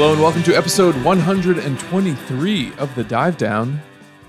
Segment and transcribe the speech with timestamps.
[0.00, 3.82] Hello and welcome to episode 123 of The Dive Down,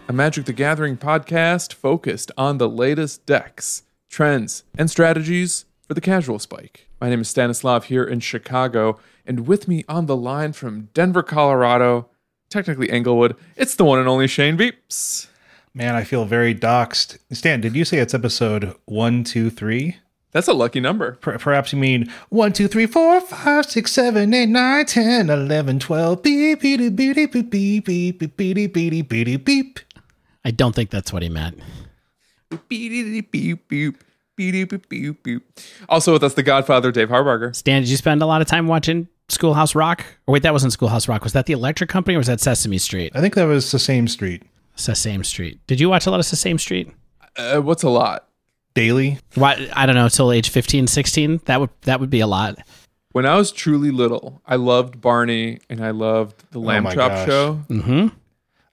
[0.10, 6.02] a Magic the Gathering podcast focused on the latest decks, trends, and strategies for the
[6.02, 6.90] casual spike.
[7.00, 11.24] My name is Stanislav here in Chicago, and with me on the line from Denver,
[11.24, 12.10] Colorado,
[12.50, 15.28] technically Englewood, it's the one and only Shane Beeps.
[15.74, 17.18] Man, I feel very doxxed.
[17.32, 19.96] Stan, did you say it's episode one, two, three?
[20.32, 21.14] That's a lucky number.
[21.14, 25.80] Per- perhaps you mean one, two, three, four, five, six, seven, eight, nine, ten, eleven,
[25.80, 26.24] twelve.
[26.24, 29.80] Beep, beep, beep, beep, beep, beep, beep, beep, beep, beep, beep, beep.
[30.46, 31.60] I don't think that's what he meant.
[32.68, 35.60] Beep, beep, beep, beep, beep, beep, beep.
[35.90, 37.56] Also with us, the Godfather, Dave Harbarger.
[37.56, 40.04] Stan, did you spend a lot of time watching Schoolhouse Rock?
[40.28, 41.24] Or wait, that wasn't Schoolhouse Rock.
[41.24, 43.12] Was that the Electric Company or was that Sesame Street?
[43.16, 44.44] I think that was the same street.
[44.76, 45.60] Sesame Street.
[45.68, 46.90] Did you watch a lot of Sesame Street?
[47.36, 48.28] Uh, what's a lot?
[48.74, 49.20] Daily.
[49.36, 51.42] Why, I don't know, till age 15, 16?
[51.46, 52.58] That would that would be a lot.
[53.12, 57.12] When I was truly little, I loved Barney and I loved the Lamb my Chop
[57.12, 57.28] gosh.
[57.28, 57.62] Show.
[57.70, 58.08] Mm-hmm.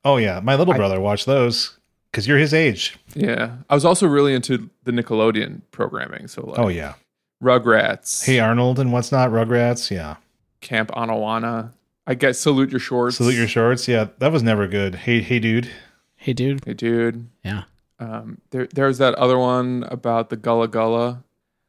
[0.04, 0.38] Oh, yeah.
[0.41, 1.76] My little brother watched those
[2.12, 2.96] because you're his age.
[3.14, 6.28] Yeah, I was also really into the Nickelodeon programming.
[6.28, 6.94] So like, Oh, yeah.
[7.42, 9.91] Rugrats, Hey Arnold and what's not, Rugrats.
[9.91, 10.16] Yeah.
[10.60, 11.72] Camp Anawana.
[12.06, 13.16] I guess salute your shorts.
[13.16, 13.86] Salute your shorts.
[13.86, 14.94] Yeah, that was never good.
[14.94, 15.70] Hey, hey, dude.
[16.16, 16.64] Hey, dude.
[16.64, 17.28] Hey, dude.
[17.44, 17.64] Yeah.
[17.98, 21.24] Um, there, there's that other one about the Gullah Gullah,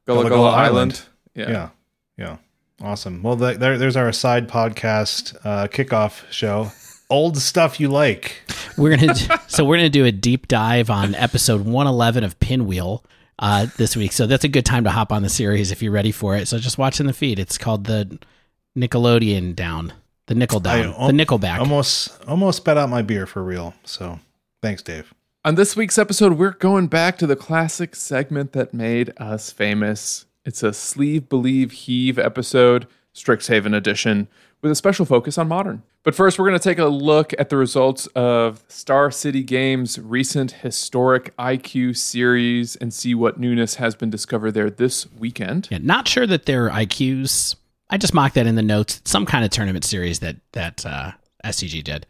[0.06, 0.94] Gullah Gullah, Gullah Gullah Island.
[0.94, 1.02] Island.
[1.36, 1.50] Yeah.
[1.50, 1.70] Yeah.
[2.18, 2.38] Yeah.
[2.82, 3.24] Awesome.
[3.24, 6.72] Well, th- there, there's our side podcast uh, kickoff show.
[7.10, 8.44] Old stuff you like.
[8.78, 9.16] We're gonna
[9.48, 13.04] so we're gonna do a deep dive on episode 111 of Pinwheel
[13.40, 14.12] uh, this week.
[14.12, 16.48] So that's a good time to hop on the series if you're ready for it.
[16.48, 17.40] So just watch in the feed.
[17.40, 18.20] It's called the
[18.78, 19.94] Nickelodeon Down,
[20.28, 21.60] the Nickel I Down, the Nickelback.
[21.60, 23.74] Almost, almost spat out my beer for real.
[23.84, 24.20] So,
[24.62, 25.14] thanks, Dave.
[25.46, 30.26] On this week's episode, we're going back to the classic segment that made us famous.
[30.44, 34.28] It's a Sleeve Believe Heave episode, Strixhaven edition,
[34.62, 35.84] with a special focus on modern.
[36.04, 39.98] But first, we're going to take a look at the results of Star City Games'
[39.98, 45.70] recent historic IQ series and see what newness has been discovered there this weekend.
[45.72, 47.56] Yeah, not sure that they're IQs.
[47.90, 49.02] I just mocked that in the notes.
[49.06, 51.12] Some kind of tournament series that that uh,
[51.46, 52.06] SCG did.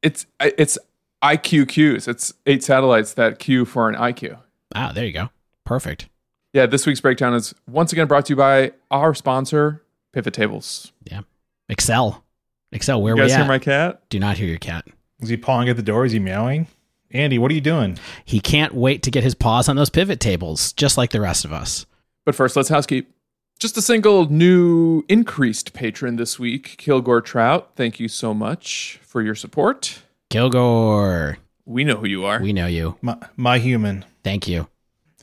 [0.00, 0.78] It's it's
[1.22, 2.08] IQQs.
[2.08, 4.38] It's eight satellites that queue for an IQ.
[4.74, 5.30] Ah, there you go.
[5.64, 6.08] Perfect.
[6.52, 10.92] Yeah, this week's breakdown is once again brought to you by our sponsor, Pivot Tables.
[11.04, 11.20] Yeah.
[11.68, 12.24] Excel.
[12.72, 14.02] Excel, where You guys we hear my cat?
[14.08, 14.86] Do not hear your cat.
[15.20, 16.04] Is he pawing at the door?
[16.04, 16.66] Is he meowing?
[17.10, 17.98] Andy, what are you doing?
[18.24, 21.44] He can't wait to get his paws on those pivot tables, just like the rest
[21.44, 21.86] of us.
[22.24, 23.10] But first, let's housekeep.
[23.58, 27.72] Just a single new increased patron this week, Kilgore Trout.
[27.74, 30.02] Thank you so much for your support.
[30.30, 32.40] Kilgore, We know who you are.
[32.40, 32.96] we know you.
[33.00, 34.04] My, my human.
[34.22, 34.68] Thank you.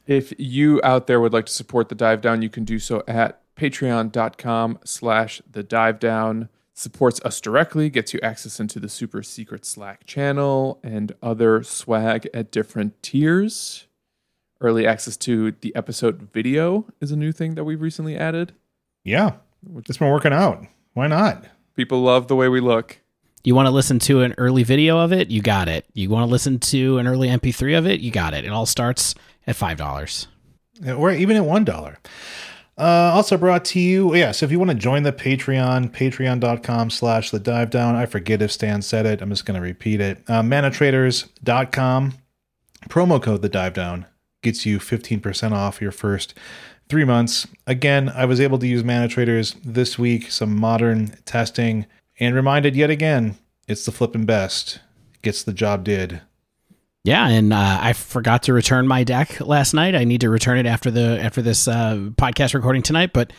[0.08, 3.04] If you out there would like to support the dive down, you can do so
[3.08, 6.50] at patreon.com slash the dive down.
[6.74, 12.28] Supports us directly, gets you access into the super secret Slack channel and other swag
[12.34, 13.88] at different tiers.
[14.60, 18.54] Early access to the episode video is a new thing that we've recently added.
[19.04, 19.34] Yeah,
[19.78, 20.66] it's been working out.
[20.94, 21.46] Why not?
[21.76, 23.00] People love the way we look.
[23.46, 25.30] You want to listen to an early video of it?
[25.30, 25.86] You got it.
[25.94, 28.00] You want to listen to an early MP3 of it?
[28.00, 28.44] You got it.
[28.44, 29.14] It all starts
[29.46, 30.28] at $5.
[30.98, 32.00] Or even at one dollar.
[32.76, 34.32] Uh, also brought to you, yeah.
[34.32, 37.96] So if you want to join the Patreon, patreon.com slash the dive down.
[37.96, 39.22] I forget if Stan said it.
[39.22, 40.24] I'm just going to repeat it.
[40.28, 42.16] Uh, manatraders.com.
[42.90, 44.08] Promo code the dive down
[44.42, 46.34] gets you 15% off your first
[46.90, 47.48] three months.
[47.68, 51.86] Again, I was able to use ManaTraders this week, some modern testing,
[52.20, 53.38] and reminded yet again,
[53.68, 54.80] it's the flipping best.
[55.22, 56.22] Gets the job did.
[57.04, 59.96] Yeah, and uh, I forgot to return my deck last night.
[59.96, 63.32] I need to return it after the after this uh, podcast recording tonight, but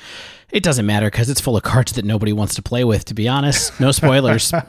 [0.52, 3.04] it doesn't matter because it's full of cards that nobody wants to play with.
[3.06, 4.52] To be honest, no spoilers.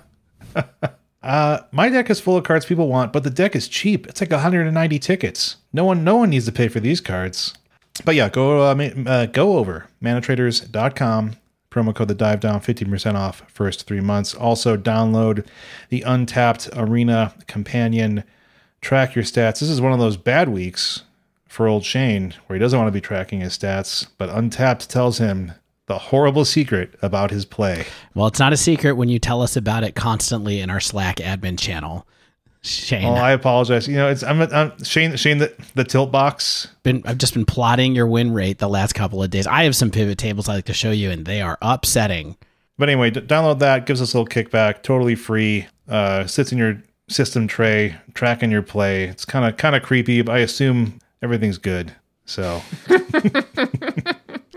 [1.28, 4.08] Uh, my deck is full of cards people want, but the deck is cheap.
[4.08, 5.58] It's like 190 tickets.
[5.74, 7.54] No one, no one needs to pay for these cards.
[8.06, 11.36] But yeah, go uh, uh, go over manatraders.com.
[11.70, 14.34] Promo code the dive down, 15% off first three months.
[14.34, 15.46] Also, download
[15.90, 18.24] the Untapped Arena Companion.
[18.82, 19.60] Track your stats.
[19.60, 21.04] This is one of those bad weeks
[21.48, 25.18] for old Shane where he doesn't want to be tracking his stats, but Untapped tells
[25.18, 25.54] him
[25.88, 27.86] the horrible secret about his play.
[28.14, 31.18] well, it's not a secret when you tell us about it constantly in our Slack
[31.18, 32.06] admin channel.
[32.68, 33.88] Shane, Oh, I apologize.
[33.88, 35.16] You know, it's I'm, I'm Shane.
[35.16, 36.68] Shane, the, the tilt box.
[36.84, 39.48] been I've just been plotting your win rate the last couple of days.
[39.48, 42.38] I have some pivot tables I like to show you, and they are upsetting.
[42.78, 43.86] But anyway, d- download that.
[43.86, 44.84] Gives us a little kickback.
[44.84, 45.68] Totally free.
[45.90, 49.06] Uh, sits in your system tray, tracking your play.
[49.06, 51.94] It's kind of kind of creepy, but I assume everything's good.
[52.26, 52.62] So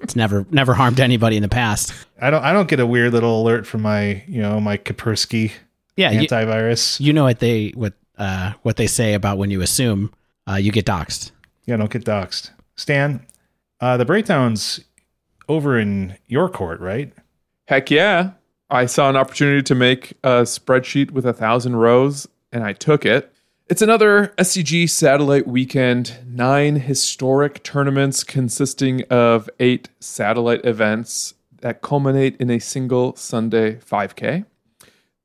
[0.02, 1.92] It's never never harmed anybody in the past.
[2.20, 5.52] I don't I don't get a weird little alert from my you know my Kaspersky
[5.96, 7.00] Yeah, you, antivirus.
[7.00, 10.12] you know what they what uh what they say about when you assume
[10.48, 11.30] uh, you get doxxed.
[11.66, 12.50] yeah, don't get doxxed.
[12.76, 13.24] Stan,
[13.80, 14.80] uh, the breakdowns
[15.48, 17.12] over in your court, right?
[17.68, 18.32] Heck yeah.
[18.70, 23.04] I saw an opportunity to make a spreadsheet with a thousand rows and I took
[23.04, 23.32] it.
[23.68, 32.36] It's another SCG satellite weekend, nine historic tournaments consisting of eight satellite events that culminate
[32.40, 34.44] in a single Sunday 5K.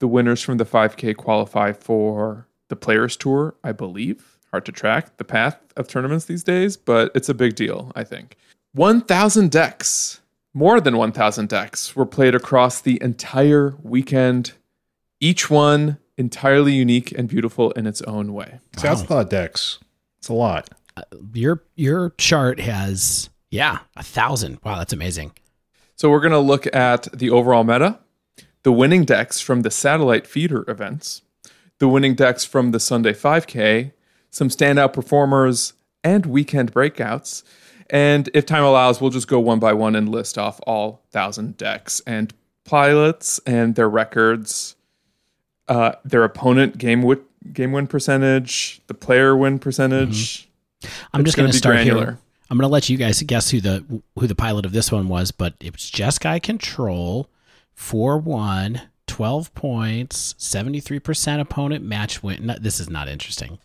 [0.05, 4.37] The winners from the 5K qualify for the Players Tour, I believe.
[4.51, 8.03] Hard to track the path of tournaments these days, but it's a big deal, I
[8.03, 8.37] think.
[8.73, 10.21] 1,000 decks,
[10.53, 14.51] more than 1,000 decks, were played across the entire weekend,
[15.19, 18.59] each one entirely unique and beautiful in its own way.
[18.77, 19.79] So that's a lot of decks.
[20.19, 20.69] It's a lot.
[20.95, 21.01] Uh,
[21.33, 24.59] your your chart has yeah a thousand.
[24.63, 25.31] Wow, that's amazing.
[25.95, 27.97] So we're going to look at the overall meta,
[28.65, 31.21] the winning decks from the satellite feeder events,
[31.77, 33.91] the winning decks from the Sunday 5K,
[34.31, 35.73] some standout performers,
[36.03, 37.43] and weekend breakouts.
[37.91, 41.57] And if time allows, we'll just go one by one and list off all thousand
[41.57, 42.33] decks and
[42.63, 44.75] pilots and their records,
[45.67, 47.21] uh, their opponent game win,
[47.53, 50.49] game win percentage, the player win percentage.
[51.13, 52.05] I'm It's just going gonna be start granular.
[52.05, 52.17] here.
[52.49, 53.85] I'm going to let you guys guess who the
[54.17, 57.29] who the pilot of this one was, but it was Just Guy Control,
[57.75, 62.47] 4 1, 12 points, 73% opponent match win.
[62.47, 63.59] No, this is not interesting.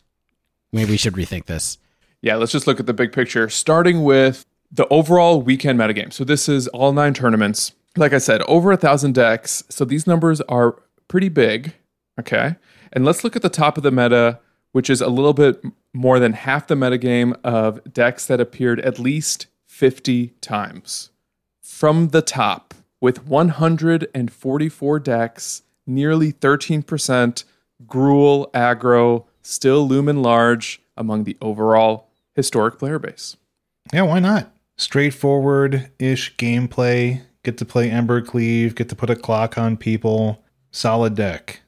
[0.73, 1.79] Maybe we should rethink this.
[2.21, 6.13] Yeah, let's just look at the big picture, starting with the overall weekend metagame.
[6.13, 7.73] So this is all nine tournaments.
[7.97, 9.65] Like I said, over a thousand decks.
[9.69, 10.77] So these numbers are
[11.09, 11.75] pretty big.
[12.19, 12.57] Okay.
[12.93, 14.39] And let's look at the top of the meta,
[14.73, 18.99] which is a little bit more than half the metagame of decks that appeared at
[18.99, 21.11] least 50 times.
[21.61, 27.45] From the top, with 144 decks, nearly 13%,
[27.87, 33.37] Gruul, aggro, still Lumen large among the overall historic player base.
[33.93, 34.53] Yeah, why not?
[34.77, 37.23] Straightforward ish gameplay.
[37.43, 40.45] Get to play Ember Cleave, get to put a clock on people.
[40.71, 41.63] Solid deck.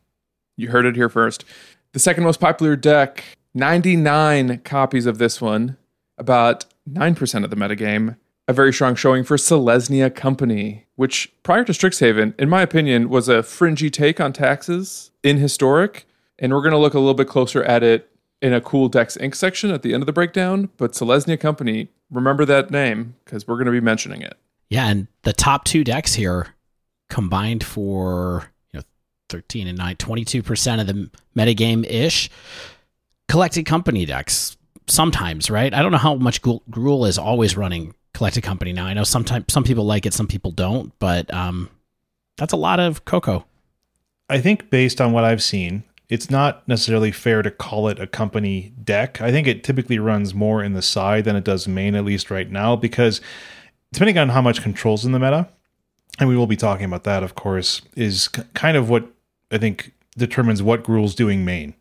[0.57, 1.45] You heard it here first.
[1.93, 3.25] The second most popular deck,
[3.55, 5.79] 99 copies of this one,
[6.19, 8.17] about 9% of the metagame.
[8.49, 13.29] A very strong showing for Selesnya Company, which prior to Strixhaven, in my opinion, was
[13.29, 16.07] a fringy take on taxes in Historic.
[16.39, 18.11] And we're going to look a little bit closer at it
[18.41, 19.37] in a cool Decks Inc.
[19.37, 20.71] section at the end of the breakdown.
[20.77, 24.37] But Selesnya Company, remember that name because we're going to be mentioning it.
[24.69, 26.49] Yeah, and the top two decks here
[27.09, 28.85] combined for you know
[29.29, 32.29] 13 and 9, 22% of the metagame ish.
[33.29, 34.57] Collected company decks
[34.89, 35.73] sometimes, right?
[35.73, 38.87] I don't know how much Gru- Gruul is always running collected company now.
[38.87, 41.69] I know sometimes some people like it, some people don't, but um,
[42.37, 43.45] that's a lot of Coco.
[44.29, 48.07] I think based on what I've seen, it's not necessarily fair to call it a
[48.07, 49.21] company deck.
[49.21, 52.31] I think it typically runs more in the side than it does main, at least
[52.31, 53.21] right now, because
[53.93, 55.49] depending on how much controls in the meta,
[56.19, 59.07] and we will be talking about that, of course, is kind of what
[59.51, 61.75] I think determines what Gruul's doing main.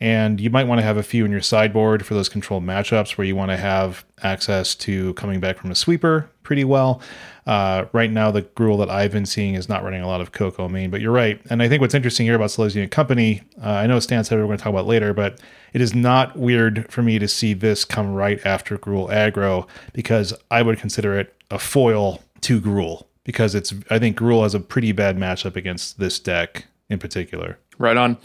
[0.00, 3.18] And you might want to have a few in your sideboard for those controlled matchups
[3.18, 7.02] where you want to have access to coming back from a sweeper pretty well.
[7.46, 10.32] Uh, right now, the Gruul that I've been seeing is not running a lot of
[10.32, 11.40] Coco main, but you're right.
[11.50, 14.42] And I think what's interesting here about Selesnya Company, uh, I know Stan said we
[14.42, 15.38] we're going to talk about later, but
[15.72, 20.32] it is not weird for me to see this come right after Gruul aggro because
[20.50, 24.60] I would consider it a foil to Gruul because it's I think Gruul has a
[24.60, 27.58] pretty bad matchup against this deck in particular.
[27.78, 28.16] Right on.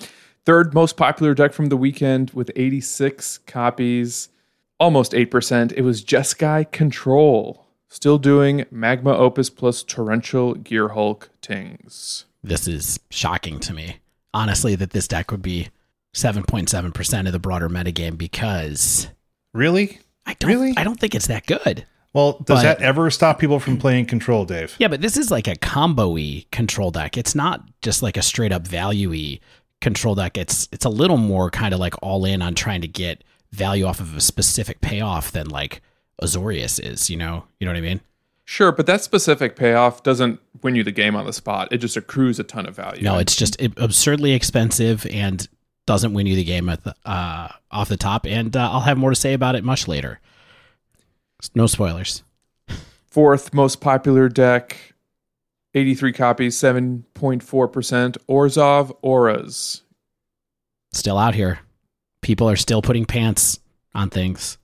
[0.45, 4.29] Third most popular deck from the weekend with 86 copies,
[4.79, 5.73] almost 8%.
[5.73, 12.25] It was Jeskai Control, still doing Magma Opus plus Torrential Gearhulk Tings.
[12.43, 13.97] This is shocking to me.
[14.35, 15.69] Honestly, that this deck would be
[16.13, 19.07] 7.7% of the broader metagame because
[19.53, 19.99] Really?
[20.27, 20.73] I don't Really?
[20.77, 21.85] I don't think it's that good.
[22.13, 24.75] Well, does But- that ever stop people from playing Control, Dave?
[24.77, 27.17] Yeah, but this is like a combo-y control deck.
[27.17, 29.39] It's not just like a straight up value-y
[29.81, 30.37] control deck.
[30.37, 33.85] It's it's a little more kind of like all in on trying to get value
[33.85, 35.81] off of a specific payoff than like
[36.21, 37.45] Azorius is, you know?
[37.59, 38.01] You know what I mean?
[38.43, 41.67] Sure, but that specific payoff doesn't win you the game on the spot.
[41.71, 43.01] It just accrues a ton of value.
[43.01, 45.47] No, it's just absurdly expensive and
[45.87, 48.27] doesn't win you the game at the, uh, off the top.
[48.27, 50.19] And uh, I'll have more to say about it much later.
[51.55, 52.23] No spoilers.
[53.07, 54.93] Fourth most popular deck,
[55.75, 58.17] 83 copies, 7.4%.
[58.29, 59.83] Orzhov Auras.
[60.93, 61.59] Still out here.
[62.21, 63.59] People are still putting pants
[63.93, 64.57] on things.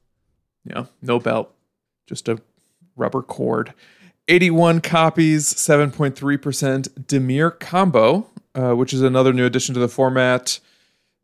[0.64, 1.54] Yeah, no belt,
[2.08, 2.42] just a
[2.96, 3.74] rubber cord.
[4.28, 10.60] 81 copies, 7.3% Dimir combo, uh, which is another new addition to the format.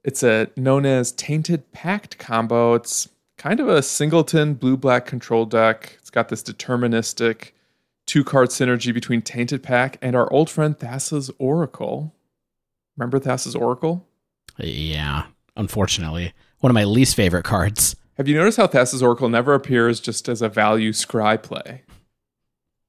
[0.04, 2.74] It's a known as Tainted Pact combo.
[2.74, 5.98] It's kind of a singleton blue black control deck.
[6.00, 7.52] It's got this deterministic
[8.08, 12.16] two card synergy between Tainted Pact and our old friend Thassa's Oracle.
[12.98, 14.08] Remember Thassa's Oracle?
[14.58, 16.34] Yeah, unfortunately.
[16.60, 17.96] One of my least favorite cards.
[18.16, 21.84] Have you noticed how Thassa's Oracle never appears just as a value scry play?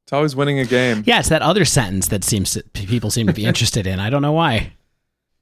[0.05, 1.03] It's always winning a game.
[1.05, 4.01] Yeah, it's that other sentence that seems to, people seem to be interested in.
[4.01, 4.73] I don't know why.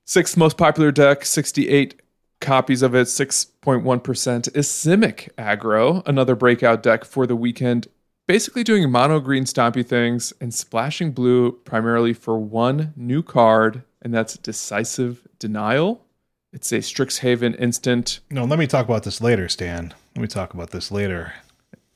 [0.05, 2.03] Sixth most popular deck, 68
[2.41, 7.87] copies of it, 6.1% is Simic Aggro, another breakout deck for the weekend.
[8.27, 14.13] Basically doing mono green stompy things and splashing blue primarily for one new card, and
[14.13, 16.05] that's Decisive Denial.
[16.53, 18.19] It's a Strixhaven instant.
[18.29, 19.95] No, let me talk about this later, Stan.
[20.17, 21.35] Let me talk about this later.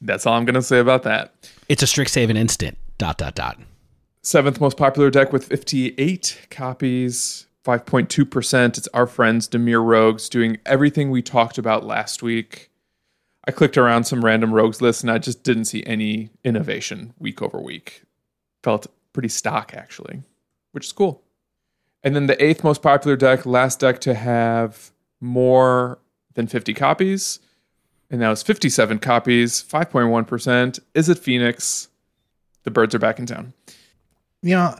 [0.00, 1.50] That's all I'm going to say about that.
[1.68, 2.78] It's a Strixhaven instant.
[2.96, 3.58] Dot dot dot.
[4.22, 8.78] Seventh most popular deck with 58 copies, 5.2%.
[8.78, 12.69] It's our friends Dimir Rogues doing everything we talked about last week.
[13.50, 17.42] I clicked around some random rogues lists and I just didn't see any innovation week
[17.42, 18.04] over week.
[18.62, 20.22] Felt pretty stock actually,
[20.70, 21.24] which is cool.
[22.04, 25.98] And then the eighth most popular deck, last deck to have more
[26.34, 27.40] than 50 copies,
[28.08, 30.78] and that was 57 copies, 5.1%.
[30.94, 31.88] Izzet Phoenix?
[32.62, 33.52] The birds are back in town.
[34.42, 34.78] Yeah,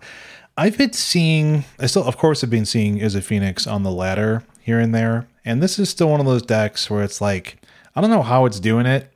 [0.57, 4.45] I've been seeing, I still, of course, have been seeing Izzet Phoenix on the ladder
[4.61, 5.27] here and there.
[5.45, 7.60] And this is still one of those decks where it's like,
[7.95, 9.13] I don't know how it's doing it,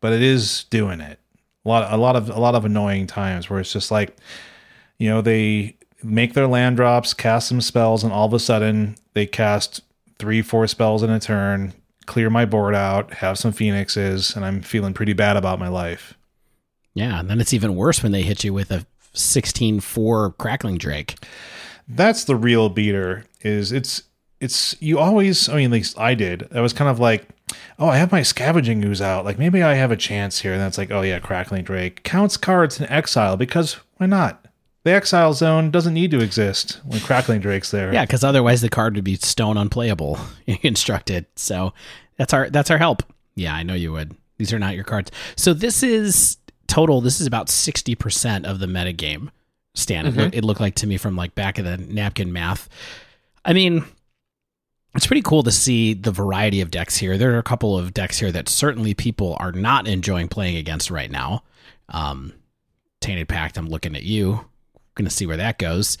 [0.00, 1.18] but it is doing it.
[1.64, 4.16] A lot, a lot of, a lot of annoying times where it's just like,
[4.98, 8.96] you know, they make their land drops, cast some spells, and all of a sudden
[9.14, 9.82] they cast
[10.18, 11.72] three, four spells in a turn,
[12.06, 16.14] clear my board out, have some phoenixes, and I'm feeling pretty bad about my life.
[16.94, 21.16] Yeah, and then it's even worse when they hit you with a 16-4 crackling drake.
[21.88, 23.24] That's the real beater.
[23.42, 24.02] Is it's
[24.40, 25.48] it's you always.
[25.48, 26.48] I mean, at least I did.
[26.54, 27.28] I was kind of like,
[27.80, 29.24] oh, I have my scavenging ooze out.
[29.24, 30.52] Like maybe I have a chance here.
[30.52, 34.46] And that's like, oh yeah, crackling drake counts cards in exile because why not?
[34.84, 37.92] The exile zone doesn't need to exist when crackling drake's there.
[37.92, 41.26] Yeah, because otherwise the card would be stone unplayable instructed.
[41.36, 41.72] So
[42.16, 43.02] that's our that's our help.
[43.34, 44.14] Yeah, I know you would.
[44.38, 45.10] These are not your cards.
[45.36, 47.00] So this is total.
[47.00, 49.30] This is about sixty percent of the metagame.
[49.74, 50.20] Stan, mm-hmm.
[50.20, 52.68] it, it looked like to me from like back of the napkin math.
[53.44, 53.84] I mean,
[54.94, 57.16] it's pretty cool to see the variety of decks here.
[57.16, 60.90] There are a couple of decks here that certainly people are not enjoying playing against
[60.90, 61.44] right now.
[61.88, 62.32] Um,
[63.00, 64.44] Tainted Pact, I'm looking at you
[65.00, 65.98] going to see where that goes.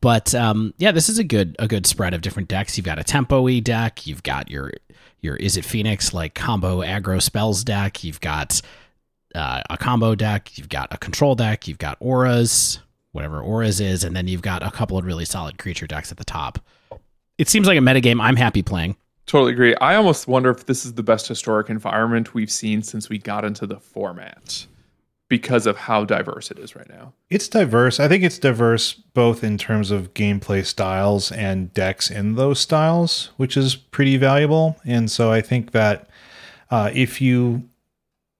[0.00, 2.76] But um, yeah, this is a good a good spread of different decks.
[2.76, 4.06] You've got a tempo e deck.
[4.06, 4.72] You've got your
[5.20, 8.04] your Izzet Phoenix like combo aggro spells deck.
[8.04, 8.60] You've got
[9.34, 10.56] uh, a combo deck.
[10.56, 11.68] You've got a control deck.
[11.68, 12.80] You've got auras,
[13.12, 16.18] whatever auras is, and then you've got a couple of really solid creature decks at
[16.18, 16.58] the top.
[17.38, 18.96] It seems like a metagame I'm happy playing.
[19.26, 19.74] Totally agree.
[19.76, 23.44] I almost wonder if this is the best historic environment we've seen since we got
[23.44, 24.66] into the format
[25.28, 27.12] because of how diverse it is right now.
[27.28, 28.00] It's diverse.
[28.00, 33.30] I think it's diverse both in terms of gameplay styles and decks in those styles,
[33.36, 34.76] which is pretty valuable.
[34.84, 36.08] And so I think that
[36.70, 37.68] uh, if you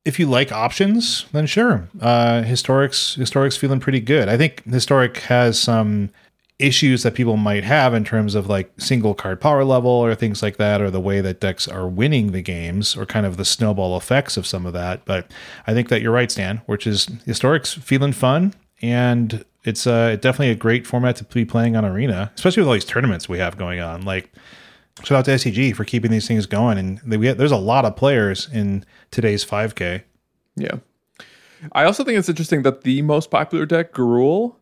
[0.04, 4.30] if you like options, then sure, uh, historics historics feeling pretty good.
[4.30, 6.10] I think historic has some
[6.58, 10.42] issues that people might have in terms of like single card power level or things
[10.42, 13.44] like that, or the way that decks are winning the games, or kind of the
[13.44, 15.04] snowball effects of some of that.
[15.04, 15.30] But
[15.66, 20.50] I think that you're right, Stan, which is historics feeling fun and it's uh, definitely
[20.50, 23.58] a great format to be playing on Arena, especially with all these tournaments we have
[23.58, 24.02] going on.
[24.02, 24.32] Like,
[25.02, 27.84] shout out to SCG for keeping these things going, and they, have, there's a lot
[27.84, 30.02] of players in today's 5K.
[30.56, 30.76] Yeah,
[31.72, 34.56] I also think it's interesting that the most popular deck, Gruul,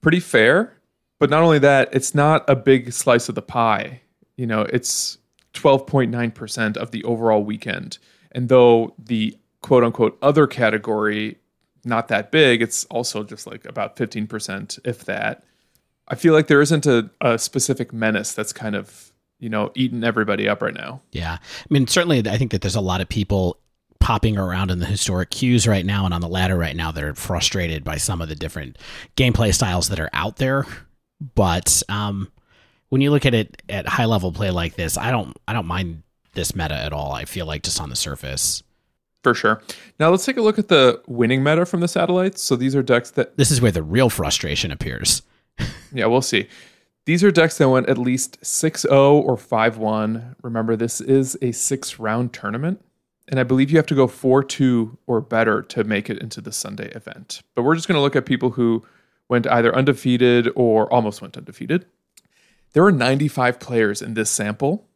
[0.00, 0.77] pretty fair
[1.18, 4.00] but not only that, it's not a big slice of the pie.
[4.36, 5.18] You know, it's
[5.54, 7.98] 12.9% of the overall weekend.
[8.32, 11.38] And though the quote unquote other category
[11.84, 15.44] not that big, it's also just like about 15%, if that.
[16.08, 20.04] I feel like there isn't a, a specific menace that's kind of, you know, eating
[20.04, 21.02] everybody up right now.
[21.12, 21.38] Yeah.
[21.40, 23.58] I mean, certainly I think that there's a lot of people
[24.00, 27.04] popping around in the historic queues right now and on the ladder right now that
[27.04, 28.78] are frustrated by some of the different
[29.16, 30.66] gameplay styles that are out there
[31.34, 32.30] but um,
[32.88, 35.66] when you look at it at high level play like this, I don't I don't
[35.66, 36.02] mind
[36.34, 37.12] this meta at all.
[37.12, 38.62] I feel like just on the surface.
[39.24, 39.60] For sure.
[39.98, 42.40] Now let's take a look at the winning meta from the satellites.
[42.40, 45.22] So these are decks that This is where the real frustration appears.
[45.92, 46.46] yeah, we'll see.
[47.04, 50.36] These are decks that went at least 6-0 or 5-1.
[50.42, 52.80] Remember this is a 6 round tournament.
[53.28, 56.40] and I believe you have to go 4 2 or better to make it into
[56.40, 57.42] the Sunday event.
[57.56, 58.84] But we're just going to look at people who
[59.28, 61.86] went either undefeated or almost went undefeated.
[62.72, 64.86] There were 95 players in this sample,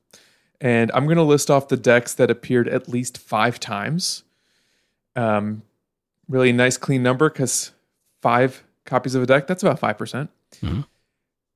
[0.61, 4.25] and I'm going to list off the decks that appeared at least five times.
[5.17, 5.63] Um,
[6.29, 7.73] really nice, clean number because
[8.21, 9.97] five copies of a deck, that's about 5%.
[9.99, 10.87] percent Mhm.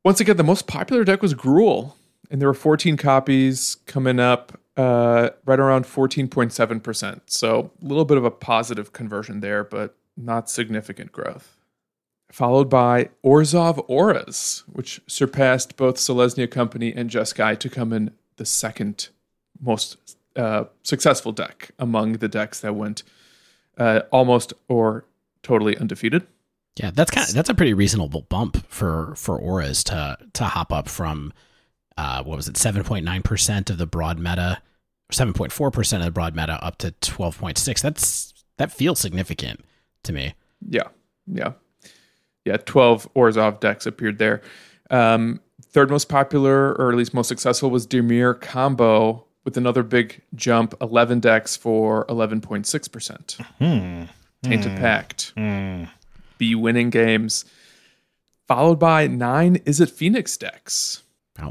[0.04, 1.94] Once again, the most popular deck was Gruul,
[2.30, 7.20] and there were 14 copies coming up uh, right around 14.7%.
[7.26, 11.55] So a little bit of a positive conversion there, but not significant growth.
[12.32, 18.44] Followed by Orzhov Auras, which surpassed both Selesnya Company and Jeskai to come in the
[18.44, 19.08] second
[19.60, 23.02] most uh, successful deck among the decks that went
[23.78, 25.04] uh, almost or
[25.42, 26.26] totally undefeated.
[26.76, 30.72] Yeah, that's kind of that's a pretty reasonable bump for for auras to to hop
[30.72, 31.32] up from
[31.96, 34.60] uh what was it 7.9% of the broad meta
[35.10, 39.64] 7.4% of the broad meta up to 12.6 that's that feels significant
[40.02, 40.34] to me.
[40.66, 40.88] Yeah,
[41.26, 41.52] yeah,
[42.46, 42.56] yeah.
[42.58, 44.40] Twelve Orzhov decks appeared there.
[44.90, 50.22] Um, third most popular, or at least most successful, was Dimir Combo with another big
[50.34, 50.74] jump.
[50.80, 53.36] Eleven decks for eleven point six percent.
[53.58, 54.04] Hmm.
[54.42, 55.84] Tainted Pact, Hmm.
[56.38, 57.44] be winning games.
[58.46, 61.02] Followed by nine Izzet Phoenix decks.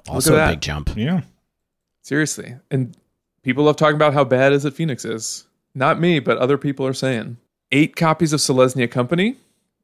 [0.07, 1.21] also a big jump Yeah.
[2.01, 2.95] Seriously, and
[3.43, 5.45] people love talking about how bad Izzet Phoenix is.
[5.73, 7.37] Not me, but other people are saying.
[7.71, 9.35] Eight copies of Selesnya Company,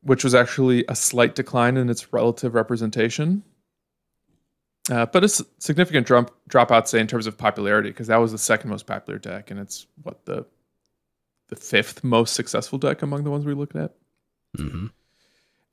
[0.04, 3.44] which was actually a slight decline in its relative representation.
[4.90, 8.32] Uh, but a s- significant drop, dropout, say, in terms of popularity, because that was
[8.32, 10.46] the second most popular deck, and it's what the
[11.50, 13.94] the fifth most successful deck among the ones we looked at.
[14.56, 14.88] hmm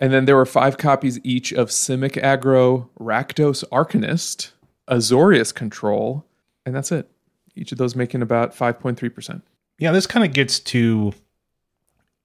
[0.01, 4.51] And then there were five copies each of Simic Aggro, Rakdos Arcanist,
[4.91, 6.27] Azorius Control,
[6.67, 7.09] and that's it.
[7.55, 9.41] Each of those making about 5.3%.
[9.79, 11.13] Yeah, this kind of gets to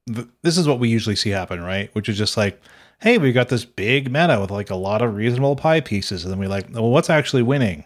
[0.07, 1.93] th- this is what we usually see happen, right?
[1.93, 2.61] Which is just like,
[2.99, 6.31] hey, we got this big meta with like a lot of reasonable pie pieces, and
[6.31, 7.85] then we like, well, what's actually winning?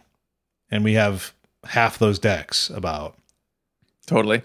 [0.70, 1.34] And we have
[1.66, 3.18] half those decks about.
[4.06, 4.42] Totally.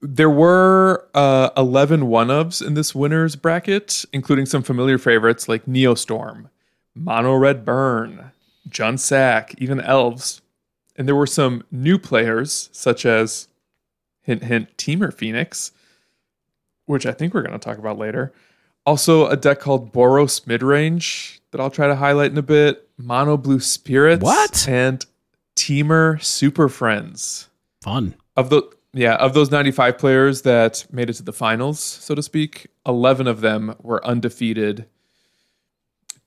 [0.00, 5.66] There were uh, 11 one ofs in this winner's bracket, including some familiar favorites like
[5.66, 6.48] Neostorm,
[6.94, 8.32] Mono Red Burn,
[8.68, 10.42] Jund Sack, even Elves.
[10.96, 13.48] And there were some new players, such as,
[14.22, 15.70] hint, hint, Temur Phoenix,
[16.86, 18.32] which I think we're going to talk about later.
[18.84, 23.36] Also, a deck called Boros Midrange that I'll try to highlight in a bit, Mono
[23.36, 24.66] Blue Spirits, What?
[24.68, 25.04] and
[25.56, 27.48] Temur Super Friends
[27.82, 32.14] fun of the yeah of those 95 players that made it to the finals so
[32.14, 34.86] to speak 11 of them were undefeated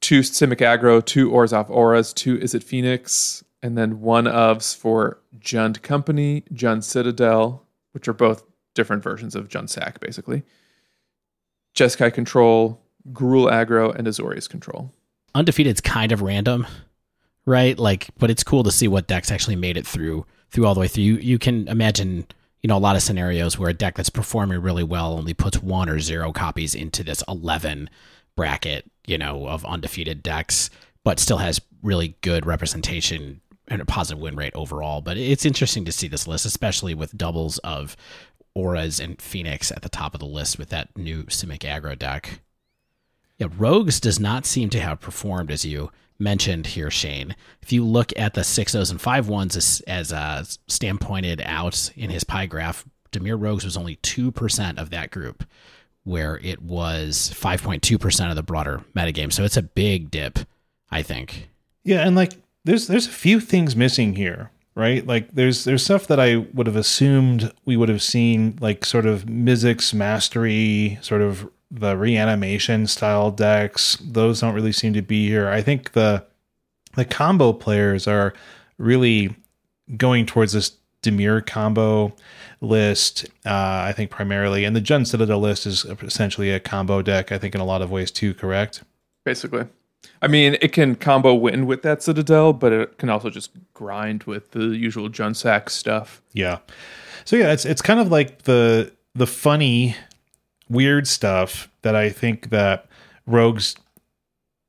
[0.01, 5.81] two simic aggro two orzhov auras two Izzet phoenix and then one ofs for jund
[5.81, 8.43] company jund citadel which are both
[8.75, 10.43] different versions of jund sack basically.
[11.75, 12.79] Jeskai control
[13.11, 14.93] gruul aggro and azorius control.
[15.33, 16.67] Undefeated's kind of random
[17.45, 17.77] right?
[17.77, 20.79] Like but it's cool to see what decks actually made it through through all the
[20.79, 21.03] way through.
[21.03, 22.27] You, you can imagine
[22.61, 25.61] you know a lot of scenarios where a deck that's performing really well only puts
[25.61, 27.89] one or zero copies into this 11
[28.35, 30.69] bracket you know of undefeated decks
[31.03, 35.01] but still has really good representation and a positive win rate overall.
[35.01, 37.95] But it's interesting to see this list especially with doubles of
[38.55, 42.41] auras and phoenix at the top of the list with that new simic aggro deck
[43.37, 47.35] yeah, Rogues does not seem to have performed as you mentioned here, Shane.
[47.61, 51.41] If you look at the six O's and five ones, as, as uh, Stan pointed
[51.43, 55.43] out in his pie graph, Dimir Rogues was only 2% of that group,
[56.03, 59.31] where it was 5.2% of the broader metagame.
[59.31, 60.39] So it's a big dip,
[60.89, 61.49] I think.
[61.83, 65.05] Yeah, and like there's there's a few things missing here, right?
[65.05, 69.05] Like there's there's stuff that I would have assumed we would have seen, like sort
[69.05, 73.97] of Mizzix mastery, sort of the reanimation style decks.
[74.01, 75.49] Those don't really seem to be here.
[75.49, 76.25] I think the
[76.95, 78.33] the combo players are
[78.77, 79.35] really
[79.97, 82.13] going towards this Dimir combo
[82.61, 83.25] list.
[83.45, 87.31] Uh, I think primarily, and the Jund Citadel list is essentially a combo deck.
[87.31, 88.33] I think in a lot of ways too.
[88.33, 88.83] Correct.
[89.23, 89.65] basically.
[90.21, 94.23] I mean, it can combo win with that Citadel, but it can also just grind
[94.23, 96.21] with the usual Jund sack stuff.
[96.33, 96.59] Yeah.
[97.25, 99.95] So yeah, it's it's kind of like the the funny
[100.69, 102.87] weird stuff that I think that
[103.25, 103.75] Rogues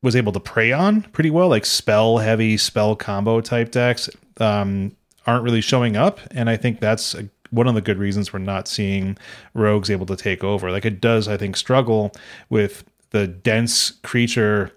[0.03, 4.94] was able to prey on pretty well, like spell heavy spell combo type decks um,
[5.27, 8.38] aren't really showing up, and I think that's a, one of the good reasons we're
[8.38, 9.16] not seeing
[9.55, 10.70] Rogues able to take over.
[10.70, 12.12] Like it does, I think, struggle
[12.49, 14.72] with the dense creature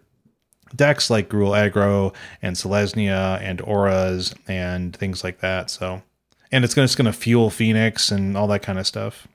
[0.76, 5.70] decks like Gruul Aggro and Selesnya and Auras and things like that.
[5.70, 6.02] So
[6.52, 9.28] and it's gonna gonna fuel Phoenix and all that kind of stuff.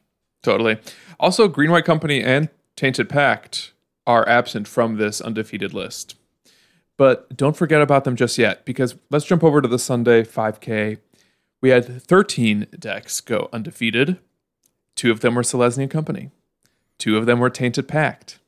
[0.42, 0.78] Totally.
[1.18, 3.72] Also, Green White Company and Tainted Pact
[4.06, 6.16] are absent from this undefeated list.
[6.96, 10.98] But don't forget about them just yet, because let's jump over to the Sunday 5K.
[11.60, 14.18] We had 13 decks go undefeated.
[14.94, 16.30] Two of them were Selesnya Company.
[16.98, 18.38] Two of them were Tainted Pact.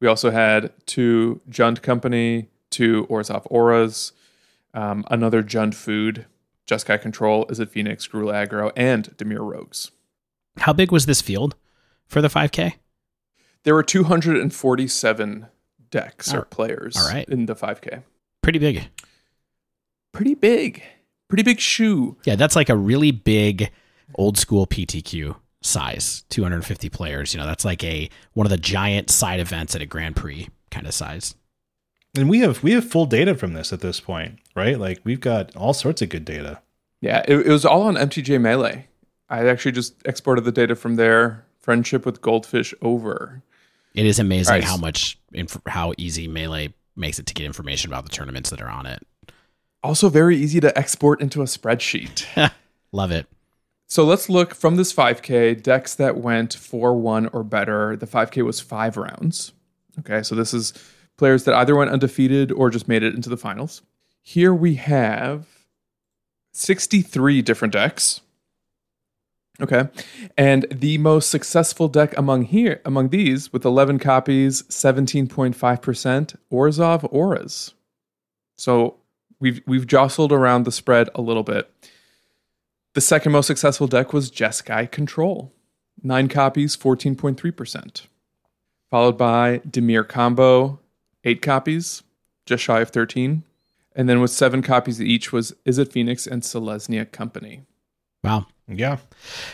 [0.00, 4.12] We also had two Jund Company, two Orzhov Auras,
[4.74, 6.26] um, another Jund Food,
[6.68, 9.90] Jeskai Control, Izzet Phoenix, Gruul Aggro, and Dimir Rogues.
[10.58, 11.56] How big was this field
[12.06, 12.74] for the 5K?
[13.64, 15.46] There were 247
[15.90, 17.28] decks or Oh, players all right.
[17.28, 18.02] in the 5K.
[18.42, 18.88] Pretty big.
[20.12, 20.82] Pretty big.
[21.28, 22.16] Pretty big shoe.
[22.24, 23.70] Yeah, that's like a really big
[24.14, 27.34] old school PTQ size, 250 players.
[27.34, 30.48] You know, that's like a one of the giant side events at a Grand Prix
[30.70, 31.34] kind of size.
[32.16, 34.78] And we have we have full data from this at this point, right?
[34.78, 36.60] Like we've got all sorts of good data.
[37.00, 38.86] Yeah, it, it was all on MTG Melee.
[39.30, 43.42] I actually just exported the data from their friendship with Goldfish over.
[43.94, 44.64] It is amazing Right.
[44.64, 48.60] how much inf- how easy melee makes it to get information about the tournaments that
[48.60, 49.04] are on it.
[49.82, 52.26] Also, very easy to export into a spreadsheet.
[52.92, 53.26] Love it.
[53.88, 57.96] So let's look from this 5K decks that went 4 1 or better.
[57.96, 59.52] The 5K was five rounds.
[59.98, 60.74] Okay, so this is
[61.16, 63.82] players that either went undefeated or just made it into the finals.
[64.22, 65.46] Here we have
[66.52, 68.20] 63 different decks.
[69.60, 69.88] Okay.
[70.36, 77.74] And the most successful deck among here among these with 11 copies, 17.5% Orzhov Auras.
[78.56, 78.98] So
[79.40, 81.72] we've we've jostled around the spread a little bit.
[82.94, 85.52] The second most successful deck was Jeskai Control,
[86.02, 88.06] nine copies, 14.3%.
[88.90, 90.80] Followed by Dimir Combo,
[91.24, 92.02] eight copies,
[92.46, 93.44] just shy of 13.
[93.94, 97.62] And then with seven copies each was Izzet Phoenix and Selesnya Company.
[98.24, 98.46] Wow.
[98.68, 98.98] Yeah.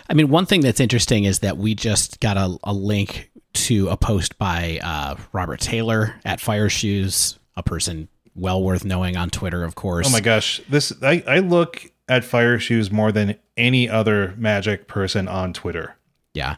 [0.08, 3.88] I mean, one thing that's interesting is that we just got a, a link to
[3.88, 9.30] a post by uh, Robert Taylor at Fire Shoes, a person well worth knowing on
[9.30, 10.06] Twitter, of course.
[10.06, 10.60] Oh my gosh.
[10.68, 15.96] This I, I look at fire shoes more than any other magic person on Twitter.
[16.34, 16.56] Yeah.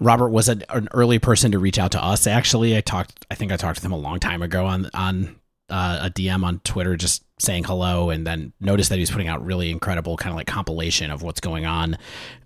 [0.00, 2.26] Robert was a, an early person to reach out to us.
[2.26, 3.24] Actually, I talked.
[3.30, 5.36] I think I talked with him a long time ago on on
[5.68, 9.28] uh, a DM on Twitter, just saying hello, and then noticed that he was putting
[9.28, 11.98] out really incredible kind of like compilation of what's going on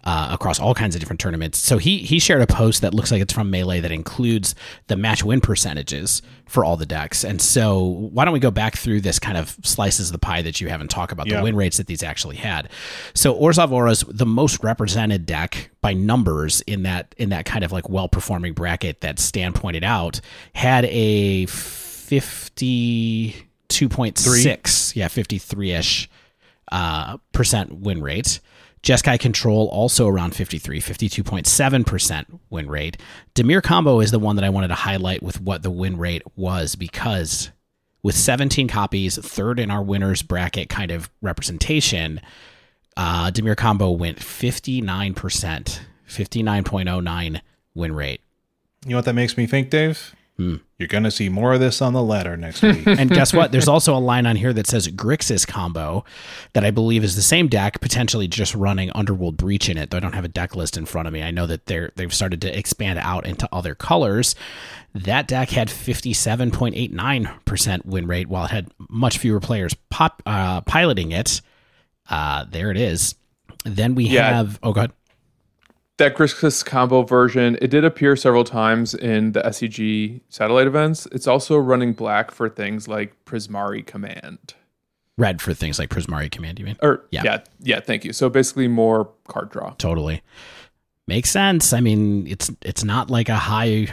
[0.02, 1.58] uh, across all kinds of different tournaments.
[1.58, 4.54] So he he shared a post that looks like it's from Melee that includes
[4.88, 7.22] the match win percentages for all the decks.
[7.22, 10.42] And so why don't we go back through this kind of slices of the pie
[10.42, 11.36] that you haven't talked about Yeah.
[11.36, 12.68] the win rates that these actually had.
[13.14, 13.70] So Orzhov
[14.16, 18.54] the most represented deck by numbers in that in that kind of like well performing
[18.54, 20.20] bracket that Stan pointed out
[20.54, 21.46] had a
[22.10, 23.36] fifty
[23.68, 26.10] two point six, yeah, fifty three ish
[26.72, 28.40] uh, percent win rate.
[28.82, 32.96] Jeskai Control also around 53, 52.7% win rate.
[33.34, 36.22] Dimir Combo is the one that I wanted to highlight with what the win rate
[36.34, 37.50] was because
[38.02, 42.22] with 17 copies, third in our winners bracket kind of representation,
[42.96, 47.40] uh, Dimir Combo went 59%, 59.09
[47.74, 48.22] win rate.
[48.86, 50.14] You know what that makes me think, Dave?
[50.78, 52.86] You're gonna see more of this on the ladder next week.
[52.86, 53.52] And guess what?
[53.52, 56.04] There's also a line on here that says Grixis combo
[56.54, 59.90] that I believe is the same deck, potentially just running Underworld Breach in it.
[59.90, 61.22] Though I don't have a deck list in front of me.
[61.22, 64.34] I know that they're they've started to expand out into other colors.
[64.94, 71.12] That deck had 57.89% win rate, while it had much fewer players pop uh, piloting
[71.12, 71.40] it.
[72.08, 73.14] Uh, there it is.
[73.64, 74.34] Then we Yeah.
[74.34, 74.92] have oh god.
[76.00, 81.06] That Grixis combo version, it did appear several times in the SCG satellite events.
[81.12, 84.54] It's also running black for things like Prismari Command.
[85.18, 86.78] Red for things like Prismari Command, you mean?
[86.80, 87.20] Or Yeah.
[87.24, 88.14] yeah, yeah, thank you.
[88.14, 89.74] So basically more card draw.
[89.74, 90.22] Totally.
[91.06, 91.74] Makes sense.
[91.74, 93.88] I mean, it's it's not like a high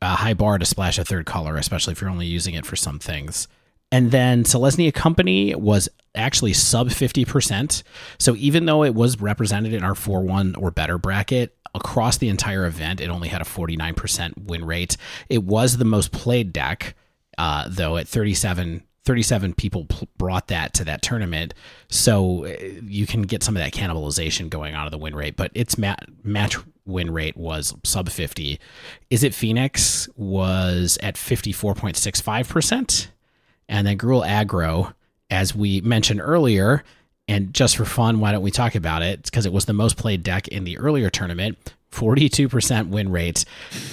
[0.00, 2.76] a high bar to splash a third color, especially if you're only using it for
[2.76, 3.48] some things.
[3.90, 7.82] And then Selesnya Company was actually sub 50%.
[8.18, 12.28] So even though it was represented in our 4 1 or better bracket, across the
[12.28, 14.96] entire event, it only had a 49% win rate.
[15.28, 16.94] It was the most played deck,
[17.36, 18.82] uh, though, at 37.
[19.04, 21.54] 37 people pl- brought that to that tournament.
[21.88, 25.34] So uh, you can get some of that cannibalization going on of the win rate,
[25.34, 28.60] but its ma- match win rate was sub 50.
[29.10, 33.08] Izzet Phoenix was at 54.65%?
[33.68, 34.94] And then Gruul Aggro,
[35.30, 36.82] as we mentioned earlier,
[37.26, 39.24] and just for fun, why don't we talk about it?
[39.24, 41.58] Because it was the most played deck in the earlier tournament,
[41.92, 43.44] 42% win rate.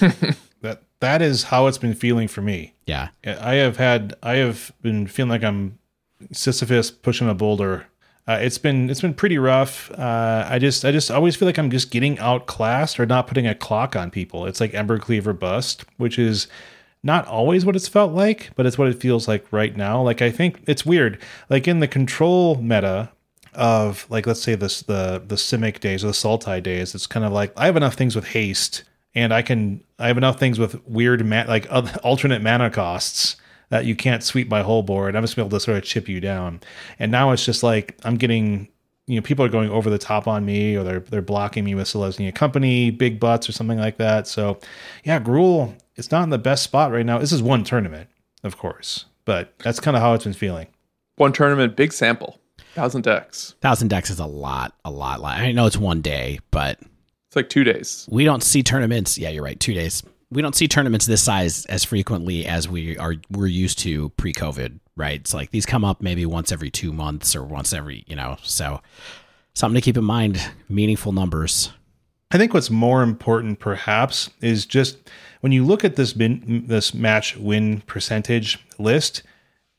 [0.62, 2.72] that that is how it's been feeling for me.
[2.86, 3.08] Yeah.
[3.24, 5.78] I have had I have been feeling like I'm
[6.32, 7.86] Sisyphus pushing a boulder
[8.28, 9.90] Uh, it's been it's been pretty rough.
[9.92, 13.46] Uh, I just I just always feel like I'm just getting outclassed or not putting
[13.46, 14.46] a clock on people.
[14.46, 16.48] It's like Embercleave bust, which is
[17.06, 20.02] not always what it's felt like, but it's what it feels like right now.
[20.02, 21.18] Like I think it's weird.
[21.48, 23.10] Like in the control meta
[23.54, 27.24] of like let's say this the the Simic days or the Sultai days, it's kind
[27.24, 28.82] of like I have enough things with haste
[29.14, 33.36] and I can I have enough things with weird ma- like other, alternate mana costs
[33.68, 35.16] that you can't sweep my whole board.
[35.16, 36.60] I'm just able to sort of chip you down.
[36.98, 38.68] And now it's just like I'm getting
[39.06, 41.76] you know people are going over the top on me or they're they're blocking me
[41.76, 44.26] with Selesnya Company, big butts or something like that.
[44.26, 44.58] So
[45.04, 47.18] yeah, Gruul it's not in the best spot right now.
[47.18, 48.08] This is one tournament,
[48.44, 50.68] of course, but that's kind of how it's been feeling.
[51.16, 52.38] One tournament, big sample,
[52.74, 53.54] thousand decks.
[53.60, 55.22] Thousand decks is a lot, a lot.
[55.22, 58.06] I know it's one day, but it's like two days.
[58.10, 59.16] We don't see tournaments.
[59.16, 59.58] Yeah, you're right.
[59.58, 60.02] Two days.
[60.30, 64.80] We don't see tournaments this size as frequently as we are we're used to pre-COVID.
[64.96, 65.20] Right?
[65.20, 68.36] It's like these come up maybe once every two months or once every you know.
[68.42, 68.80] So
[69.54, 70.40] something to keep in mind.
[70.68, 71.72] Meaningful numbers.
[72.30, 74.98] I think what's more important, perhaps, is just
[75.40, 79.22] when you look at this bin, this match win percentage list.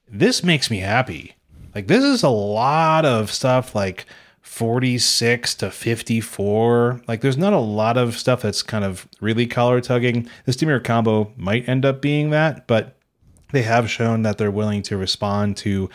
[0.09, 1.35] This makes me happy.
[1.75, 4.05] Like this is a lot of stuff like
[4.41, 7.01] 46 to 54.
[7.07, 10.27] Like there's not a lot of stuff that's kind of really collar tugging.
[10.45, 12.97] This Dimir combo might end up being that, but
[13.51, 15.89] they have shown that they're willing to respond to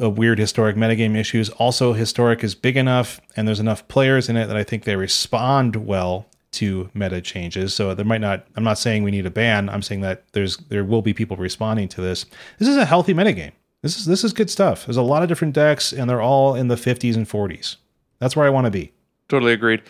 [0.00, 1.50] uh, weird historic metagame issues.
[1.50, 4.96] Also, historic is big enough and there's enough players in it that I think they
[4.96, 7.74] respond well to meta changes.
[7.74, 9.68] So there might not I'm not saying we need a ban.
[9.68, 12.26] I'm saying that there's there will be people responding to this.
[12.58, 13.52] This is a healthy metagame.
[13.82, 14.86] This is this is good stuff.
[14.86, 17.76] There's a lot of different decks and they're all in the 50s and 40s.
[18.18, 18.92] That's where I want to be.
[19.28, 19.82] Totally agreed.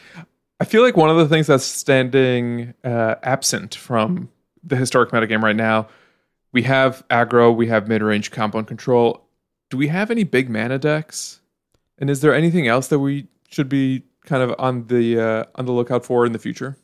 [0.60, 4.28] I feel like one of the things that's standing uh, absent from
[4.62, 5.88] the historic metagame right now,
[6.52, 9.24] we have aggro, we have mid range combo and control.
[9.70, 11.40] Do we have any big mana decks?
[11.98, 15.66] And is there anything else that we should be kind of on the uh, on
[15.66, 16.78] the lookout for in the future?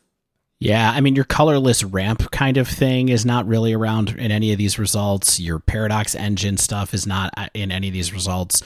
[0.58, 4.52] Yeah, I mean your colorless ramp kind of thing is not really around in any
[4.52, 5.38] of these results.
[5.38, 8.62] Your paradox engine stuff is not uh, in any of these results.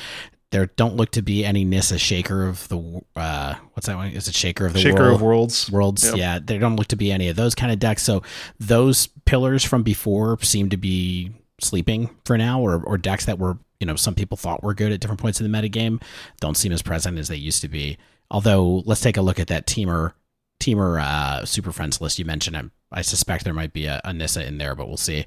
[0.51, 4.13] There don't look to be any Nissa Shaker of the uh, what's that one?
[4.13, 5.15] Is it Shaker of the Shaker World?
[5.15, 5.71] of Worlds?
[5.71, 6.17] Worlds, yep.
[6.17, 6.39] yeah.
[6.43, 8.03] There don't look to be any of those kind of decks.
[8.03, 8.23] So
[8.59, 13.59] those pillars from before seem to be sleeping for now, or or decks that were
[13.79, 16.01] you know some people thought were good at different points in the metagame
[16.41, 17.99] don't seem as present as they used to be.
[18.31, 20.13] Although let's take a look at that Temur
[20.61, 22.57] Temur uh, Super Friends list you mentioned.
[22.57, 25.27] I, I suspect there might be a, a Nissa in there, but we'll see.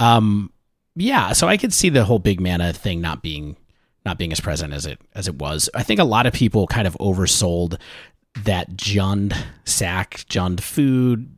[0.00, 0.52] Um,
[0.94, 3.56] yeah, so I could see the whole big mana thing not being
[4.04, 5.68] not being as present as it as it was.
[5.74, 7.78] I think a lot of people kind of oversold
[8.44, 11.36] that Jund sack, Jund food,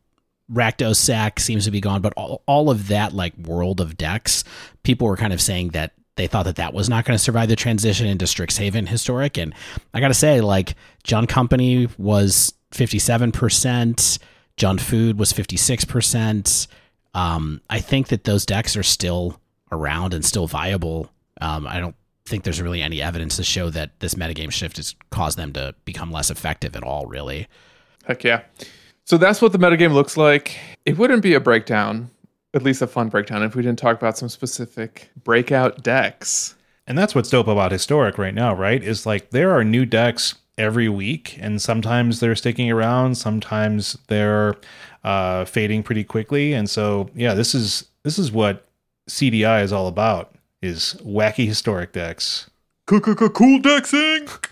[0.51, 4.43] Rakdos sack seems to be gone, but all, all of that like world of decks,
[4.83, 7.49] people were kind of saying that they thought that that was not going to survive
[7.49, 9.37] the transition into Strixhaven historic.
[9.37, 9.53] And
[9.93, 14.19] I got to say, like Jund Company was 57%,
[14.57, 16.67] Jund Food was 56%.
[17.13, 19.39] Um, I think that those decks are still
[19.71, 21.09] around and still viable.
[21.39, 21.95] Um, I don't
[22.25, 25.73] think there's really any evidence to show that this metagame shift has caused them to
[25.85, 27.47] become less effective at all, really.
[28.05, 28.43] Heck yeah.
[29.05, 30.57] So that's what the metagame looks like.
[30.85, 32.09] It wouldn't be a breakdown,
[32.53, 36.55] at least a fun breakdown, if we didn't talk about some specific breakout decks.
[36.87, 38.83] And that's what's dope about Historic right now, right?
[38.83, 44.55] Is like there are new decks every week, and sometimes they're sticking around, sometimes they're
[45.03, 46.53] uh, fading pretty quickly.
[46.53, 48.67] And so, yeah, this is this is what
[49.09, 52.49] CDI is all about: is wacky historic decks.
[52.87, 54.49] Cool dexing.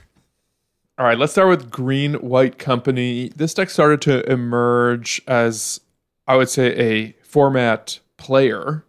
[0.97, 3.29] All right, let's start with Green White Company.
[3.35, 5.79] This deck started to emerge as,
[6.27, 8.83] I would say, a format player,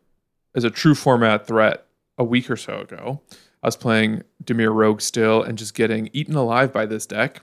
[0.54, 3.20] as a true format threat a week or so ago.
[3.62, 7.42] I was playing Dimir Rogue still and just getting eaten alive by this deck.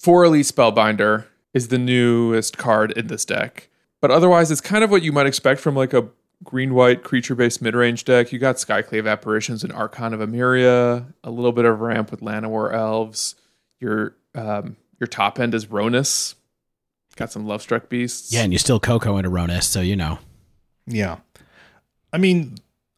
[0.00, 3.68] Four Elite Spellbinder is the newest card in this deck.
[4.00, 6.08] But otherwise, it's kind of what you might expect from like a
[6.42, 8.32] green white creature based mid range deck.
[8.32, 12.74] You got Skyclave Apparitions and Archon of Emeria, a little bit of ramp with Llanowar
[12.74, 13.36] Elves.
[13.78, 16.34] Your um, your top end is Rhonas.
[17.16, 18.32] Got some love struck Beasts.
[18.32, 20.18] Yeah, and you still Coco into Rhonas, so you know.
[20.86, 21.18] Yeah.
[22.12, 22.56] I mean,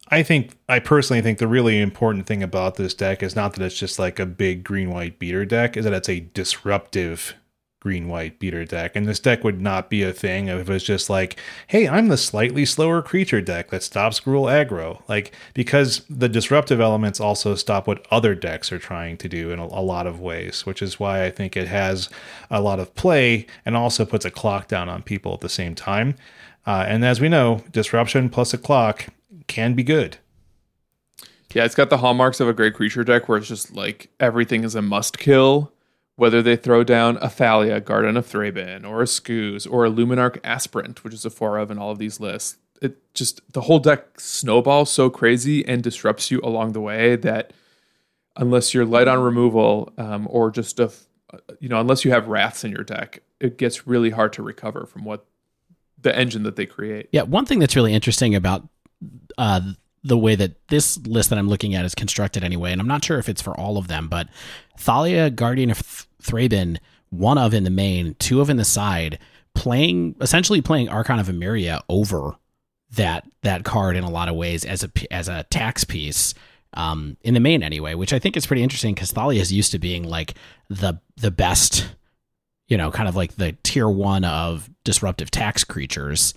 [0.09, 3.63] I think I personally think the really important thing about this deck is not that
[3.63, 7.35] it's just like a big green white beater deck, is that it's a disruptive
[7.79, 8.95] green white beater deck.
[8.95, 11.37] And this deck would not be a thing if it was just like,
[11.67, 15.01] hey, I'm the slightly slower creature deck that stops Gruul aggro.
[15.07, 19.59] Like, because the disruptive elements also stop what other decks are trying to do in
[19.59, 22.09] a, a lot of ways, which is why I think it has
[22.49, 25.75] a lot of play and also puts a clock down on people at the same
[25.75, 26.15] time.
[26.65, 29.05] Uh, and as we know, disruption plus a clock
[29.47, 30.17] can be good.
[31.53, 34.63] Yeah, it's got the hallmarks of a great creature deck where it's just like everything
[34.63, 35.71] is a must kill.
[36.17, 40.39] Whether they throw down a Thalia, Guardian of Thraben, or a Scooze, or a Luminarch
[40.43, 43.79] Aspirant, which is a four of in all of these lists, it just the whole
[43.79, 47.53] deck snowballs so crazy and disrupts you along the way that
[48.35, 50.91] unless you're light on removal um, or just a
[51.59, 54.85] you know unless you have wraths in your deck, it gets really hard to recover
[54.85, 55.25] from what
[56.01, 57.09] the engine that they create.
[57.11, 58.67] Yeah, one thing that's really interesting about
[59.37, 59.61] uh,
[60.03, 63.03] the way that this list that I'm looking at is constructed anyway, and I'm not
[63.03, 64.29] sure if it's for all of them, but
[64.77, 66.77] Thalia, Guardian of Thraben,
[67.09, 69.19] one of in the main, two of in the side,
[69.55, 72.35] playing essentially playing Archon of Emeria over
[72.91, 76.33] that that card in a lot of ways as a as a tax piece
[76.73, 79.71] um, in the main anyway, which I think is pretty interesting because Thalia is used
[79.71, 80.35] to being like
[80.69, 81.89] the the best,
[82.67, 86.33] you know, kind of like the tier one of disruptive tax creatures.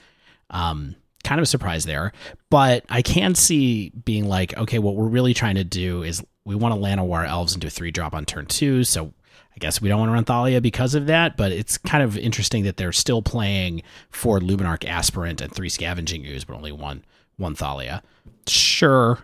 [0.48, 2.12] Um, kind of a surprise there,
[2.48, 6.54] but I can see being like, okay, what we're really trying to do is we
[6.54, 9.12] want to land Llanowar elves into a three drop on turn two, so
[9.54, 12.16] I guess we don't want to run Thalia because of that, but it's kind of
[12.16, 17.04] interesting that they're still playing four Luminarch Aspirant and three Scavenging Ooze, but only one
[17.36, 18.02] one Thalia.
[18.46, 19.18] Sure,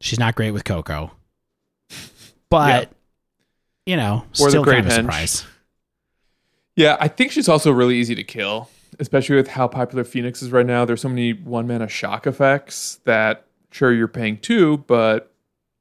[0.00, 1.12] she's not great with Coco,
[2.48, 2.90] but
[3.86, 5.44] you know, Or still kind of a surprise.
[6.76, 10.50] Yeah, I think she's also really easy to kill, especially with how popular Phoenix is
[10.50, 10.84] right now.
[10.84, 15.32] There's so many one mana shock effects that sure you're paying two, but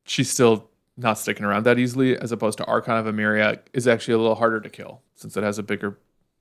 [0.04, 4.14] she's still not sticking around that easily, as opposed to Archon of Emeria is actually
[4.14, 5.98] a little harder to kill since it has a bigger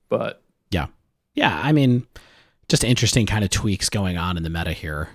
[0.09, 0.41] butt.
[0.69, 0.87] Yeah,
[1.33, 1.59] yeah.
[1.63, 2.05] I mean,
[2.67, 5.09] just interesting kind of tweaks going on in the meta here.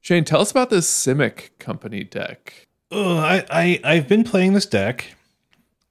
[0.00, 2.66] Shane, tell us about this Simic company deck.
[2.90, 5.14] Oh, I, I I've been playing this deck.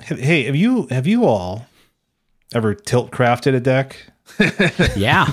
[0.02, 1.68] Hey, have you have you all
[2.54, 3.98] ever tilt crafted a deck?
[4.98, 5.28] Yeah,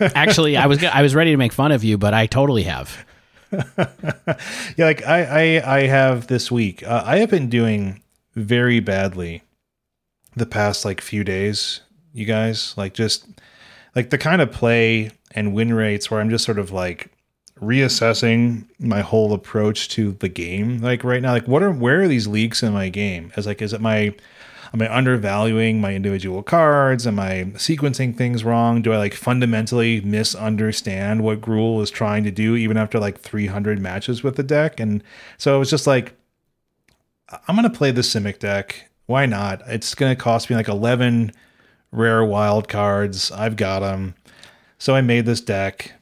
[0.00, 3.04] actually, I was I was ready to make fun of you, but I totally have.
[4.76, 5.24] Yeah, like I
[5.60, 6.82] I, I have this week.
[6.86, 8.02] Uh, I have been doing
[8.34, 9.42] very badly
[10.34, 11.80] the past like few days.
[12.14, 13.26] You guys like just
[13.94, 17.10] like the kind of play and win rates where I'm just sort of like
[17.60, 20.78] reassessing my whole approach to the game.
[20.78, 23.32] Like right now, like what are where are these leaks in my game?
[23.36, 24.14] As like is it my
[24.74, 27.06] am I undervaluing my individual cards?
[27.06, 28.82] Am I sequencing things wrong?
[28.82, 33.80] Do I like fundamentally misunderstand what Gruul is trying to do even after like 300
[33.80, 34.80] matches with the deck?
[34.80, 35.02] And
[35.38, 36.14] so it was just like
[37.48, 38.90] I'm gonna play the Simic deck.
[39.06, 39.62] Why not?
[39.66, 41.32] It's gonna cost me like 11
[41.90, 43.30] rare wild cards.
[43.30, 44.14] I've got them.
[44.78, 45.92] So I made this deck.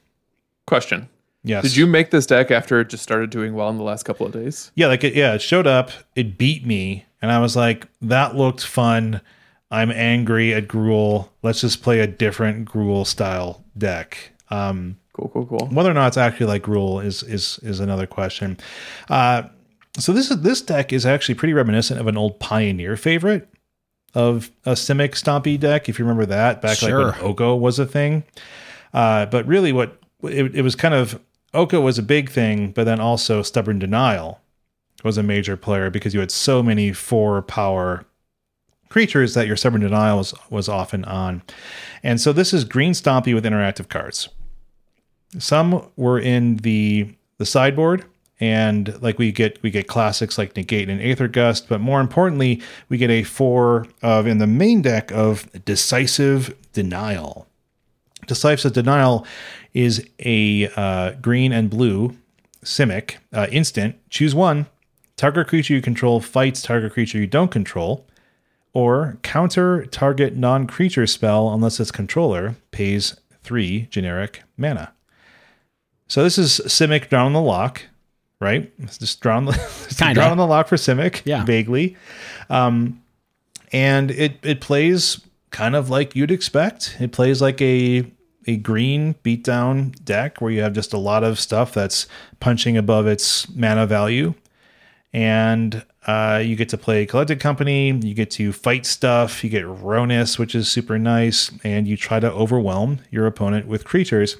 [0.66, 1.08] Question.
[1.42, 1.62] Yes.
[1.62, 4.26] Did you make this deck after it just started doing well in the last couple
[4.26, 4.72] of days?
[4.74, 8.36] Yeah, like it, yeah, it showed up, it beat me, and I was like, that
[8.36, 9.20] looked fun.
[9.70, 11.28] I'm angry at Gruul.
[11.42, 14.32] Let's just play a different Gruul style deck.
[14.50, 15.68] Um, Cool, cool, cool.
[15.72, 18.56] whether or not it's actually like Gruul is is is another question.
[19.08, 19.42] Uh,
[19.98, 23.48] so this is this deck is actually pretty reminiscent of an old Pioneer favorite
[24.14, 27.06] of a Simic Stompy deck, if you remember that back Sure.
[27.08, 28.22] like when Oko was a thing.
[28.94, 31.20] Uh, but really, what it, it was kind of
[31.52, 34.40] Oko was a big thing, but then also Stubborn Denial
[35.04, 38.04] was a major player because you had so many four power
[38.88, 41.42] creatures that your Stubborn Denial was, was often on.
[42.02, 44.28] And so this is Green Stompy with interactive cards.
[45.38, 48.04] Some were in the the sideboard,
[48.40, 52.60] and like we get we get classics like Negate and Aether Gust, but more importantly,
[52.88, 57.46] we get a four of in the main deck of Decisive Denial.
[58.26, 59.24] Decisive Denial
[59.72, 62.16] is a uh, green and blue
[62.64, 63.96] Simic uh, instant.
[64.10, 64.66] Choose one.
[65.20, 68.06] Target creature you control fights target creature you don't control,
[68.72, 74.94] or counter target non creature spell unless its controller pays three generic mana.
[76.08, 77.82] So this is Simic Drown in the Loch,
[78.40, 78.72] right?
[78.78, 79.20] It's just
[79.98, 80.14] Kinda.
[80.14, 81.44] Drown in the Loch for Simic, Yeah.
[81.44, 81.98] vaguely.
[82.48, 83.02] Um,
[83.72, 86.96] and it it plays kind of like you'd expect.
[86.98, 88.10] It plays like a
[88.46, 92.06] a green beatdown deck where you have just a lot of stuff that's
[92.40, 94.32] punching above its mana value,
[95.12, 97.90] and uh, you get to play collected company.
[97.90, 99.42] You get to fight stuff.
[99.44, 103.84] You get Rhonas, which is super nice, and you try to overwhelm your opponent with
[103.84, 104.36] creatures.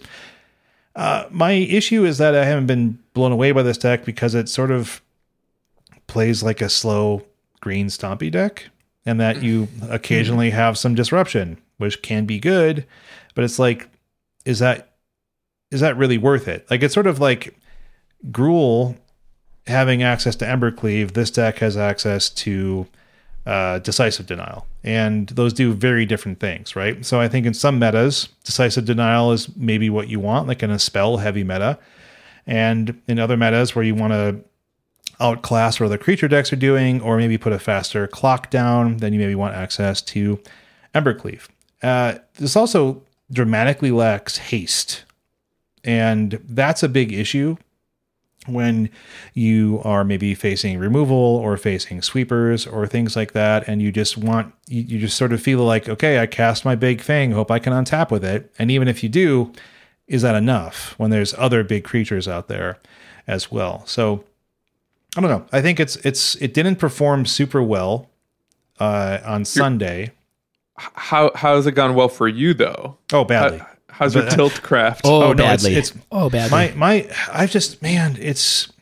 [0.96, 4.48] Uh, my issue is that I haven't been blown away by this deck because it
[4.48, 5.02] sort of
[6.06, 7.22] plays like a slow
[7.60, 8.70] green stompy deck,
[9.04, 12.86] and that you occasionally have some disruption, which can be good,
[13.34, 13.88] but it's like,
[14.44, 14.86] is that
[15.70, 16.68] is that really worth it?
[16.70, 17.56] Like it's sort of like
[18.30, 18.96] Gruul
[19.66, 21.12] having access to Embercleave.
[21.12, 22.86] This deck has access to
[23.46, 27.04] uh, Decisive Denial, and those do very different things, right?
[27.04, 30.70] So I think in some metas, Decisive Denial is maybe what you want, like in
[30.70, 31.78] a spell heavy meta.
[32.46, 34.40] And in other metas where you want to
[35.20, 39.12] outclass what other creature decks are doing, or maybe put a faster clock down, then
[39.12, 40.40] you maybe want access to
[40.94, 41.48] Embercleave.
[41.82, 45.04] Uh, this also dramatically lacks haste.
[45.84, 47.56] And that's a big issue
[48.46, 48.88] when
[49.34, 54.16] you are maybe facing removal or facing sweepers or things like that and you just
[54.16, 57.50] want you, you, just sort of feel like okay i cast my big thing hope
[57.50, 58.50] i can untap with it.
[58.58, 59.52] And even if you do
[60.08, 62.78] is that enough when there's other big creatures out there
[63.26, 63.84] as well?
[63.86, 64.24] So
[65.16, 65.44] i don't know.
[65.52, 68.08] I think it's it's it didn't perform super well
[68.78, 70.12] uh, on sunday.
[70.76, 72.96] How how has it gone well for you though?
[73.12, 73.58] Oh badly.
[73.58, 75.74] How- how's your But- uh, tilt craft oh, oh, no, it's- badly.
[75.76, 76.50] it's, oh, badly.
[76.50, 78.72] my my i've just man it's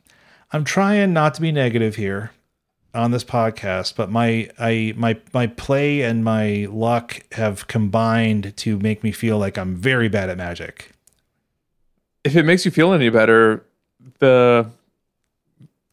[0.52, 2.30] i'm trying not to be negative here
[2.94, 8.78] on this podcast but my i my my play and my luck have combined to
[8.78, 10.92] make me feel like i'm very bad at magic
[12.24, 13.64] if it makes you feel any better,
[14.18, 14.68] the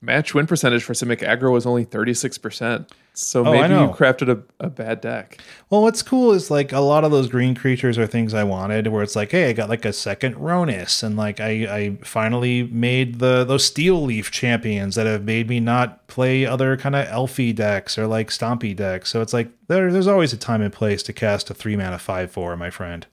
[0.06, 2.90] match win percentage for Simic aggro was only 36%.
[3.14, 5.38] So Oh, maybe you crafted a, a bad deck.
[5.70, 8.88] well what's cool is like a lot of those green creatures are things i wanted
[8.88, 12.64] where it's like hey i got like a second Rhonas and like i i finally
[12.64, 17.08] made the those steel leaf champions that have made me not play other kind of
[17.08, 20.74] elfy decks or like stompy decks so it's like there, there's always a time and
[20.74, 23.08] place to cast a three mana five four my friend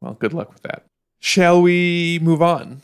[0.00, 0.84] Well, good luck with that.
[1.18, 2.82] Shall we move on?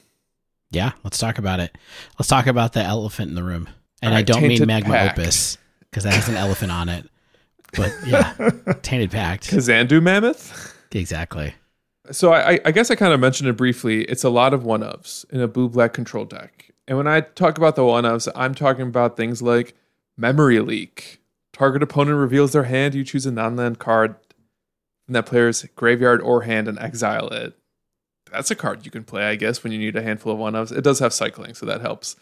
[0.71, 1.77] Yeah, let's talk about it.
[2.19, 3.69] Let's talk about the elephant in the room.
[4.03, 5.19] And All I don't mean Magma Pact.
[5.19, 5.59] Opus
[5.91, 7.09] because that has an elephant on it.
[7.77, 8.35] But yeah,
[8.83, 9.51] Tainted Pact.
[9.51, 10.75] Kazandu Mammoth?
[10.93, 11.55] Exactly.
[12.11, 14.05] So I, I- I guess I kind of mentioned it briefly.
[14.05, 16.71] It's a lot of one ofs in a blue black control deck.
[16.87, 19.75] And when I talk about the one ofs, I'm talking about things like
[20.17, 21.21] memory leak.
[21.53, 22.95] Target opponent reveals their hand.
[22.95, 24.15] You choose a non land card
[25.05, 27.58] from that player's graveyard or hand and exile it.
[28.31, 30.55] That's a card you can play, I guess, when you need a handful of one
[30.55, 30.77] ofs.
[30.77, 32.17] It does have cycling, so that helps.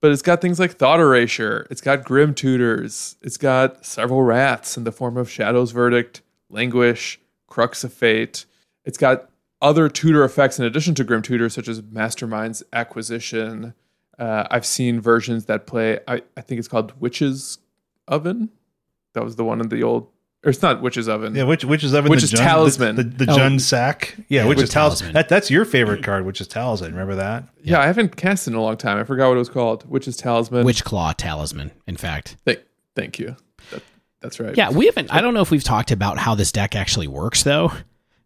[0.00, 1.66] But it's got things like Thought Erasure.
[1.70, 3.16] It's got Grim Tutors.
[3.22, 8.44] It's got several rats in the form of Shadow's Verdict, Languish, Crux of Fate.
[8.84, 13.74] It's got other tutor effects in addition to Grim Tutor, such as Mastermind's Acquisition.
[14.18, 17.58] Uh, I've seen versions that play, I, I think it's called Witch's
[18.08, 18.50] Oven.
[19.14, 20.08] That was the one in the old,
[20.44, 21.34] or it's not Witch's Oven.
[21.34, 22.96] Yeah, which which is ever Which is Jun- Talisman.
[22.96, 23.36] the, the, the Oh.
[23.36, 24.14] Jund sack.
[24.28, 25.12] Yeah, Yeah, which which is talisman.
[25.12, 25.12] Talisman.
[25.14, 26.92] That, that's your favorite card, which is talisman.
[26.92, 27.44] Remember that?
[27.62, 28.98] yeah, I haven't cast it in a long time.
[28.98, 29.88] I forgot what it was called.
[29.88, 30.64] Witch's Talisman.
[30.66, 32.36] Wishclaw Talisman, in fact.
[32.44, 32.60] Thank,
[32.96, 33.36] thank you.
[33.70, 33.82] That,
[34.20, 34.56] that's right.
[34.56, 35.12] Yeah, we haven't.
[35.12, 37.72] I don't know if we've talked about how this deck actually works though,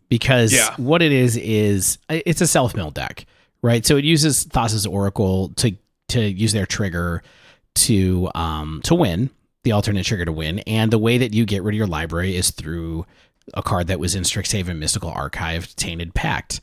[0.08, 0.74] because Yeah.
[0.78, 3.26] what it is is it's a self mill deck,
[3.62, 3.84] right?
[3.84, 5.76] So it uses Thassa's Oracle to
[6.08, 7.22] to use their trigger
[7.74, 9.28] to um to win
[9.66, 12.36] the alternate trigger to win, and the way that you get rid of your library
[12.36, 13.04] is through
[13.52, 16.60] a card that was in Strixhaven Mystical Archive, Tainted Pact.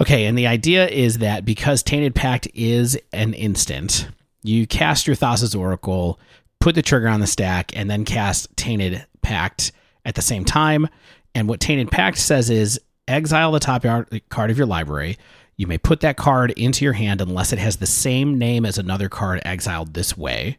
[0.00, 4.08] Okay, and the idea is that because Tainted Pact is an instant,
[4.42, 6.18] you cast your Thassa's Oracle,
[6.58, 9.72] put the trigger on the stack, and then cast Tainted Pact
[10.06, 10.88] at the same time.
[11.34, 13.84] And what Tainted Pact says is exile the top
[14.30, 15.18] card of your library.
[15.58, 18.78] You may put that card into your hand unless it has the same name as
[18.78, 20.58] another card exiled this way.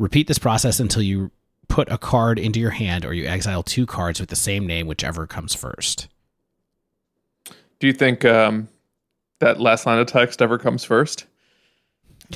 [0.00, 1.30] Repeat this process until you
[1.68, 4.86] put a card into your hand or you exile two cards with the same name,
[4.86, 6.08] whichever comes first.
[7.78, 8.68] Do you think um,
[9.40, 11.26] that last line of text ever comes first?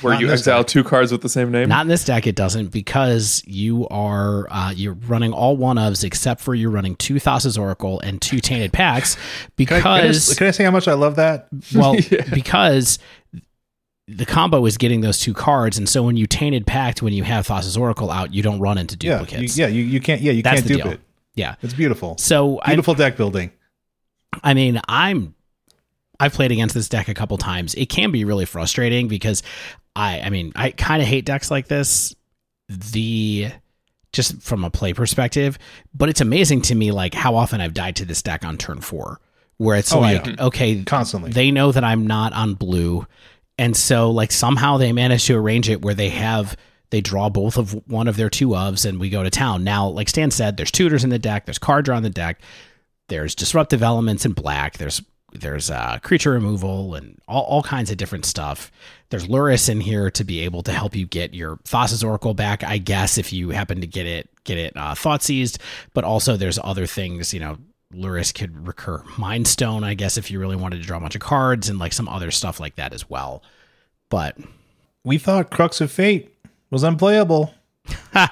[0.02, 0.66] Where Not you exile deck.
[0.68, 1.68] two cards with the same name?
[1.68, 6.02] Not in this deck, it doesn't, because you are uh, you're running all one ofs
[6.02, 9.90] except for you're running two Thassa's Oracle and two Tainted Pacts Can I, because can,
[9.92, 11.46] I just- can I say how much I love that?
[11.74, 12.22] well Yeah.
[12.34, 12.98] because
[14.06, 17.22] the combo is getting those two cards, and so when you Tainted Pact, when you
[17.24, 19.56] have Thassa's Oracle out, you don't run into Yeah, you, duplicates.
[19.58, 20.20] yeah, you, you can't.
[20.20, 20.92] Yeah, you That's can't dupe deal.
[20.92, 21.00] it.
[21.34, 21.54] Yeah.
[21.62, 22.16] It's beautiful.
[22.18, 23.50] So I, Beautiful deck building.
[24.42, 25.34] I mean, I'm
[26.20, 27.74] I've played against this deck a couple times.
[27.74, 29.42] It can be really frustrating because
[29.96, 32.14] I I mean, I kind of hate decks like this.
[32.68, 33.50] The
[34.12, 35.58] just from a play perspective,
[35.92, 38.80] but it's amazing to me like how often I've died to this deck on turn
[38.80, 39.18] 4
[39.56, 40.34] where it's Oh, like yeah.
[40.46, 41.30] okay, Constantly.
[41.32, 43.06] they know that I'm not on blue.
[43.58, 46.56] And so like somehow they manage to arrange it where they have
[46.90, 49.64] they draw both of one of their two ofs and we go to town.
[49.64, 52.40] Now, like Stan said, there's tutors in the deck, there's card draw in the deck,
[53.08, 55.02] there's disruptive elements in black, there's
[55.32, 58.70] there's uh, creature removal and all, all kinds of different stuff.
[59.10, 62.62] There's Lurrus in here to be able to help you get your Thassa's Oracle back,
[62.62, 65.58] I guess, if you happen to get it get it uh, thought seized.
[65.92, 67.58] But also there's other things, you know,
[67.94, 71.14] Lurrus could recur Mind Stone, I guess, if you really wanted to draw a bunch
[71.14, 73.42] of cards and like some other stuff like that as well.
[74.08, 74.36] But
[75.04, 76.34] we thought Crux of Fate
[76.70, 77.54] was unplayable.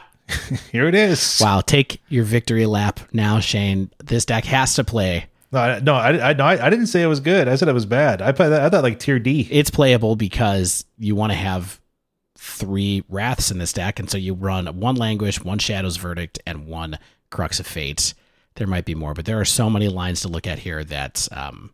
[0.72, 1.38] Here it is.
[1.40, 3.90] wow, take your victory lap now, Shane.
[4.02, 7.06] This deck has to play No, I, no, I, I, no, I, didn't say it
[7.06, 7.48] was good.
[7.48, 8.22] I said it was bad.
[8.22, 8.62] I put that.
[8.62, 9.46] I thought like tier D.
[9.50, 11.80] It's playable because you want to have
[12.38, 16.66] three wraths in this deck, and so you run one languish, one Shadow's Verdict, and
[16.66, 16.98] one
[17.30, 18.14] Crux of Fate.
[18.57, 21.28] There might be more, but there are so many lines to look at here that's
[21.32, 21.72] um,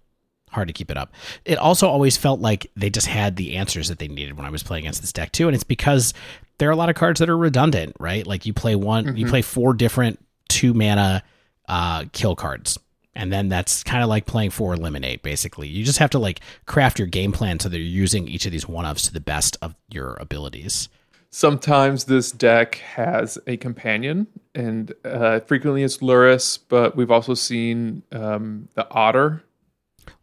[0.50, 1.12] hard to keep it up.
[1.44, 4.50] It also always felt like they just had the answers that they needed when I
[4.50, 6.14] was playing against this deck too, and it's because
[6.58, 8.26] there are a lot of cards that are redundant, right?
[8.26, 10.18] Like you play one, you play four different
[10.48, 11.22] two mana
[11.68, 12.78] uh, kill cards.
[13.14, 15.66] And then that's kind of like playing four eliminate, basically.
[15.66, 18.52] You just have to like craft your game plan so that you're using each of
[18.52, 20.88] these one ofs to the best of your abilities.
[21.30, 28.02] Sometimes this deck has a companion, and uh, frequently it's Lurrus, but we've also seen
[28.12, 29.44] um, the Otter,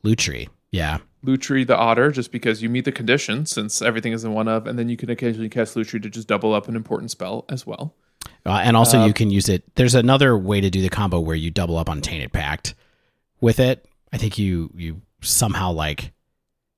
[0.04, 0.98] Lutri, yeah.
[1.24, 4.66] Lutri the Otter, just because you meet the condition since everything is in one of,
[4.66, 7.68] and then you can occasionally cast Lutri to just double up an important spell as
[7.68, 7.94] well.
[8.44, 9.64] Uh, and also, you can use it.
[9.76, 12.74] There's another way to do the combo where you double up on Tainted Pact
[13.42, 13.88] with it.
[14.12, 16.14] I think you you somehow like,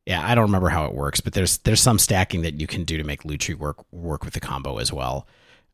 [0.08, 2.86] yeah, I don't remember how it works, but there's there's some stacking that you can
[2.86, 5.28] do to make Lutri work work with the combo as well.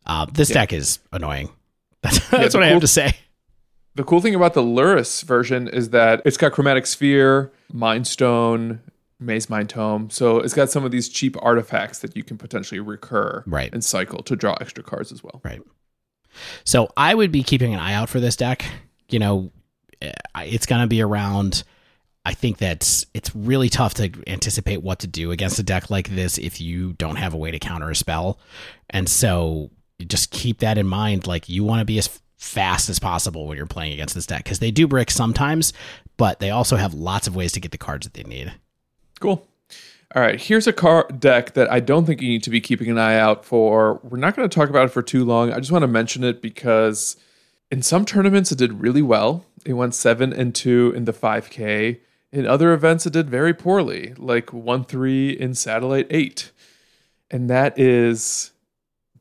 [0.07, 1.49] Uh, this deck is annoying.
[2.01, 3.13] That's, that's the what I cool- have to say.
[3.95, 8.81] The cool thing about the Lurrus version is that it's got Chromatic Sphere, Mind Stone,
[9.21, 10.09] Mazemind Tome.
[10.09, 13.71] So it's got some of these cheap artifacts that you can potentially recur Right.
[13.71, 15.39] and cycle to draw extra cards as well.
[15.45, 15.61] Right.
[16.65, 18.65] So I would be keeping an eye out for this deck.
[19.09, 19.51] You know,
[20.01, 21.63] eh, it's going to be around.
[22.25, 26.09] I think that's it's really tough to anticipate what to do against a deck like
[26.09, 28.39] this if you don't have a way to counter a spell.
[28.89, 29.71] And so
[30.07, 31.27] just keep that in mind.
[31.27, 34.43] Like you want to be as fast as possible when you're playing against this deck
[34.43, 35.73] because they do brick sometimes,
[36.17, 38.53] but they also have lots of ways to get the cards that they need.
[39.19, 39.47] Cool.
[40.15, 42.89] All right, here's a card deck that I don't think you need to be keeping
[42.89, 43.99] an eye out for.
[44.03, 45.51] We're not going to talk about it for too long.
[45.51, 47.15] I just want to mention it because
[47.71, 49.45] in some tournaments it did really well.
[49.65, 51.99] It went 7 and 2 in the 5K.
[52.33, 56.51] In other events it did very poorly, like 1 3 in Satellite 8.
[57.29, 58.51] And that is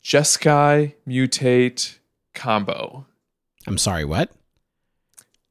[0.02, 1.98] Jeskai Mutate
[2.32, 3.04] combo.
[3.66, 4.32] I'm sorry, what?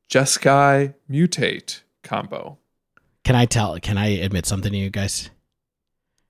[0.09, 2.57] Jeskai Mutate combo.
[3.24, 3.80] Can I tell?
[3.80, 5.30] Can I admit something to you guys?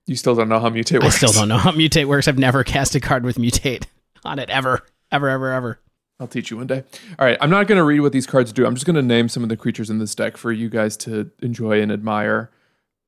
[0.04, 2.28] You still don't know how Mutate I still don't know how mutate works.
[2.28, 3.86] I've never cast a card with mutate
[4.22, 5.80] on it ever, ever, ever, ever.
[6.22, 6.84] I'll teach you one day.
[7.18, 8.64] All right, I'm not going to read what these cards do.
[8.64, 10.96] I'm just going to name some of the creatures in this deck for you guys
[10.98, 12.50] to enjoy and admire.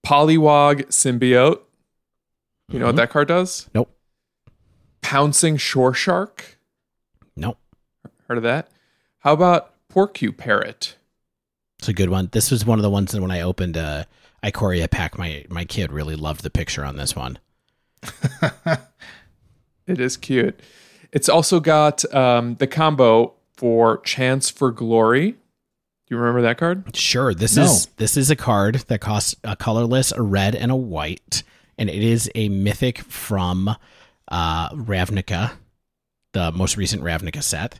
[0.05, 1.61] Pollywog Symbiote.
[2.71, 3.71] You know what that card does?
[3.73, 3.97] Nope.
[5.01, 6.57] Pouncing Shoreshark.
[7.37, 7.59] Nope.
[8.27, 8.69] Heard of that?
[9.21, 10.95] How about Porcuparrot?
[11.79, 12.31] It's a good one.
[12.33, 14.05] This was one of the ones that when I opened uh,
[14.43, 17.39] Ikoria pack, my my kid really loved the picture on this one.
[19.87, 20.61] It is cute.
[21.15, 25.31] It's also got um, the combo for Chance for Glory.
[25.33, 25.37] Do
[26.11, 26.95] you remember that card?
[26.95, 27.63] Sure, this No.
[27.65, 31.43] is this is a card that costs a colorless, a red, and a white,
[31.79, 33.75] and it is a mythic from
[34.29, 35.53] uh, Ravnica,
[36.33, 37.79] the most recent Ravnica set,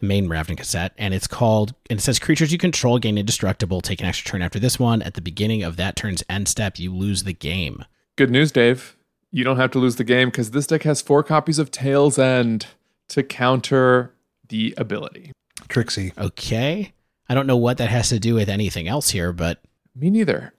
[0.00, 1.74] the main Ravnica set, and it's called.
[1.88, 3.80] And it says creatures you control gain indestructible.
[3.80, 5.00] Take an extra turn after this one.
[5.02, 7.84] At the beginning of that turn's end step, you lose the game.
[8.16, 8.96] Good news, Dave.
[9.32, 12.18] You don't have to lose the game because this deck has four copies of Tale's
[12.18, 12.66] End
[13.08, 14.12] to counter
[14.48, 15.32] the ability.
[15.68, 16.12] Trixie.
[16.18, 16.92] Okay,
[17.28, 19.62] I don't know what that has to do with anything else here, but
[19.96, 20.52] Me neither.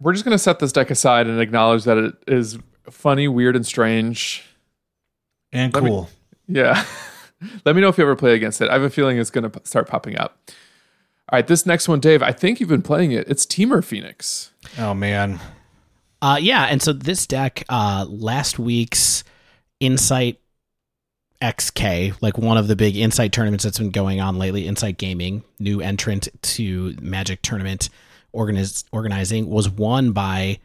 [0.00, 2.58] We're just going to set this deck aside and acknowledge that it is
[2.90, 4.44] funny, weird, and strange.
[5.52, 6.08] And Let me- cool.
[6.46, 6.84] Yeah.
[7.64, 8.68] Let me know if you ever play against it.
[8.68, 10.38] I have a feeling it's going to start popping up.
[11.30, 13.28] All right, this next one, Dave, I think you've been playing it.
[13.28, 14.50] It's Temur Phoenix.
[14.78, 15.38] oh man.
[16.20, 19.22] Uh, yeah, and so this deck, uh, last week's
[19.80, 20.40] Insight
[21.40, 25.44] XK, like one of the big Insight tournaments that's been going on lately, Insight Gaming,
[25.58, 27.88] new entrant to Magic tournament
[28.34, 30.58] organiz- organizing, was won by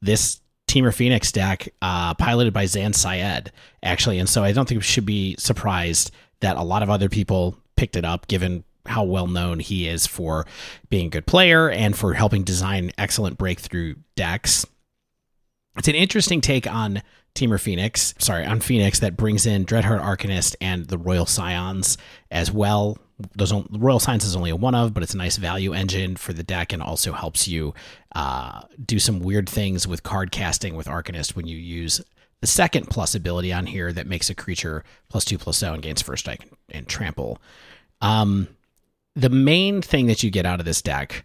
[0.00, 3.50] this Temur Phoenix deck, uh, piloted by Zan Syed,
[3.82, 4.18] actually.
[4.18, 7.56] And so I don't think we should be surprised that a lot of other people
[7.76, 10.46] picked it up, given how well known he is for
[10.90, 14.64] being a good player and for helping design excellent breakthrough decks.
[15.76, 17.02] It's an interesting take on
[17.34, 21.98] Temur Phoenix, sorry, on Phoenix that brings in Dreadhorde Arcanist and the Royal Scions
[22.30, 22.98] as well.
[23.34, 26.32] Those Royal Scions is only a one of, but it's a nice value engine for
[26.32, 27.74] the deck and also helps you
[28.14, 32.00] uh, do some weird things with card casting with Arcanist when you use
[32.40, 35.82] the second plus ability on here that makes a creature plus two plus zero and
[35.82, 37.38] gains first strike and trample.
[38.00, 38.48] Um,
[39.14, 41.24] the main thing that you get out of this deck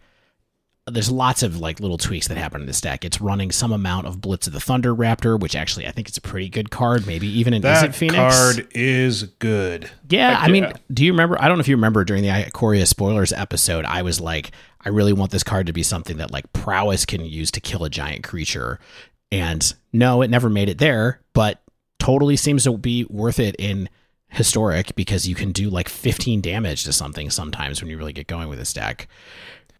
[0.87, 3.05] there's lots of like little tweaks that happen in this deck.
[3.05, 6.17] It's running some amount of Blitz of the Thunder Raptor, which actually I think it's
[6.17, 7.05] a pretty good card.
[7.05, 8.35] Maybe even an Is That it Phoenix?
[8.35, 9.89] card is good.
[10.09, 10.73] Yeah, Heck I mean, yeah.
[10.91, 11.39] do you remember?
[11.41, 14.51] I don't know if you remember during the Ikoria spoilers episode, I was like,
[14.83, 17.83] I really want this card to be something that like prowess can use to kill
[17.83, 18.79] a giant creature.
[19.31, 21.61] And no, it never made it there, but
[21.99, 23.87] totally seems to be worth it in
[24.29, 28.27] historic because you can do like 15 damage to something sometimes when you really get
[28.27, 29.07] going with this deck.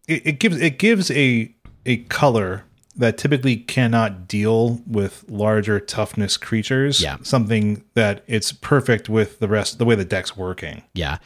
[0.08, 1.54] It, it gives it gives a
[1.86, 7.00] a color that typically cannot deal with larger toughness creatures.
[7.00, 7.16] Yeah.
[7.22, 10.82] Something that it's perfect with the rest the way the deck's working.
[10.92, 11.18] Yeah.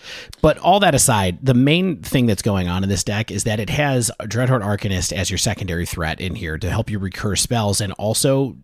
[0.42, 3.58] But all that aside, the main thing that's going on in this deck is that
[3.58, 7.80] it has Dreadhorde Arcanist as your secondary threat in here to help you recur spells
[7.80, 8.56] and also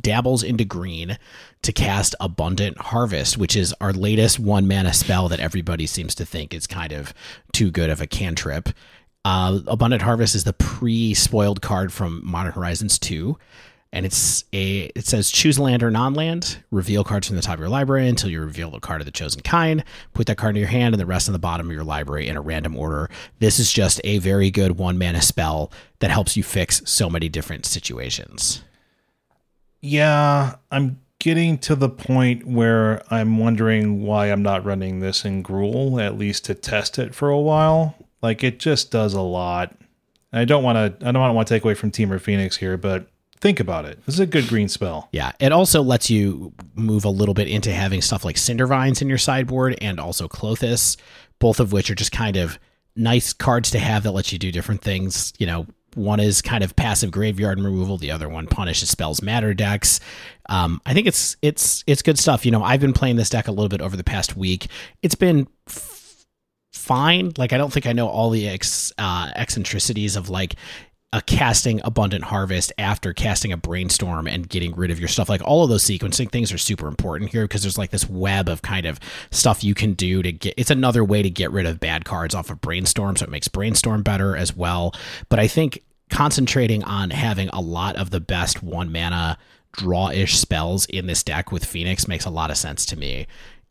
[0.00, 1.18] dabbles into green
[1.62, 6.24] to cast Abundant Harvest, which is our latest one mana spell that everybody seems to
[6.24, 7.14] think is kind of
[7.52, 8.68] too good of a cantrip.
[9.24, 13.36] Uh, Abundant Harvest is the pre-spoiled card from Modern Horizons 2,
[13.92, 17.60] and it's a it says choose land or non-land, reveal cards from the top of
[17.60, 19.82] your library until you reveal a card of the chosen kind.
[20.12, 22.28] Put that card in your hand and the rest on the bottom of your library
[22.28, 23.10] in a random order.
[23.38, 27.28] This is just a very good one mana spell that helps you fix so many
[27.28, 28.62] different situations.
[29.80, 35.42] Yeah, I'm getting to the point where I'm wondering why I'm not running this in
[35.42, 37.94] Gruul, at least to test it for a while.
[38.22, 39.76] Like it just does a lot.
[40.32, 41.08] I don't want to.
[41.08, 43.08] I don't want to take away from Temur Phoenix here, but
[43.40, 44.04] think about it.
[44.04, 45.08] This is a good green spell.
[45.12, 49.08] Yeah, it also lets you move a little bit into having stuff like Cindervines in
[49.08, 50.96] your sideboard and also Klothys,
[51.38, 52.58] both of which are just kind of
[52.96, 55.32] nice cards to have that let you do different things.
[55.38, 57.96] You know, one is kind of passive graveyard removal.
[57.96, 60.00] The other one punishes spells matter decks.
[60.48, 62.44] Um, I think it's it's it's good stuff.
[62.44, 64.66] You know, I've been playing this deck a little bit over the past week.
[65.02, 65.97] It's been f-
[66.88, 67.32] fine.
[67.36, 70.56] Like I don't think I know all the ex, uh, eccentricities of like
[71.12, 75.28] a casting abundant harvest after casting a brainstorm and getting rid of your stuff.
[75.28, 78.48] Like all of those sequencing things are super important here because there's like this web
[78.48, 78.98] of kind of
[79.30, 82.34] stuff you can do to get it's another way to get rid of bad cards
[82.34, 84.94] off of brainstorm so it makes brainstorm better as well.
[85.28, 89.36] But i think concentrating on having a lot of the best one mana
[89.72, 93.26] draw-ish spells in this deck with phoenix makes a lot of sense to me.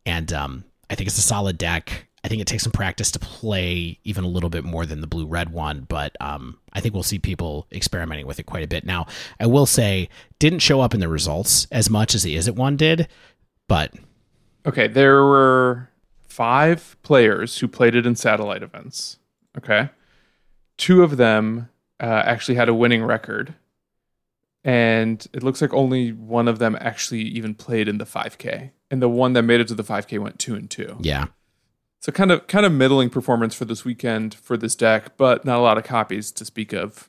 [0.06, 3.18] And um, i think it's a solid deck I think it takes some practice to
[3.18, 6.92] play even a little bit more than the blue red one, but um, I think
[6.92, 8.84] we'll see people experimenting with it quite a bit.
[8.84, 9.06] Now,
[9.40, 12.76] I will say, didn't show up in the results as much as the Izzet one
[12.76, 13.08] did,
[13.66, 13.94] but
[14.66, 15.88] Okay, there were
[16.26, 19.16] five players who played it in satellite events.
[19.56, 19.88] Okay.
[20.76, 23.54] Two of them uh, actually had a winning record.
[24.64, 28.72] And it looks like only one of them actually even played in the 5K.
[28.90, 30.98] And the one that made it to the 5K went two and two.
[31.00, 31.28] yeah,
[32.00, 35.58] So kind of kind of middling performance for this weekend for this deck, but not
[35.58, 37.08] a lot of copies to speak of.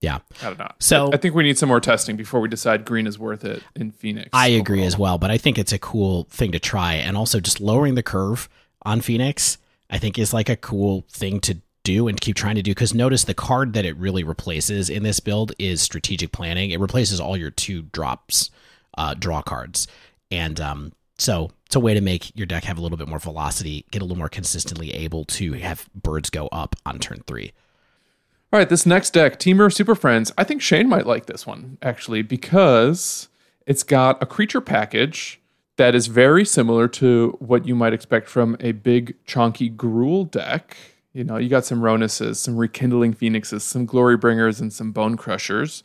[0.00, 0.18] yeah.
[0.42, 0.70] I don't know.
[0.80, 3.44] So- I, I think we need some more testing before we decide green is worth
[3.44, 4.30] it in Phoenix.
[4.32, 6.94] I agree as well, but I think it's a cool thing to try.
[6.94, 8.48] And also, just lowering the curve
[8.82, 9.58] on Phoenix,
[9.90, 12.72] I think, is like a cool thing to do and keep trying to do.
[12.72, 16.70] Because notice the card that it really replaces in this build is strategic planning.
[16.70, 18.50] It replaces all your two drops,
[18.96, 19.86] uh, draw cards.
[20.30, 23.18] And um, so it's a way to make your deck have a little bit more
[23.18, 27.52] velocity, get a little more consistently able to have birds go up on turn three.
[28.50, 30.32] All right, this next deck, Temur Super Friends.
[30.38, 33.28] I think Shane might like this one actually because
[33.66, 35.42] it's got a creature package
[35.76, 40.74] that is very similar to what you might expect from a big chonky Gruul deck.
[41.12, 45.82] You know, you got some Rhonases, some Rekindling Phoenixes, some Glorybringers, and some Bonecrushers.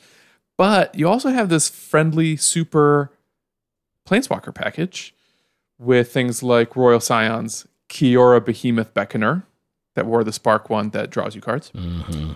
[0.57, 3.11] But you also have this friendly super
[4.07, 5.13] Planeswalker package
[5.79, 9.43] with things like Royal Scions, Kiora Behemoth Beckoner,
[9.95, 11.71] that War of the Spark one that draws you cards.
[11.75, 12.33] Mm-hmm.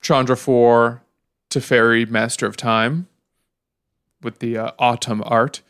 [0.00, 1.02] Chandra 4,
[1.50, 3.08] Teferi, Master of Time,
[4.22, 5.60] with the uh, autumn art,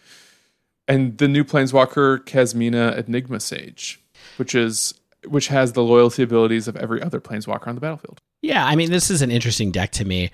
[0.86, 4.00] and the new Planeswalker Kasmina Enigma Sage,
[4.36, 4.94] which is
[5.26, 8.20] which has the loyalty abilities of every other Planeswalker on the battlefield.
[8.40, 10.30] Yeah, I mean, this is an interesting deck to me.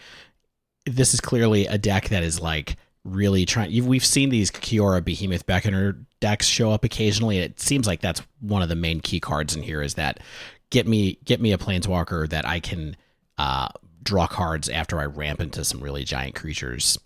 [0.85, 3.87] This is clearly a deck that is like really trying.
[3.87, 8.63] We've seen these Kiora Behemoth Beckoner decks show up occasionally, it seems like that's one
[8.63, 9.83] of the main key cards in here.
[9.83, 10.21] Is that
[10.71, 12.97] get me get me a Planeswalker that I can
[13.37, 13.69] uh,
[14.03, 16.99] draw cards after I ramp into some really giant creatures.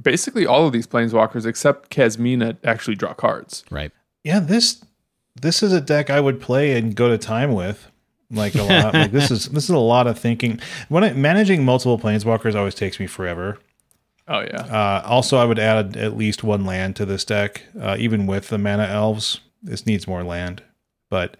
[0.00, 3.64] Basically, all of these Planeswalkers except Kasmina actually draw cards.
[3.72, 3.90] Right.
[4.22, 4.84] Yeah, this
[5.34, 7.90] this is a deck I would play and go to time with.
[8.30, 8.94] Like a lot.
[8.94, 10.60] like this is this is a lot of thinking.
[10.88, 13.58] When I, managing multiple planeswalkers always takes me forever.
[14.28, 17.96] Oh yeah, Uh, also, I would add at least one land to this deck, uh,
[17.98, 19.40] even with the mana elves.
[19.62, 20.62] This needs more land,
[21.10, 21.36] but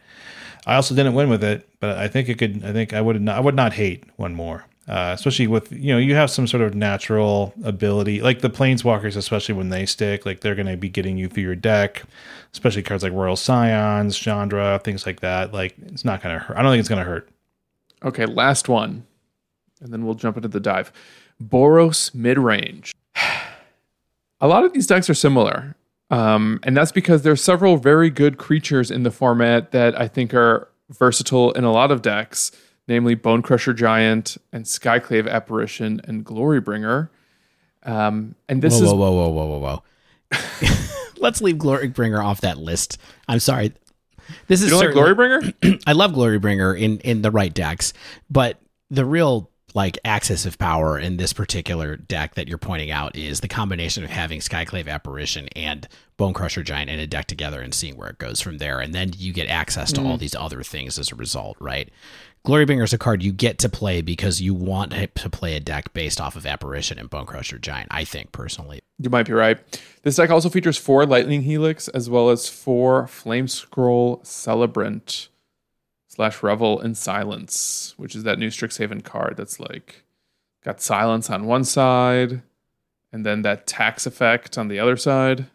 [0.67, 1.69] I also didn't win with it.
[1.81, 2.65] But I think it could.
[2.65, 3.37] I think I would not.
[3.37, 6.63] I would not hate one more, uh, especially with you know you have some sort
[6.63, 10.27] of natural ability, like the planeswalkers, especially when they stick.
[10.27, 12.03] Like they're going to be getting you through your deck,
[12.53, 15.53] especially cards like Royal Scions, Chandra, things like that.
[15.53, 16.57] Like it's not going to hurt.
[16.57, 17.29] I don't think it's going to hurt.
[18.05, 19.07] Okay, last one.
[19.81, 20.93] And then we'll jump into the dive.
[21.49, 22.95] Boros mid range.
[24.41, 25.77] A lot of these decks are similar.
[26.11, 30.35] Um, and that's because there's several very good creatures in the format that I think
[30.35, 32.53] are versatile in a lot of decks,
[32.87, 37.09] namely Bonecrusher Giant and Skyclave Apparition and Glorybringer.
[37.85, 39.83] Um, and this whoa, is whoa, whoa, whoa, whoa, whoa,
[40.61, 40.75] whoa.
[41.19, 42.99] Let's leave Glorybringer off that list.
[43.29, 43.73] I'm sorry.
[44.49, 45.83] This is you don't like Glorybringer?
[45.87, 47.93] I love Glorybringer in in the right decks,
[48.31, 48.59] but
[48.91, 53.41] the real like axis of power in this particular deck that you're pointing out is
[53.41, 57.97] the combination of having Skyclave Apparition and Bonecrusher Giant in a deck together and seeing
[57.97, 60.21] where it goes from there, and then you get access to all mm.
[60.21, 61.91] these other things as a result, right?
[62.47, 65.93] Glorybringer is a card you get to play because you want to play a deck
[65.93, 67.89] based off of Apparition and Bone Crusher Giant.
[67.91, 69.59] I think personally, You might be right.
[70.03, 75.29] This deck also features four Lightning Helix as well as four Flamescroll Celebrant
[76.15, 80.05] slash Revel in Silence, which is that new Strixhaven card that's like
[80.63, 82.43] got silence on one side
[83.11, 85.47] and then that tax effect on the other side.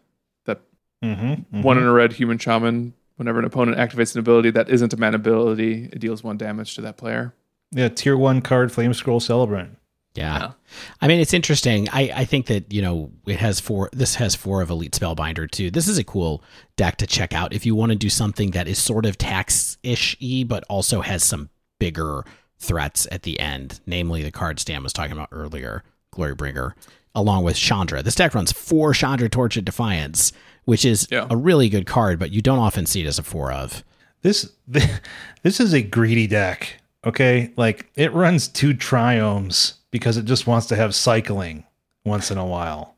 [0.46, 0.60] That
[1.02, 2.92] Mm-hmm, one in a red human shaman.
[3.14, 6.74] Whenever an opponent activates an ability that isn't a mana ability, it deals one damage
[6.74, 7.34] to that player.
[7.70, 9.77] Yeah, tier one card, Flamescroll Celebrant.
[10.18, 10.38] Yeah.
[10.38, 10.52] Yeah.
[11.00, 11.88] I mean, it's interesting.
[11.90, 15.50] I, I think that, you know, it has four, this has four of Elite Spellbinder
[15.50, 15.70] too.
[15.70, 16.42] This is a cool
[16.76, 19.78] deck to check out if you want to do something that is sort of tax
[19.82, 21.48] ish y, but also has some
[21.78, 22.24] bigger
[22.58, 26.72] threats at the end, namely the card Stan was talking about earlier, Glorybringer,
[27.14, 28.02] along with Chandra.
[28.02, 30.32] This deck runs four Chandra Torch of Defiance,
[30.64, 31.26] which is Yeah.
[31.30, 33.84] a really good card, but you don't often see it as a four of.
[34.22, 36.74] This this is a greedy deck.
[37.06, 41.64] Okay, like it runs two triomes because it just wants to have cycling
[42.04, 42.96] once in a while.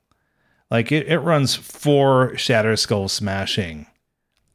[0.70, 3.86] Like it, it runs four Shatterskull Smashing,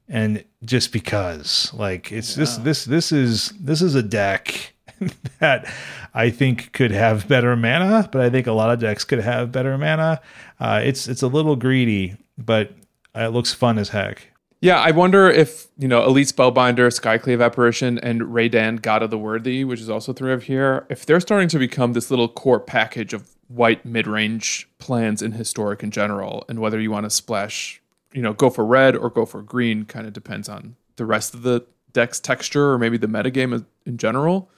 [0.08, 4.74] and just because, like it's this this this is this is a deck
[5.40, 5.72] that
[6.14, 9.52] I think could have better mana, but I think a lot of decks could have
[9.52, 10.22] better mana.
[10.60, 12.72] Uh, it's it's a little greedy, but
[13.14, 14.30] it looks fun as heck.
[14.66, 19.18] Yeah, I wonder if, you know, Elite Spellbinder, Skyclave Apparition, and Reidane, God of the
[19.20, 22.60] Worthy, which is also three of here, if they're starting to become this little core
[22.60, 27.12] package of white mid range plans in Historic in general, and whether you want to
[27.12, 27.80] splash,
[28.12, 31.36] you know, go for red or go for green kind of depends on the rest
[31.36, 31.64] of the
[31.94, 34.50] deck's texture or maybe the metagame in general.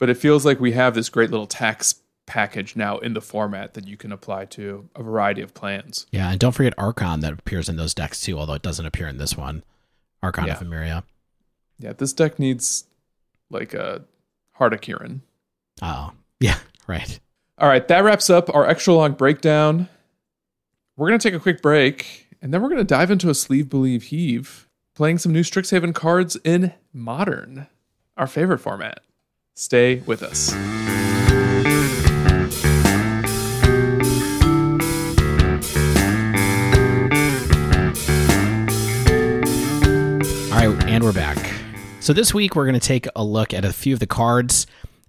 [0.00, 1.94] But it feels like we have this great little tax
[2.28, 6.06] package now in the format that you can apply to a variety of plans.
[6.12, 6.30] Yeah.
[6.30, 9.16] And don't forget Archon that appears in those decks too, although it doesn't appear in
[9.18, 9.64] this one.
[10.22, 10.54] Archon Yeah.
[10.54, 11.02] of Emeria.
[11.80, 12.84] Yeah, this deck needs
[13.50, 14.04] like a
[14.52, 15.20] Heart of Kiran.
[15.82, 16.58] Oh, yeah.
[16.86, 17.18] Right.
[17.58, 19.88] All right, that wraps up our extra long breakdown.
[20.96, 23.34] We're going to take a quick break, and then we're going to dive into a
[23.34, 27.68] sleeve believe heave, playing some new Strixhaven cards in modern,
[28.16, 29.00] our favorite format.
[29.54, 30.52] Stay with us.
[40.98, 41.54] And we're back.
[42.00, 44.66] So this week we're going to take a look at a few of the cards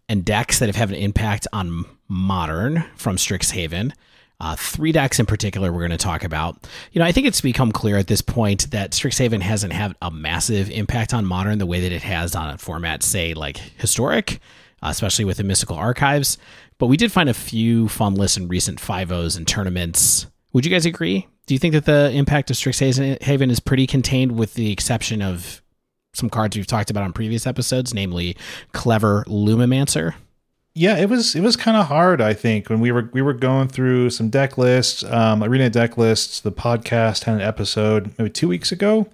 [0.08, 3.94] and decks that have had an impact on modern from Strixhaven.
[4.40, 6.68] Uh, three decks in particular we're going to talk about.
[6.92, 10.12] You know, I think it's become clear at this point that Strixhaven hasn't had a
[10.12, 14.40] massive impact on modern the way that it has on a format, say, like historic,
[14.84, 16.38] especially with the Mystical Archives.
[16.78, 20.28] But we did find a few fun lists in recent 5.0s and tournaments.
[20.54, 21.26] Would you guys agree?
[21.48, 25.64] Do you think that the impact of Strixhaven is pretty contained with the exception of
[26.14, 28.36] some cards we've talked about on previous episodes, namely
[28.74, 30.16] Clever Lumimancer?
[30.76, 32.22] Yeah, it was it was kind of hard.
[32.22, 35.97] I think when we were we were going through some deck lists, um, arena deck
[35.97, 36.39] lists.
[36.39, 39.07] The podcast had an episode maybe two weeks ago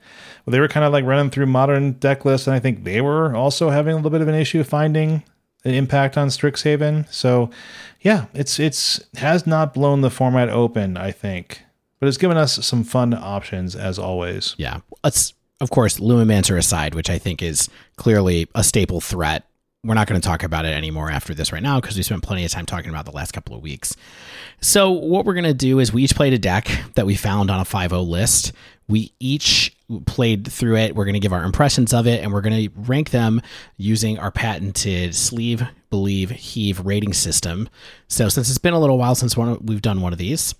[0.43, 3.01] where they were kind of like running through modern deck lists, and I think they
[3.01, 5.23] were also having a little bit of an issue finding
[5.63, 7.11] an impact on Strixhaven.
[7.11, 7.49] So,
[8.01, 10.97] yeah, it's it's has not blown the format open.
[10.97, 11.61] I think,
[11.99, 14.55] but it's given us some fun options as always.
[14.57, 14.81] Yeah.
[15.03, 19.47] Let's, of course, Lumimancer aside, which I think is clearly a staple threat.
[19.83, 22.23] We're not going to talk about it anymore after this right now because we spent
[22.23, 23.95] plenty of time talking about the last couple of weeks.
[24.59, 27.51] So, what we're going to do is we each played a deck that we found
[27.51, 28.51] on a 5 list.
[28.87, 29.75] We each
[30.07, 30.95] played through it.
[30.95, 33.41] We're going to give our impressions of it and we're going to rank them
[33.77, 37.69] using our patented sleeve, believe, heave rating system.
[38.07, 40.55] So, since it's been a little while since one, we've done one of these,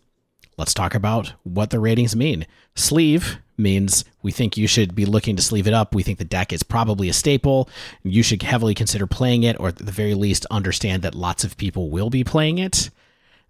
[0.57, 2.45] let's talk about what the ratings mean.
[2.75, 5.95] Sleeve means we think you should be looking to sleeve it up.
[5.95, 7.70] We think the deck is probably a staple.
[8.03, 11.58] You should heavily consider playing it, or at the very least, understand that lots of
[11.58, 12.89] people will be playing it.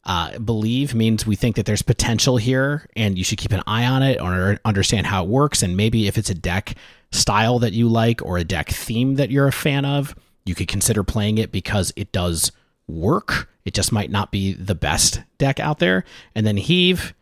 [0.03, 3.85] Uh, believe means we think that there's potential here, and you should keep an eye
[3.85, 5.63] on it or understand how it works.
[5.63, 6.75] And maybe if it's a deck
[7.11, 10.67] style that you like or a deck theme that you're a fan of, you could
[10.67, 12.51] consider playing it because it does
[12.87, 13.49] work.
[13.65, 16.03] It just might not be the best deck out there.
[16.35, 17.15] And then heave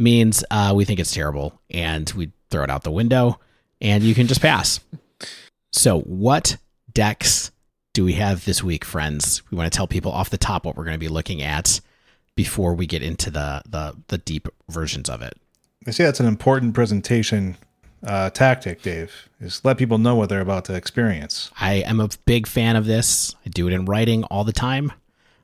[0.00, 3.38] means uh, we think it's terrible and we throw it out the window
[3.80, 4.80] and you can just pass.
[5.72, 6.56] So, what
[6.92, 7.52] decks
[7.92, 9.42] do we have this week, friends?
[9.50, 11.80] We want to tell people off the top what we're going to be looking at
[12.34, 15.34] before we get into the the, the deep versions of it.
[15.86, 17.56] I see that's an important presentation
[18.02, 21.50] uh, tactic, Dave, is let people know what they're about to experience.
[21.60, 23.34] I am a big fan of this.
[23.44, 24.92] I do it in writing all the time.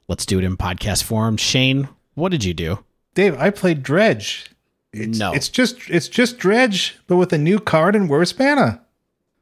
[0.09, 1.37] Let's do it in podcast form.
[1.37, 2.79] Shane, what did you do?
[3.17, 4.51] Dave, I played Dredge.
[4.93, 5.33] It's, No.
[5.33, 8.83] it's just it's just Dredge, but with a new card and worse mana.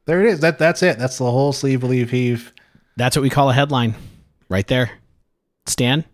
[0.05, 0.39] There it is.
[0.39, 0.97] That that's it.
[0.97, 2.53] That's the whole sleeve believe heave.
[2.97, 3.93] That's what we call a headline
[4.49, 4.91] right there.
[5.67, 6.05] Stan?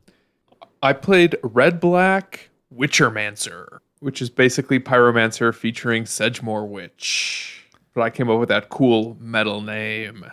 [0.84, 7.64] I played Red Black Witchermancer, which is basically Pyromancer featuring Sedgemoor Witch.
[7.94, 10.26] But I came up with that cool metal name.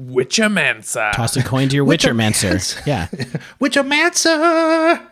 [0.00, 1.12] Witchermancer.
[1.12, 2.54] Toss a coin to your Witchermancer.
[2.54, 2.86] Witchermancer.
[2.86, 3.06] Yeah.
[3.60, 5.09] Witchermancer.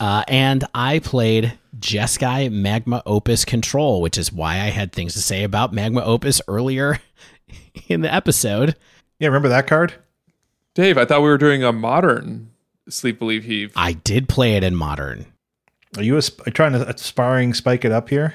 [0.00, 5.20] Uh, and I played Jeskai Magma Opus Control, which is why I had things to
[5.20, 6.98] say about Magma Opus earlier
[7.88, 8.76] in the episode.
[9.18, 9.94] Yeah, remember that card?
[10.74, 12.50] Dave, I thought we were doing a modern
[12.88, 13.72] Sleep Believe Heave.
[13.76, 15.26] I did play it in Modern.
[15.96, 18.34] Are you asp- trying to aspiring spike it up here?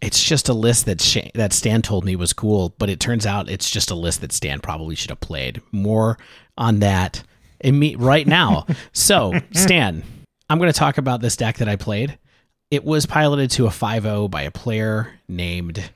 [0.00, 3.26] It's just a list that Sha- that Stan told me was cool, but it turns
[3.26, 5.60] out it's just a list that Stan probably should have played.
[5.72, 6.18] More
[6.56, 7.22] on that
[7.60, 8.66] in me right now.
[8.92, 10.02] so, Stan,
[10.48, 12.18] I'm going to talk about this deck that I played.
[12.70, 15.90] It was piloted to a 5-0 by a player named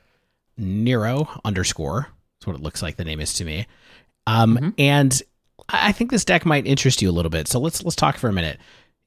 [0.56, 2.08] Nero underscore.
[2.38, 3.66] That's what it looks like the name is to me.
[4.26, 5.20] Um, and
[5.68, 7.46] I I think this deck might interest you a little bit.
[7.48, 8.58] So let's let's talk for a minute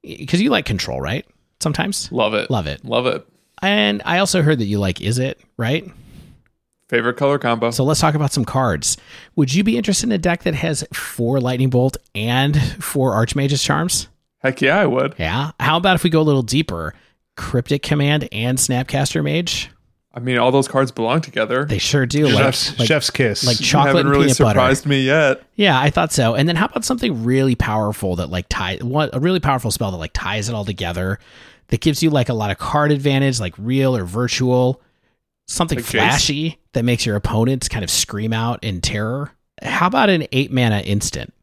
[0.01, 1.25] because you like control, right?
[1.59, 2.49] Sometimes Love it.
[2.49, 2.83] love it.
[2.85, 3.25] Love it.
[3.61, 5.89] And I also heard that you like Izzet, right?
[6.89, 7.71] Favorite color combo.
[7.71, 8.97] So let's talk about some cards.
[9.35, 13.63] Would you be interested in a deck that has four Lightning Bolt and four Archmage's
[13.63, 14.07] Charms?
[14.43, 15.15] Heck yeah, I would.
[15.17, 15.51] Yeah.
[15.59, 16.93] How about if we go a little deeper?
[17.37, 19.69] Cryptic Command and Snapcaster Mage?
[20.13, 21.65] I mean, all those cards belong together.
[21.65, 22.27] They sure do.
[22.27, 23.43] Like, Chef's, like, chef's kiss.
[23.47, 24.59] like you chocolate haven't and really peanut butter.
[24.59, 25.41] surprised me yet.
[25.55, 26.35] Yeah, I thought so.
[26.35, 29.89] And then how about something really powerful that like tie what a really powerful spell
[29.89, 31.17] that like ties it all together
[31.69, 34.79] that gives you like a lot of card advantage, like real or virtual,
[35.47, 35.89] something Like Jace?
[35.91, 39.31] flashy that makes your opponents kind of scream out in terror.
[39.63, 41.33] How about an eight mana instant?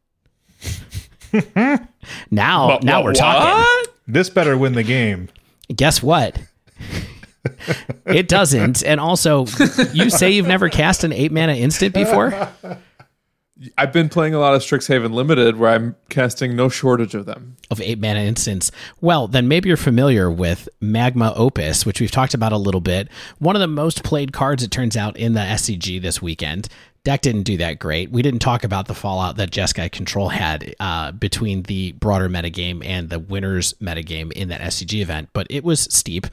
[2.31, 3.49] now, But- now but we're talking.
[3.63, 3.87] what?
[4.07, 5.29] this better win the game.
[5.75, 6.37] Guess what?
[8.05, 8.83] it doesn't.
[8.85, 9.45] And also,
[9.93, 12.49] you say you've never cast an eight mana instant before?
[13.77, 17.57] I've been playing a lot of Strixhaven Limited where I'm casting no shortage of them.
[17.69, 18.71] of eight mana instants.
[19.01, 23.07] Well, then maybe you're familiar with Magma Opus, which we've talked about a little bit.
[23.37, 26.69] One of the most played cards, it turns out, in the SCG this weekend.
[27.03, 28.11] Deck didn't do that great.
[28.11, 32.85] We didn't talk about the fallout that Jeskai Control had uh, between the broader metagame
[32.85, 36.27] and the winners metagame in that SCG event, but it was steep.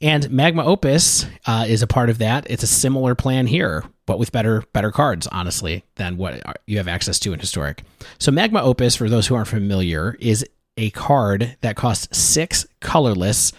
[0.00, 2.48] And Magma Opus uh, is a part of that.
[2.48, 6.88] It's a similar plan here, but with better better cards, honestly, than what you have
[6.88, 7.82] access to in Historic.
[8.18, 10.44] So Magma Opus, for those who aren't familiar, is
[10.76, 13.52] a card that costs six colorless,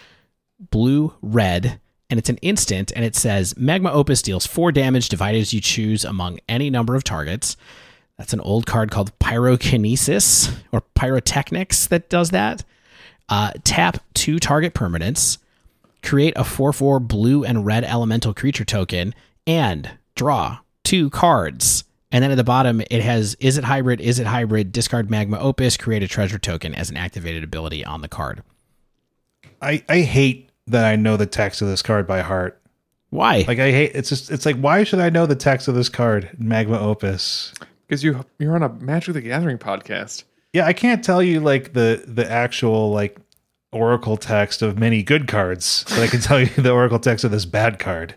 [0.60, 1.80] blue, red,
[2.14, 2.92] and it's an instant.
[2.96, 6.94] And it says Magma Opus deals four damage divided as you choose among any number
[6.94, 7.58] of targets.
[8.20, 12.64] That's an old card called Pyrokinesis or Pyrotechnics that does that.
[13.30, 15.40] Uh, tap two target permanents
[16.04, 19.16] create a 4 4 blue and red elemental creature token,
[19.48, 21.84] and draw two cards.
[22.12, 24.02] And then at the bottom, it has Is it hybrid?
[24.02, 24.72] Is it hybrid?
[24.72, 28.44] Discard Magma Opus, create a treasure token as an activated ability on the card.
[29.60, 32.60] I, I hate that I know the text of this card by heart.
[33.10, 33.46] Why?
[33.48, 35.90] Like I hate it's just it's like why should I know the text of this
[35.90, 36.30] card?
[36.38, 37.54] Magma Opus.
[37.88, 40.24] Because you you're on a Magic the Gathering podcast.
[40.52, 43.18] Yeah, I can't tell you like the the actual like
[43.74, 47.32] oracle text of many good cards, but I can tell you the oracle text of
[47.32, 48.16] this bad card.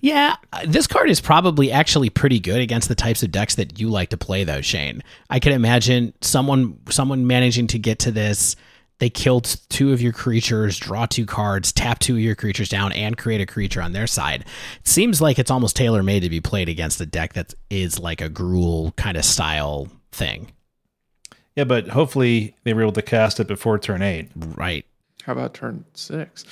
[0.00, 3.78] Yeah, uh, this card is probably actually pretty good against the types of decks that
[3.78, 5.02] you like to play, though, Shane.
[5.30, 8.56] I can imagine someone someone managing to get to this.
[8.98, 12.92] They killed two of your creatures, draw two cards, tap two of your creatures down,
[12.92, 14.42] and create a creature on their side.
[14.80, 17.98] It seems like it's almost tailor made to be played against a deck that is
[17.98, 20.50] like a Gruul kind of style thing,
[21.56, 24.30] Yeah, but hopefully they were able to cast it before turn eight.
[24.34, 24.86] right?
[25.24, 26.44] How about turn six?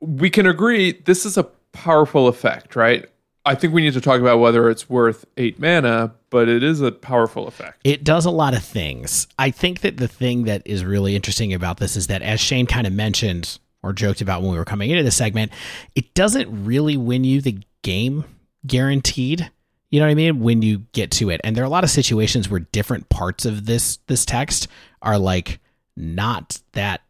[0.00, 3.04] We can agree this is a powerful effect, right?
[3.46, 6.80] I think we need to talk about whether it's worth eight mana, but it is
[6.80, 7.80] a powerful effect.
[7.84, 9.26] It does a lot of things.
[9.38, 12.66] I think that the thing that is really interesting about this is that, as Shane
[12.66, 15.52] kind of mentioned or joked about when we were coming into the segment,
[15.94, 18.24] it doesn't really win you the game
[18.66, 19.50] guaranteed.
[19.90, 20.40] You know what I mean?
[20.40, 21.40] When you get to it.
[21.44, 24.68] And there are a lot of situations where different parts of this this text
[25.02, 25.60] are like
[25.96, 27.02] not that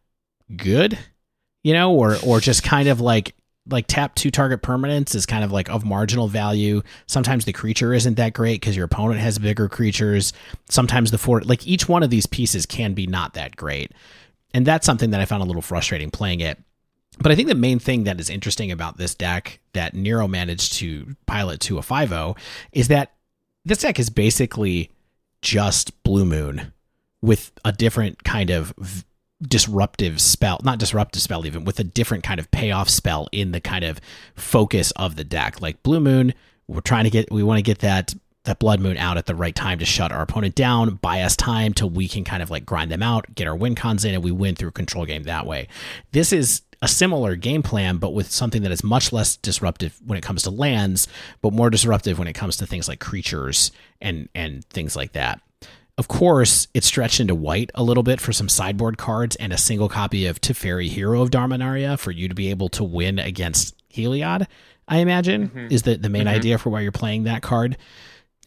[0.55, 0.99] good,
[1.63, 3.35] you know, or or just kind of like
[3.69, 6.81] like tap two target permanents is kind of like of marginal value.
[7.07, 10.33] Sometimes the creature isn't that great because your opponent has bigger creatures.
[10.69, 13.91] Sometimes the four like each one of these pieces can be not that great.
[14.53, 16.59] And that's something that I found a little frustrating playing it.
[17.19, 20.73] But I think the main thing that is interesting about this deck that Nero managed
[20.73, 22.35] to pilot to a 5
[22.73, 23.13] is that
[23.63, 24.91] this deck is basically
[25.41, 26.73] just Blue Moon
[27.21, 28.73] with a different kind of
[29.47, 33.61] disruptive spell, not disruptive spell, even with a different kind of payoff spell in the
[33.61, 33.99] kind of
[34.35, 35.61] focus of the deck.
[35.61, 36.33] Like Blue Moon,
[36.67, 38.13] we're trying to get, we want to get that
[38.45, 41.35] that blood moon out at the right time to shut our opponent down, buy us
[41.35, 44.13] time till we can kind of like grind them out, get our win cons in,
[44.13, 45.67] and we win through control game that way.
[46.11, 50.17] This is a similar game plan, but with something that is much less disruptive when
[50.17, 51.07] it comes to lands,
[51.41, 53.71] but more disruptive when it comes to things like creatures
[54.01, 55.41] and and things like that.
[55.97, 59.57] Of course, it's stretched into white a little bit for some sideboard cards and a
[59.57, 63.75] single copy of Teferi Hero of Dominaria for you to be able to win against
[63.89, 64.45] Heliod,
[64.87, 65.67] I imagine, mm-hmm.
[65.71, 66.35] is the, the main mm-hmm.
[66.35, 67.77] idea for why you're playing that card.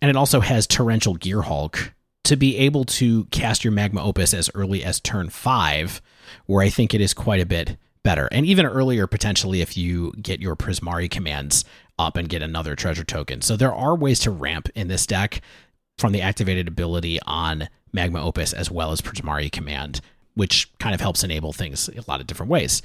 [0.02, 1.92] And it also has Torrential Gearhulk
[2.24, 6.02] to be able to cast your Magma Opus as early as turn five,
[6.44, 8.28] where I think it is quite a bit better.
[8.30, 11.64] And even earlier, potentially, if you get your Prismari commands
[11.98, 13.40] up and get another treasure token.
[13.40, 15.40] So there are ways to ramp in this deck
[15.98, 20.00] from the activated ability on Magma Opus as well as Prismari command,
[20.34, 22.82] which kind of helps enable things a lot of different ways.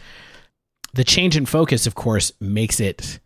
[0.93, 3.20] The change in focus, of course, makes it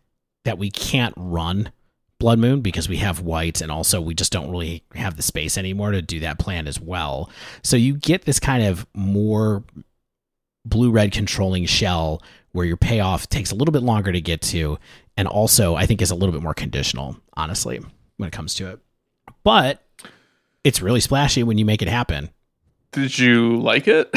[0.44, 1.72] that we can't run
[2.18, 5.56] Blood Moon because we have white and also we just don't really have the space
[5.56, 7.30] anymore to do that plan as well.
[7.62, 9.62] So you get this kind of more
[10.64, 12.22] blue red controlling shell
[12.52, 14.78] where your payoff takes a little bit longer to get to
[15.16, 17.80] and also I think is a little bit more conditional, honestly,
[18.16, 18.80] when it comes to it.
[19.48, 19.82] But
[20.62, 22.28] it's really splashy when you make it happen.
[22.92, 24.14] Did you like it?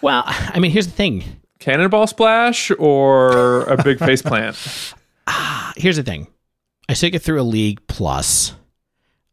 [0.00, 1.22] well, I mean, here's the thing.
[1.58, 4.56] Cannonball splash or a big face plant?
[5.26, 6.28] Ah, here's the thing.
[6.88, 8.54] I took it through a league plus.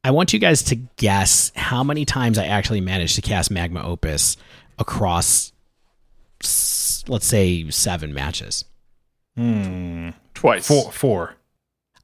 [0.04, 3.84] I want you guys to guess how many times I actually managed to cast Magma
[3.88, 4.36] Opus
[4.80, 5.54] across,
[7.08, 8.66] let's say, seven matches.
[9.38, 10.10] Hmm.
[10.34, 10.68] Twice.
[10.68, 10.92] Four.
[10.92, 11.36] Four.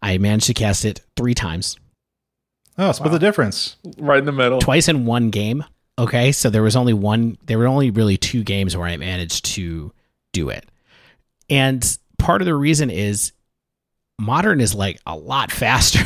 [0.02, 1.78] I managed to cast it three times.
[2.78, 3.14] Oh, split wow.
[3.14, 3.78] the difference.
[3.98, 4.60] Right in the middle.
[4.60, 5.64] Twice in one game.
[6.00, 7.38] Okay, so there was only one.
[7.46, 9.92] There were only really two games where I managed to
[10.32, 10.66] do it,
[11.50, 13.32] and part of the reason is
[14.20, 16.04] modern is like a lot faster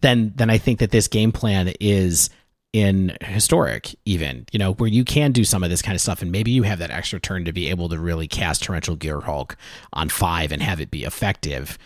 [0.00, 2.30] than than I think that this game plan is
[2.74, 6.20] in historic even you know where you can do some of this kind of stuff
[6.20, 9.20] and maybe you have that extra turn to be able to really cast torrential gear
[9.20, 9.56] hulk
[9.94, 11.78] on five and have it be effective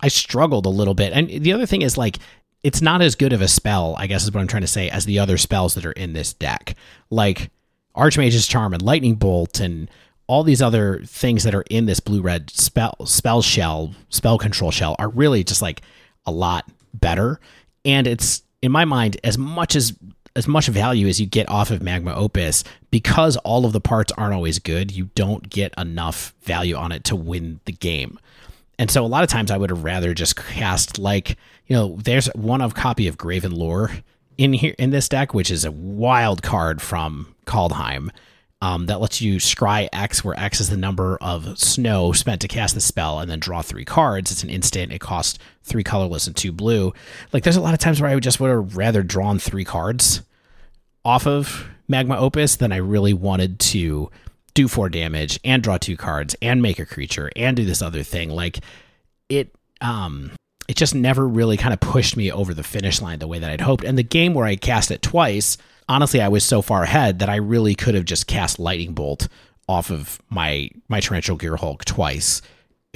[0.00, 2.18] i struggled a little bit and the other thing is like
[2.66, 4.88] it's not as good of a spell i guess is what i'm trying to say
[4.90, 6.74] as the other spells that are in this deck.
[7.10, 7.50] Like
[7.94, 9.88] archmage's charm and lightning bolt and
[10.26, 14.72] all these other things that are in this blue red spell spell shell spell control
[14.72, 15.82] shell are really just like
[16.26, 17.38] a lot better.
[17.84, 19.96] And it's in my mind as much as
[20.34, 24.12] as much value as you get off of magma opus because all of the parts
[24.18, 28.18] aren't always good you don't get enough value on it to win the game
[28.78, 31.96] and so a lot of times i would have rather just cast like you know
[32.02, 33.90] there's one of copy of graven lore
[34.38, 38.10] in here in this deck which is a wild card from kaldheim
[38.62, 42.48] um, that lets you scry X, where X is the number of snow spent to
[42.48, 44.30] cast the spell, and then draw three cards.
[44.30, 44.92] It's an instant.
[44.92, 46.92] It costs three colorless and two blue.
[47.32, 49.64] Like, there's a lot of times where I would just would have rather drawn three
[49.64, 50.22] cards
[51.04, 54.10] off of Magma Opus than I really wanted to
[54.56, 58.02] do four damage and draw two cards and make a creature and do this other
[58.02, 58.30] thing.
[58.30, 58.58] Like,
[59.28, 60.32] it, um,
[60.68, 63.50] it just never really kind of pushed me over the finish line the way that
[63.50, 63.84] I'd hoped.
[63.84, 65.56] And the game where I cast it twice
[65.88, 69.28] honestly, I was so far ahead that I really could have just cast Lightning Bolt
[69.68, 72.42] off of my my Torrential Gearhulk twice.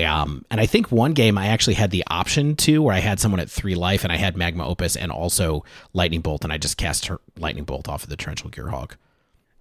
[0.05, 3.21] Um, and I think one game I actually had the option to where I had
[3.21, 6.59] someone at three life and I had Magma Opus and also Lightning Bolt, and I
[6.59, 8.93] just cast Lightning Bolt off of the Torrential Gearhulk.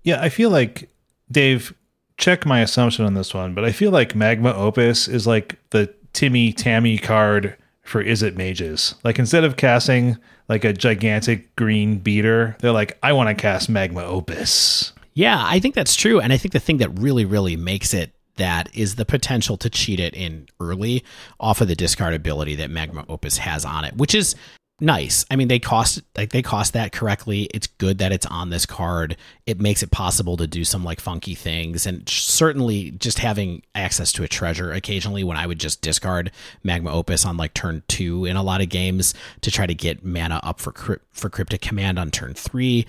[0.04, 0.90] Yeah, I feel like
[1.32, 1.74] Dave.
[2.20, 5.94] Check my assumption on this one, but I feel like Magma Opus is like the
[6.14, 8.96] Timmy Tammy card for Izzet mages.
[9.04, 10.18] Like instead of casting
[10.50, 14.92] like a gigantic green beater, they're like, I want to cast Magma Opus.
[15.14, 16.20] Yeah, I think that's true.
[16.20, 19.70] And I think the thing that really, really makes it that is the potential to
[19.70, 21.04] cheat it in early
[21.40, 24.36] off of the discard ability that Magma Opus has on it, which is
[24.80, 25.26] nice.
[25.30, 27.50] I mean, they cost like they cost that correctly.
[27.54, 29.18] It's good that it's on this card.
[29.46, 34.12] It makes it possible to do some like funky things, and certainly just having access
[34.14, 36.32] to a treasure occasionally when I would just discard
[36.64, 40.04] Magma Opus on like turn two in a lot of games to try to get
[40.04, 42.86] mana up for for Cryptic Command on turn three.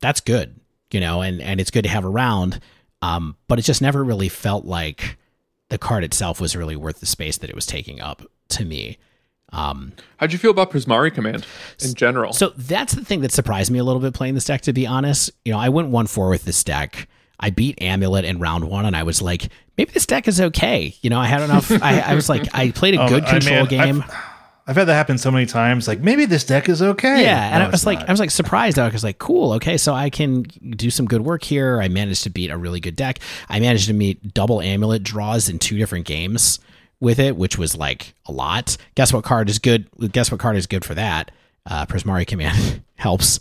[0.00, 0.58] That's good,
[0.90, 2.60] you know, and and it's good to have around.
[3.02, 5.18] Um, but it just never really felt like
[5.68, 8.98] the card itself was really worth the space that it was taking up to me.
[9.52, 11.46] Um, How'd you feel about Prismari Command
[11.84, 12.32] in general?
[12.32, 14.86] so that's the thing that surprised me a little bit playing this deck, to be
[14.86, 15.30] honest.
[15.44, 17.08] You know, I went 1 4 with this deck.
[17.38, 20.94] I beat Amulet in round one, and I was like, maybe this deck is okay.
[21.02, 21.70] You know, I had enough.
[21.82, 24.02] I, I was like, I played a Oh, good I- control game.
[24.02, 24.14] I've,
[24.64, 25.88] I've had that happen so many times.
[25.88, 27.22] Like maybe this deck is okay.
[27.24, 28.08] yeah, and No, I was like, not.
[28.08, 28.78] I was like surprised.
[28.78, 31.80] I was like, cool, okay, so I can do some good work here.
[31.82, 33.18] I managed to beat a really good deck.
[33.48, 36.60] I managed to meet double amulet draws in two different games
[37.02, 38.76] with it, which was like a lot.
[38.94, 39.88] Guess what card is good?
[40.12, 41.32] Guess what card is good for that?
[41.66, 43.40] Uh, Prismari Command helps.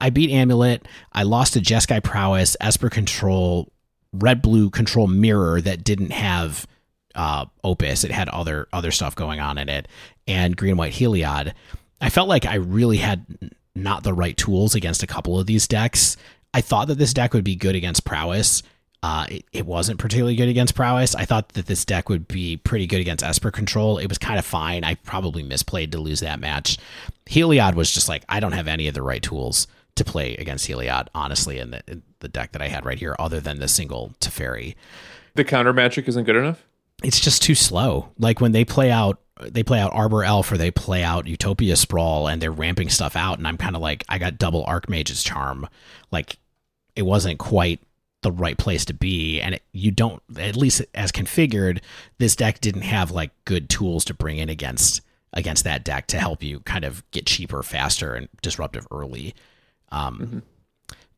[0.00, 0.88] I beat Amulet.
[1.12, 3.70] I lost to Jeskai Prowess, Esper Control,
[4.14, 6.66] Red Blue Control Mirror that didn't have
[7.14, 8.04] uh, Opus.
[8.04, 9.86] It had other other stuff going on in it,
[10.26, 11.52] and Green White Heliod.
[12.00, 13.24] I felt like I really had
[13.74, 16.16] not the right tools against a couple of these decks.
[16.54, 18.62] I thought that this deck would be good against Prowess.
[19.04, 21.14] Uh, it, it wasn't particularly good against Prowess.
[21.14, 23.98] I thought that this deck would be pretty good against Esper Control.
[23.98, 24.82] It was kind of fine.
[24.82, 26.78] I probably misplayed to lose that match.
[27.26, 30.66] Heliod was just like, I don't have any of the right tools to play against
[30.66, 33.68] Heliod, honestly, in the, in the deck that I had right here, other than the
[33.68, 34.74] single Teferi
[35.34, 36.64] the counter magic isn't good enough.
[37.02, 38.08] it's just too slow.
[38.18, 41.74] Like when they play out they play out Arbor Elf or they play out Utopia
[41.74, 45.22] Sprawl and they're ramping stuff out and I'm kind of like I got double Archmage's
[45.22, 45.68] charm.
[46.10, 46.38] Like
[46.94, 47.80] it wasn't quite
[48.24, 51.80] the right place to be and it, you don't at least as configured
[52.18, 55.00] this deck didn't have like good tools to bring in against
[55.32, 59.34] against that deck to help you kind of get cheaper faster and disruptive early.
[59.92, 60.42] Um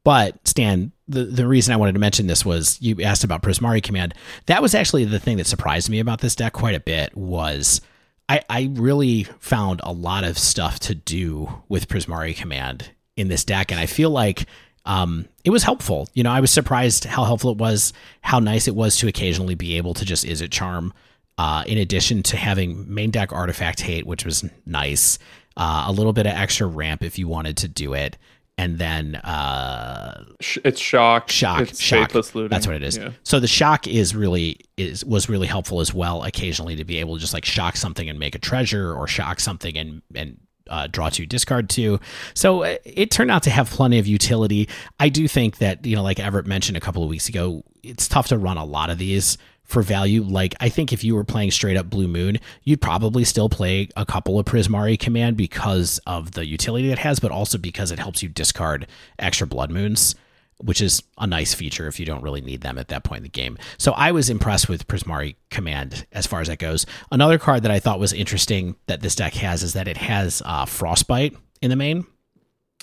[0.04, 3.82] but Stan, the, the reason I wanted to mention this was you asked about Prismari
[3.82, 4.14] Command.
[4.46, 7.80] That was actually the thing that surprised me about this deck quite a bit was
[8.28, 13.44] I, I really found a lot of stuff to do with Prismari Command in this
[13.44, 14.46] deck, and I feel like
[14.86, 16.08] um, it was helpful.
[16.14, 19.54] You know, I was surprised how helpful it was, how nice it was to occasionally
[19.54, 20.94] be able to just Izzet Charm.
[21.38, 25.18] Uh, in addition to having main deck artifact hate, which was nice,
[25.58, 28.16] uh, a little bit of extra ramp if you wanted to do it,
[28.56, 30.24] and then uh,
[30.64, 31.30] It's shock.
[31.30, 32.48] shock It's shock looting.
[32.48, 33.10] that's what it is Yeah.
[33.22, 37.16] so the shock is really is was really helpful as well occasionally to be able
[37.16, 40.86] to just like shock something and make a treasure or shock something and and uh,
[40.86, 41.98] draw two discard two
[42.34, 44.68] so uh, it turned out to have plenty of utility.
[44.98, 48.08] I do think that you know like everett mentioned a couple of weeks ago it's
[48.08, 50.22] tough to run a lot of these for value.
[50.22, 53.88] Like i think if you were playing straight up blue moon you'd probably still play
[53.96, 57.98] a couple of prismari command because of the utility it has but also because it
[57.98, 58.86] helps you discard
[59.18, 60.14] extra blood moons
[60.58, 63.22] which is a nice feature if you don't really need them at that point in
[63.24, 63.58] the game.
[63.78, 66.86] So I was impressed with Prismari Command as far as that goes.
[67.12, 70.42] Another card that I thought was interesting that this deck has is that it has
[70.44, 72.06] uh, Frostbite in the main,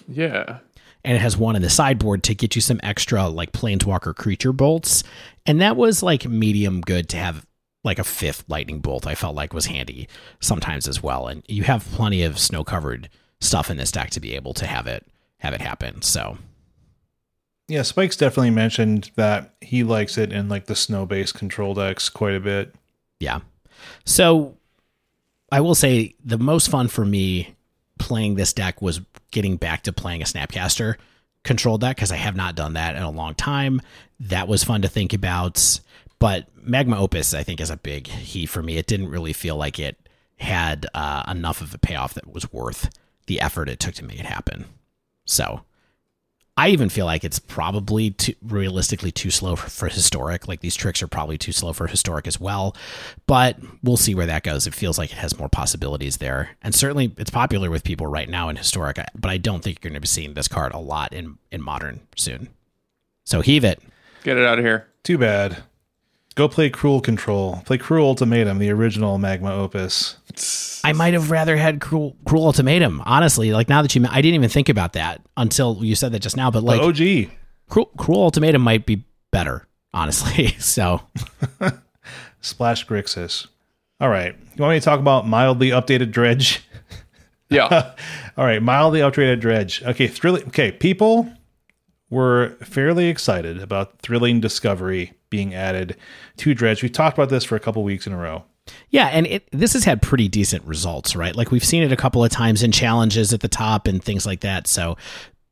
[0.08, 0.60] Yeah.
[1.04, 4.54] and it has one in the sideboard to get you some extra like Planeswalker creature
[4.54, 5.04] bolts.
[5.46, 7.46] And that was like medium good to have
[7.84, 9.06] like a fifth lightning bolt.
[9.08, 10.08] I felt like was handy
[10.40, 11.28] sometimes as well.
[11.28, 13.10] And you have plenty of snow covered
[13.42, 15.06] stuff in this deck to be able to have it
[15.40, 16.02] have it happen.
[16.02, 16.38] So
[17.68, 22.10] Yeah, Spike's definitely mentioned that he likes it in like the snow based control decks
[22.10, 22.76] quite a bit.
[23.20, 23.40] Yeah.
[24.06, 24.58] So
[25.52, 27.56] I will say the most fun for me
[28.00, 30.96] playing this deck was getting back to playing a Snapcaster
[31.44, 33.82] control deck because I have not done that in a long time.
[34.20, 35.80] That was fun to think about.
[36.20, 38.78] But Magma Opus, I think, is a big he for me.
[38.78, 39.98] It didn't really feel like it
[40.38, 42.90] had uh, enough of a payoff that was worth
[43.28, 44.66] the effort it took to make it happen.
[45.26, 45.62] So
[46.56, 50.48] I even feel like it's probably too, realistically too slow for, for historic.
[50.48, 52.76] Like these tricks are probably too slow for historic as well.
[53.26, 54.68] But we'll see where that goes.
[54.68, 58.30] It feels like it has more possibilities there, and certainly it's popular with people right
[58.30, 59.00] now in historic.
[59.16, 61.62] But I don't think you're going to be seeing this card a lot in in
[61.62, 62.50] modern soon.
[63.26, 63.82] So heave it.
[64.24, 64.88] Get it out of here.
[65.04, 65.64] Too bad.
[66.36, 67.62] Go play Cruel Control.
[67.66, 70.18] Play Cruel Ultimatum, the original Magma Opus.
[70.84, 73.02] I might have rather had cruel cruel ultimatum.
[73.06, 76.20] Honestly, like now that you, I didn't even think about that until you said that
[76.24, 76.50] just now.
[76.50, 77.30] But like But OG.
[77.70, 79.68] cruel, cruel ultimatum might be better.
[79.94, 81.02] Honestly, so
[82.42, 83.48] Splash Grixis.
[84.00, 84.36] All right.
[84.56, 86.68] You want me to talk about mildly updated Dredge?
[87.50, 87.94] Yeah.
[88.38, 89.84] All right, mildly updated Dredge.
[89.84, 90.48] Okay, thrilling.
[90.48, 91.32] Okay, people
[92.10, 95.98] were fairly excited about thrilling discovery being added
[96.38, 96.84] to Dredge.
[96.84, 98.44] We've talked about this for a couple weeks in a row.
[98.92, 101.36] Yeah, and it this has had pretty decent results, right?
[101.36, 104.28] Like we've seen it a couple of times in challenges at the top and things
[104.28, 104.68] like that.
[104.68, 104.96] So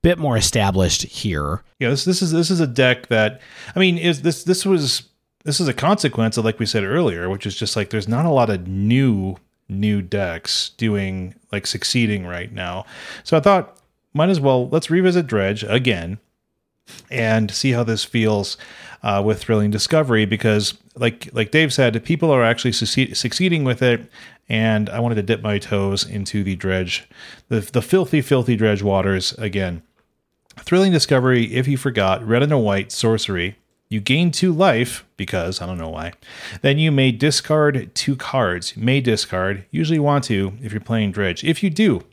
[0.03, 1.63] bit more established here.
[1.79, 3.41] Yeah, this this is this is a deck that
[3.75, 5.09] I mean is this this was
[5.45, 8.27] this is a consequence of like we said earlier, which is just like there's not
[8.27, 9.35] a lot of new
[9.67, 12.85] new decks doing like succeeding right now.
[13.23, 13.79] So I thought
[14.13, 16.19] might as well let's revisit Dredge again
[17.09, 18.57] and see how this feels
[19.03, 23.81] uh, with thrilling discovery because like like Dave said, people are actually succeed, succeeding with
[23.81, 24.09] it,
[24.49, 27.07] and I wanted to dip my toes into the dredge,
[27.49, 29.81] the the filthy, filthy dredge waters again.
[30.59, 31.53] Thrilling discovery.
[31.53, 33.57] If you forgot, red and a white sorcery.
[33.89, 36.13] You gain two life because I don't know why.
[36.61, 38.77] Then you may discard two cards.
[38.77, 39.65] May discard.
[39.69, 41.43] Usually want to if you're playing dredge.
[41.43, 42.03] If you do,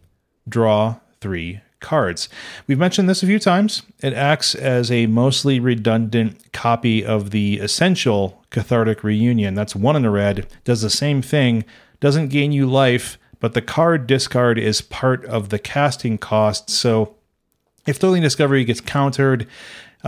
[0.49, 2.29] draw three cards.
[2.67, 3.83] We've mentioned this a few times.
[4.01, 9.55] It acts as a mostly redundant copy of the essential cathartic reunion.
[9.55, 10.47] That's one in a red.
[10.65, 11.65] Does the same thing.
[12.01, 16.71] Doesn't gain you life, but the card discard is part of the casting cost.
[16.71, 17.15] So
[17.87, 19.47] if Thrilling Discovery gets countered,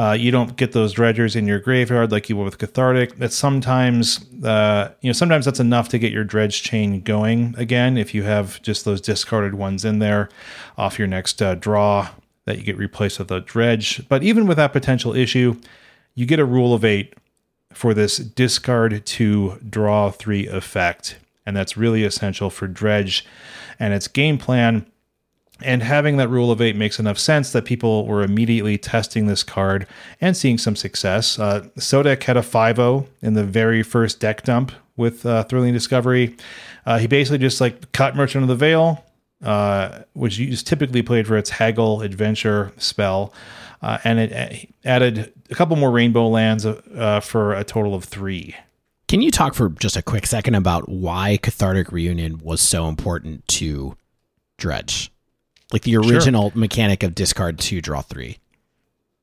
[0.00, 3.16] uh, you don't get those dredgers in your graveyard like you would with Cathartic.
[3.18, 7.98] That sometimes, uh, you know, sometimes that's enough to get your dredge chain going again.
[7.98, 10.30] If you have just those discarded ones in there
[10.78, 12.08] off your next uh, draw,
[12.46, 14.08] that you get replaced with a dredge.
[14.08, 15.60] But even with that potential issue,
[16.14, 17.12] you get a rule of eight
[17.74, 23.26] for this discard to draw three effect, and that's really essential for dredge
[23.78, 24.89] and its game plan
[25.62, 29.42] and having that rule of eight makes enough sense that people were immediately testing this
[29.42, 29.86] card
[30.20, 31.38] and seeing some success.
[31.38, 35.72] Uh, Sodek had a 5 0 in the very first deck dump with uh, Thrilling
[35.72, 36.36] Discovery.
[36.86, 39.04] Uh, he basically just like cut Merchant of the Veil,
[39.42, 43.32] uh, which is typically played for its Haggle Adventure spell,
[43.82, 48.54] uh, and it added a couple more Rainbow lands uh, for a total of three.
[49.08, 53.48] Can you talk for just a quick second about why Cathartic Reunion was so important
[53.48, 53.96] to
[54.56, 55.10] Dredge?
[55.72, 56.58] Like the original sure.
[56.58, 58.38] mechanic of discard two, draw three.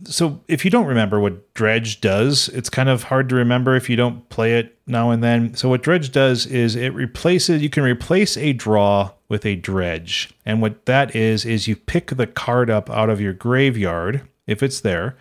[0.06, 3.90] So if you don't remember what Dredge does, it's kind of hard to remember if
[3.90, 5.56] you don't play it now and then.
[5.56, 10.30] So what Dredge does is it replaces you can replace a draw with a dredge.
[10.46, 14.62] And what that is is you pick the card up out of your graveyard if
[14.62, 15.18] it's there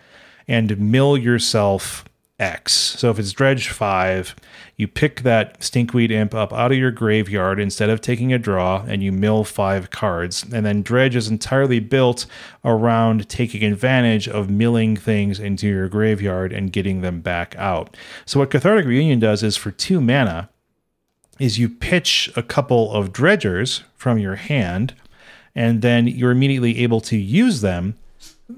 [0.47, 2.05] and mill yourself
[2.39, 2.71] X.
[2.73, 4.35] So if it's dredge five,
[4.75, 8.85] you pick that stinkweed imp up out of your graveyard instead of taking a draw,
[8.87, 10.45] and you mill five cards.
[10.53, 12.27] And then dredge is entirely built
[12.63, 17.97] around taking advantage of milling things into your graveyard and getting them back out.
[18.25, 20.49] So what Cathartic Reunion does is for two mana,
[21.39, 24.93] is you pitch a couple of dredgers from your hand,
[25.55, 27.95] and then you're immediately able to use them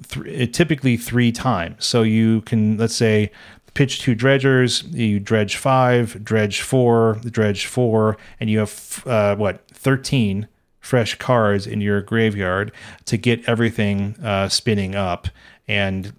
[0.10, 1.86] th- typically three times.
[1.86, 3.32] So you can, let's say,
[3.74, 9.68] pitch two dredgers, you dredge five, dredge four, dredge four, and you have uh, what
[9.70, 10.48] thirteen
[10.80, 12.72] fresh cards in your graveyard
[13.06, 15.28] to get everything uh, spinning up.
[15.68, 16.14] And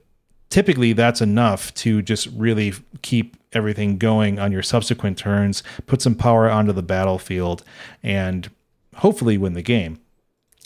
[0.48, 6.14] typically, that's enough to just really keep everything going on your subsequent turns, put some
[6.14, 7.64] power onto the battlefield,
[8.02, 8.48] and
[8.96, 9.98] hopefully win the game.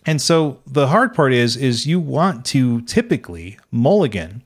[0.07, 4.43] And so the hard part is is you want to typically mulligan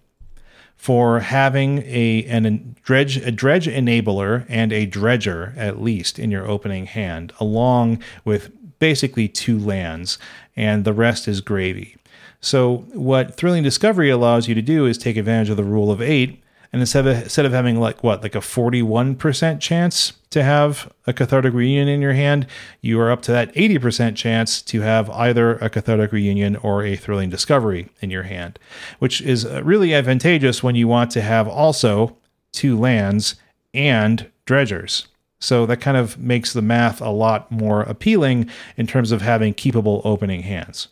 [0.79, 2.51] for having a an, a
[2.83, 8.51] dredge a dredge enabler and a dredger at least in your opening hand, along with
[8.79, 10.19] basically two lands,
[10.57, 11.97] and the rest is gravy.
[12.41, 16.01] So what Thrilling Discovery allows you to do is take advantage of the rule of
[16.01, 16.43] eight
[16.73, 21.13] and instead of instead of having like what like a 41% chance to have a
[21.13, 22.47] cathartic reunion in your hand
[22.81, 26.97] you are up to that 80% chance to have either a cathartic reunion or a
[26.97, 28.59] thrilling discovery in your hand
[28.99, 32.17] which is uh, really advantageous when you want to have also
[32.53, 33.37] two lands
[33.75, 35.07] and dredgers
[35.41, 39.55] so that kind of makes the math a lot more appealing in terms of having
[39.55, 40.89] keepable opening hands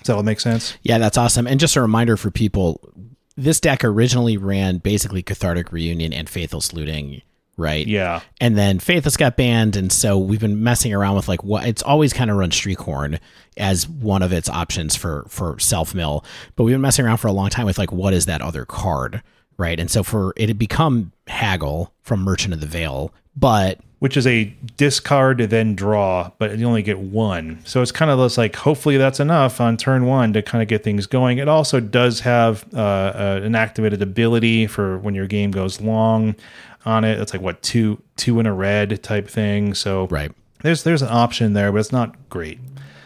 [0.00, 0.78] does that all make sense?
[0.82, 1.46] Yeah, that's awesome.
[1.46, 2.80] And just a reminder for people
[3.36, 7.22] this deck originally ran basically Cathartic Reunion and Faithless Looting,
[7.56, 7.86] right?
[7.86, 8.20] Yeah.
[8.40, 11.82] And then Faithless got banned, and so we've been messing around with like what it's
[11.82, 13.18] always kind of run Shriekhorn
[13.56, 16.24] as one of its options for for self mill,
[16.56, 18.64] but we've been messing around for a long time with like what is that other
[18.64, 19.22] card,
[19.56, 19.78] right?
[19.78, 24.26] And so for it had become Haggle from Merchant of the Veil, but which is
[24.26, 24.44] a
[24.78, 27.60] discard then draw, but you only get one.
[27.64, 30.68] So it's kind of this like hopefully that's enough on turn one to kind of
[30.68, 31.36] get things going.
[31.36, 36.34] It also does have uh, uh, an activated ability for when your game goes long
[36.86, 37.20] on it.
[37.20, 39.74] It's like what two two in a red type thing.
[39.74, 40.32] So right
[40.62, 42.58] there's there's an option there, but it's not great.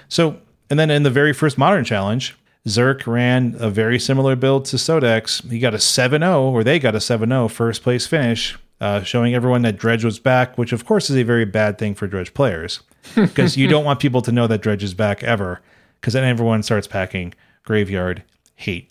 [0.08, 0.38] So
[0.70, 2.36] and then in the very first modern challenge,
[2.68, 5.50] Zerk ran a very similar build to Sodex.
[5.50, 9.62] He got a 7-0, or they got a 7-0 first place finish uh, showing everyone
[9.62, 12.80] that Dredge was back, which of course is a very bad thing for Dredge players
[13.14, 15.62] because you don't want people to know that Dredge is back ever
[16.00, 17.32] because then everyone starts packing
[17.64, 18.22] graveyard
[18.56, 18.90] hate.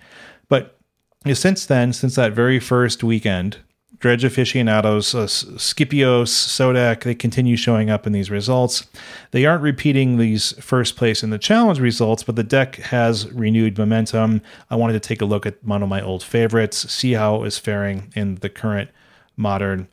[0.50, 0.80] But
[1.24, 3.58] you know, since then, since that very first weekend,
[4.00, 8.88] Dredge aficionados, uh, Scipios, Sodak, they continue showing up in these results.
[9.30, 13.78] They aren't repeating these first place in the challenge results, but the deck has renewed
[13.78, 14.42] momentum.
[14.72, 17.48] I wanted to take a look at one of my old favorites, see how it
[17.48, 18.90] is faring in the current
[19.38, 19.88] modern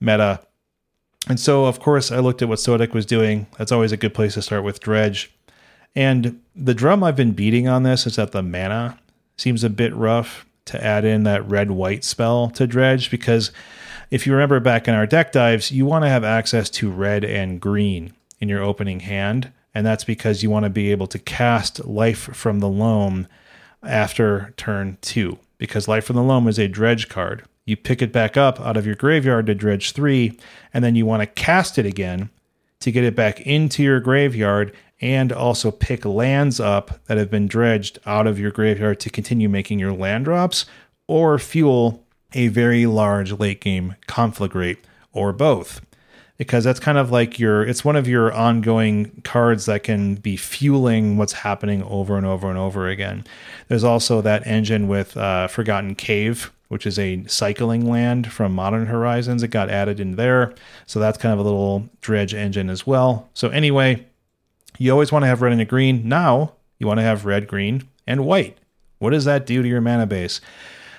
[0.00, 0.40] meta.
[1.28, 3.46] And so, of course, I looked at what Sodak was doing.
[3.58, 5.32] That's always a good place to start with Dredge.
[5.96, 8.98] And the drum I've been beating on this is that the mana
[9.36, 13.52] seems a bit rough to add in that red white spell to dredge because
[14.10, 17.24] if you remember back in our deck dives, you want to have access to red
[17.24, 19.52] and green in your opening hand.
[19.74, 23.26] And that's because you want to be able to cast Life from the Loam
[23.82, 27.44] after turn two, because Life from the Loam is a dredge card.
[27.64, 30.38] You pick it back up out of your graveyard to dredge three,
[30.72, 32.30] and then you want to cast it again
[32.80, 37.48] to get it back into your graveyard and also pick lands up that have been
[37.48, 40.66] dredged out of your graveyard to continue making your land drops
[41.06, 42.04] or fuel
[42.34, 44.78] a very large late game conflagrate
[45.12, 45.80] or both.
[46.36, 50.36] Because that's kind of like your it's one of your ongoing cards that can be
[50.36, 53.24] fueling what's happening over and over and over again.
[53.68, 58.86] There's also that engine with uh, forgotten cave which is a cycling land from modern
[58.86, 60.52] horizons it got added in there
[60.84, 64.04] so that's kind of a little dredge engine as well so anyway
[64.78, 66.08] you always want to have red and a green.
[66.08, 68.58] Now you want to have red, green, and white.
[68.98, 70.40] What does that do to your mana base?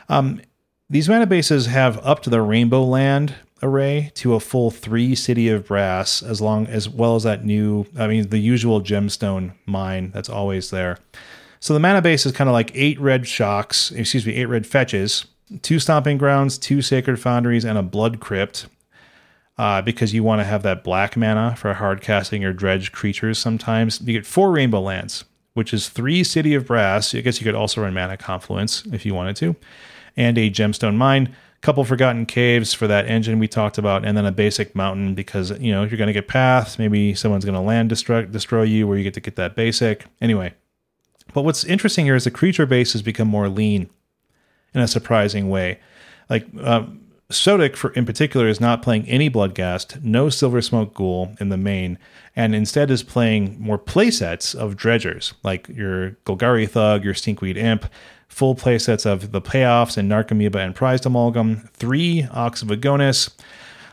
[0.09, 0.41] Um,
[0.89, 5.49] these mana bases have up to the Rainbow Land array to a full three City
[5.49, 10.11] of Brass, as long as well as that new, I mean, the usual gemstone mine
[10.13, 10.99] that's always there.
[11.59, 14.67] So the mana base is kind of like eight red shocks, excuse me, eight red
[14.67, 15.25] fetches,
[15.61, 18.67] two stomping grounds, two sacred foundries, and a blood crypt
[19.57, 23.39] uh, because you want to have that black mana for hard casting or dredge creatures
[23.39, 24.01] sometimes.
[24.01, 27.13] You get four rainbow lands, which is three City of Brass.
[27.15, 29.55] I guess you could also run Mana Confluence if you wanted to,
[30.17, 31.35] and a Gemstone Mine.
[31.61, 35.49] Couple Forgotten Caves for that engine we talked about, and then a basic mountain because
[35.59, 38.87] you know you're going to get paths, maybe someone's going to land destruct, destroy you,
[38.87, 40.05] where you get to get that basic.
[40.21, 40.53] Anyway,
[41.33, 43.89] but what's interesting here is the creature base has become more lean
[44.75, 45.79] in a surprising way.
[46.29, 46.51] Like
[47.31, 51.97] Sodak, for, in particular, is not playing any Bloodghast, no Silversmote Ghoul in the main,
[52.35, 57.91] and instead is playing more playsets of dredgers, like your Golgari Thug, your Stinkweed Imp,
[58.27, 63.33] full playsets of the Payoffs and Narcomoeba and Prized Amalgam, three Ox of Agonas.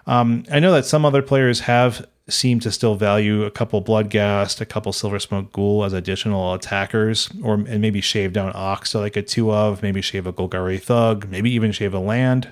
[0.07, 4.61] Um, I know that some other players have seemed to still value a couple Bloodghast,
[4.61, 9.17] a couple Silversmote Ghoul as additional attackers, or and maybe shave down Ox, so like
[9.17, 12.51] a two of, maybe shave a Golgari Thug, maybe even shave a land.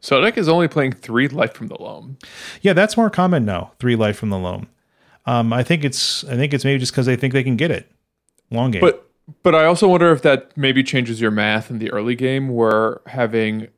[0.00, 2.18] Sodak is only playing three life from the loam.
[2.60, 3.72] Yeah, that's more common now.
[3.78, 4.68] Three life from the loam.
[5.26, 7.70] Um, I think it's I think it's maybe just because they think they can get
[7.70, 7.90] it.
[8.50, 8.80] Long game.
[8.80, 9.08] But
[9.42, 13.00] but I also wonder if that maybe changes your math in the early game where
[13.06, 13.68] having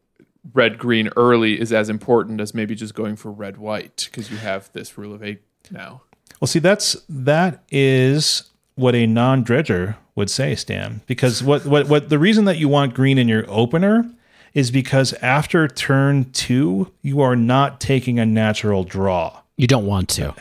[0.53, 4.37] red green early is as important as maybe just going for red white because you
[4.37, 6.03] have this rule of eight now.
[6.41, 11.01] Well, see, that's that is what a non-dredger would say, Stan.
[11.07, 14.11] Because what what what the reason that you want green in your opener
[14.53, 19.41] is because after turn two, you are not taking a natural draw.
[19.57, 20.35] You don't want to.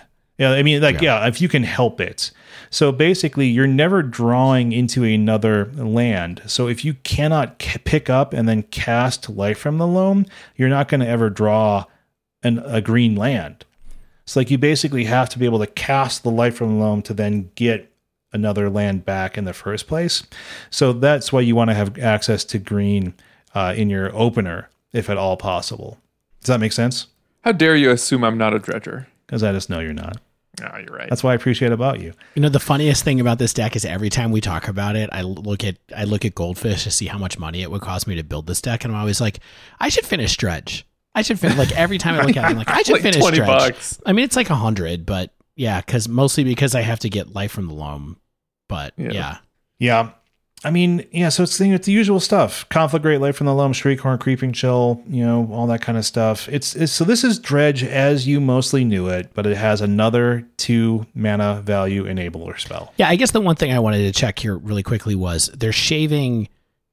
[0.43, 1.21] Yeah, I mean, like, yeah.
[1.21, 2.31] yeah, if you can help it.
[2.69, 6.41] So basically, you're never drawing into another land.
[6.47, 10.25] So if you cannot c- pick up and then cast Life from the Loam,
[10.55, 11.85] you're not going to ever draw
[12.41, 13.63] an, a green land.
[14.25, 17.01] So, like, you basically have to be able to cast the Life from the Loam
[17.03, 17.89] to then get
[18.33, 20.23] another land back in the first place.
[20.69, 23.13] So that's why you want to have access to green
[23.55, 25.99] uh, in your opener, if at all possible.
[26.41, 27.07] Does that make sense?
[27.43, 29.07] How dare you assume I'm not a dredger?
[29.25, 30.17] Because I just know you're not.
[30.59, 31.09] No, oh, you're right.
[31.09, 32.13] That's what I appreciate about you.
[32.35, 35.09] You know, the funniest thing about this deck is every time we talk about it,
[35.11, 38.05] I look at I look at Goldfish to see how much money it would cost
[38.07, 39.39] me to build this deck, and I'm always like,
[39.79, 40.85] I should finish Dredge.
[41.15, 41.57] I should finish.
[41.57, 43.47] Like every time I look at it, I'm like, I should like finish 20 Dredge.
[43.47, 43.99] bucks.
[44.05, 47.33] I mean, it's like a hundred, but yeah, because mostly because I have to get
[47.33, 48.17] life from the loam.
[48.69, 49.11] But Yeah.
[49.11, 49.37] yeah.
[49.79, 50.09] Yeah.
[50.63, 52.67] I mean, yeah, so it's, it's the usual stuff.
[52.69, 56.47] Conflagrate Life from the Loam, Shriekhorn, Creeping Chill, you know, all that kind of stuff.
[56.49, 60.47] It's, it's so this is Dredge as you mostly knew it, but it has another
[60.57, 62.93] two mana value enabler spell.
[62.97, 65.73] Yeah, I guess the one thing I wanted to check here really quickly was they're
[65.73, 66.47] shaving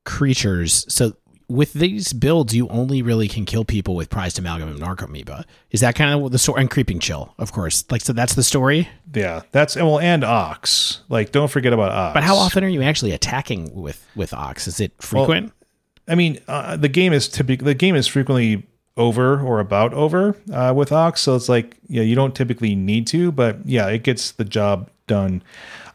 [0.05, 0.85] creatures.
[0.93, 1.15] So
[1.51, 5.45] with these builds, you only really can kill people with prized amalgam and narcomoeba.
[5.73, 6.61] Is that kind of the story?
[6.61, 7.85] And creeping chill, of course.
[7.91, 8.89] Like so, that's the story.
[9.13, 11.01] Yeah, that's and well, and Ox.
[11.09, 12.15] Like, don't forget about Ox.
[12.15, 14.69] But how often are you actually attacking with with ox?
[14.69, 15.53] Is it frequent?
[16.07, 18.67] I mean, uh, the game is typically the game is frequently
[18.97, 21.21] over or about over uh, with Ox.
[21.21, 24.91] So it's like, yeah, you don't typically need to, but yeah, it gets the job
[25.07, 25.43] done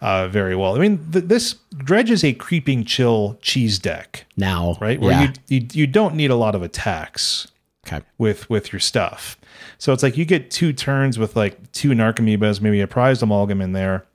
[0.01, 0.75] uh, very well.
[0.75, 4.99] I mean, th- this Dredge is a creeping chill cheese deck, Now, right?
[4.99, 5.33] Where yeah.
[5.47, 7.47] you, you you don't need a lot of attacks
[7.87, 8.05] okay.
[8.17, 9.37] with with your stuff.
[9.77, 13.61] So it's like you get two turns with like two Narcomoebas, maybe a prized amalgam
[13.61, 14.05] in there,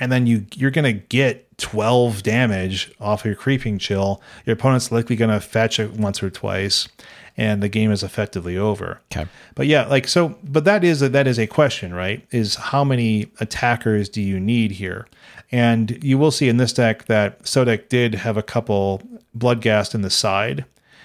[0.00, 4.20] and then you you're gonna get 12 damage off your creeping chill.
[4.44, 6.88] Your opponent's likely gonna fetch it once or twice,
[7.36, 9.00] and the game is effectively over.
[9.12, 9.28] Okay.
[9.54, 12.26] But yeah, like so, but that is a, that is a question, right?
[12.30, 15.06] Is how many attackers do you need here?
[15.52, 19.02] And you will see in this deck that Sodek did have a couple
[19.36, 20.64] Bloodghast in the side,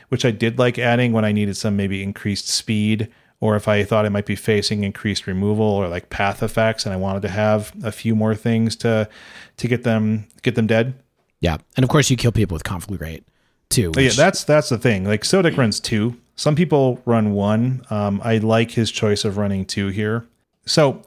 [0.09, 3.09] which I did like adding when I needed some maybe increased speed,
[3.39, 6.93] or if I thought I might be facing increased removal or like path effects, and
[6.93, 9.09] I wanted to have a few more things to
[9.57, 10.93] to get them get them dead.
[11.39, 11.57] Yeah.
[11.75, 13.23] And of course, you kill people with Conflagrate
[13.71, 13.91] too.
[13.91, 15.05] But yeah, that's that's the thing.
[15.05, 16.17] Like Sodic runs two.
[16.35, 17.85] Some people run one.
[17.89, 20.25] Um, I like his choice of running two here.
[20.65, 21.01] So,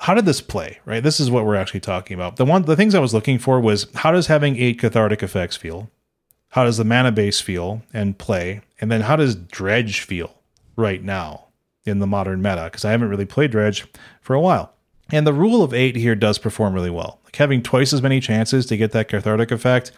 [0.00, 0.80] how did this play?
[0.84, 2.36] Right, this is what we're actually talking about.
[2.36, 5.56] The one, the things I was looking for was how does having eight cathartic effects
[5.56, 5.90] feel?
[6.50, 8.60] How does the mana base feel and play?
[8.80, 10.34] And then how does Dredge feel
[10.76, 11.46] right now
[11.84, 12.64] in the modern meta?
[12.64, 13.86] Because I haven't really played Dredge
[14.20, 14.74] for a while.
[15.10, 17.20] And the rule of eight here does perform really well.
[17.24, 19.92] Like having twice as many chances to get that cathartic effect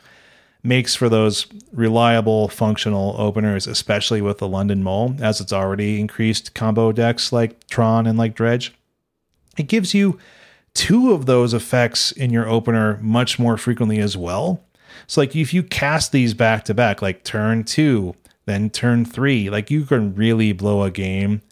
[0.64, 6.54] makes for those reliable functional openers, especially with the London Mull, as it's already increased
[6.54, 8.74] combo decks like Tron and like Dredge.
[9.58, 10.18] It gives you
[10.72, 14.64] two of those effects in your opener much more frequently as well.
[15.06, 18.14] So, like if you cast these back to back, like turn two,
[18.46, 21.42] then turn three, like you can really blow a game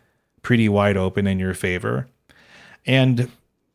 [0.41, 2.09] pretty wide open in your favor.
[2.87, 3.31] And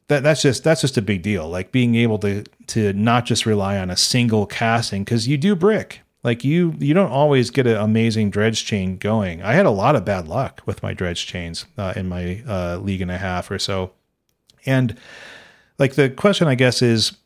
[0.08, 1.50] that that's just that's just a big deal.
[1.50, 5.56] Like being able to to not just rely on a single casting because you do
[5.56, 6.02] brick.
[6.24, 9.42] Like you you don't always get an amazing dredge chain going.
[9.42, 12.78] I had a lot of bad luck with my dredge chains uh, in my uh,
[12.78, 13.92] league and a half or so.
[14.66, 14.98] And
[15.78, 17.18] like the question I guess is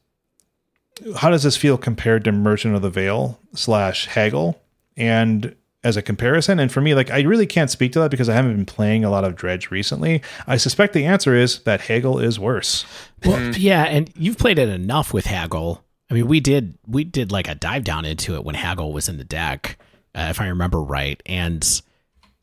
[1.17, 4.59] how does this feel compared to Merchant of the Veil slash Haggle?
[4.97, 8.29] And as a comparison, and for me, like I really can't speak to that because
[8.29, 10.21] I haven't been playing a lot of Dredge recently.
[10.45, 12.85] I suspect the answer is that Haggle is worse.
[13.25, 15.83] Well, yeah, and you've played it enough with Haggle.
[16.09, 19.09] I mean, we did we did like a dive down into it when Haggle was
[19.09, 19.77] in the deck,
[20.13, 21.21] uh, if I remember right.
[21.25, 21.81] And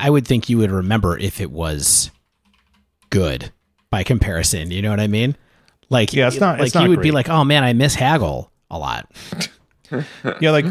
[0.00, 2.10] I would think you would remember if it was
[3.10, 3.52] good
[3.90, 4.70] by comparison.
[4.70, 5.36] You know what I mean?
[5.90, 7.94] Like, Yeah, it's not- Like it's not you would be like, oh man, I miss
[7.94, 9.10] Haggle a lot.
[10.40, 10.66] yeah like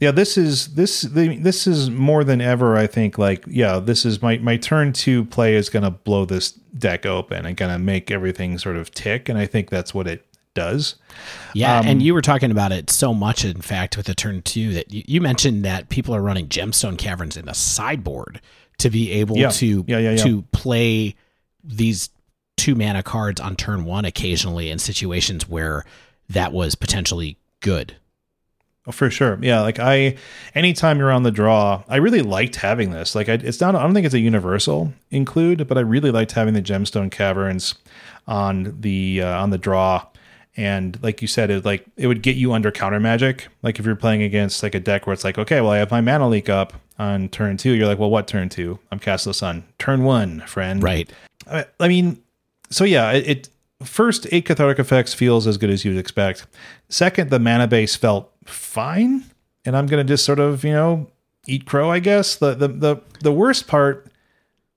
[0.00, 4.04] yeah this is this the, this is more than ever i think like yeah this
[4.04, 7.72] is my my turn to play is going to blow this deck open and going
[7.72, 10.24] to make everything sort of tick and i think that's what it
[10.54, 10.94] does
[11.52, 14.40] Yeah, Um, and you were talking about it so much, in fact, with the turn
[14.40, 18.40] two that you, you mentioned that people are running gemstone caverns in the sideboard
[18.78, 19.50] to be able Yeah.
[19.50, 20.16] to yeah, yeah.
[20.16, 21.14] to play
[21.62, 22.08] these
[22.56, 25.84] two mana cards on turn one occasionally in situations where
[26.30, 27.94] that was potentially good.
[28.86, 29.38] Oh, for sure.
[29.42, 30.16] Yeah like i
[30.54, 33.14] anytime you're on the draw i really liked having this.
[33.14, 36.32] Like I, it's not i don't think it's a universal include but i really liked
[36.32, 37.74] having the gemstone caverns
[38.26, 40.06] on the uh, on the draw.
[40.58, 43.48] And like you said it like it would get you under counter magic.
[43.62, 45.90] Like if you're playing against like a deck where it's like okay well i have
[45.90, 48.78] my mana leak up on turn two you're like well what turn two?
[48.90, 49.64] I'm castle sun.
[49.78, 50.82] Turn one friend.
[50.82, 51.10] Right.
[51.50, 52.22] I, I mean,
[52.70, 53.48] so yeah, it, it
[53.82, 56.46] first eight cathartic effects feels as good as you'd expect.
[56.88, 59.24] Second, the mana base felt fine,
[59.64, 61.10] and I'm gonna just sort of you know
[61.46, 62.36] eat crow, I guess.
[62.36, 64.10] The the the the worst part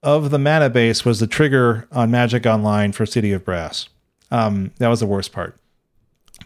[0.01, 3.89] of the mana base was the trigger on Magic Online for City of Brass.
[4.31, 5.57] Um, that was the worst part.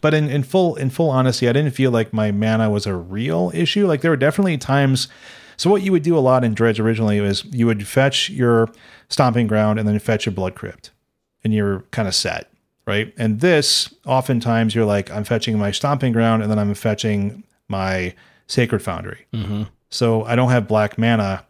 [0.02, 2.96] But in, in full in full honesty, I didn't feel like my mana was a
[2.96, 3.88] real issue.
[3.88, 5.08] Like there were definitely times.
[5.56, 8.70] So what you would do a lot in Dredge originally was you would fetch your
[9.10, 10.92] stomping ground and then fetch your blood crypt,
[11.44, 12.52] and you're kind of set,
[12.86, 13.14] right?
[13.18, 18.14] And this oftentimes you're like, I'm fetching my stomping ground and then I'm fetching my
[18.48, 19.26] sacred foundry.
[19.34, 19.64] Mm-hmm.
[19.90, 21.46] So I don't have black mana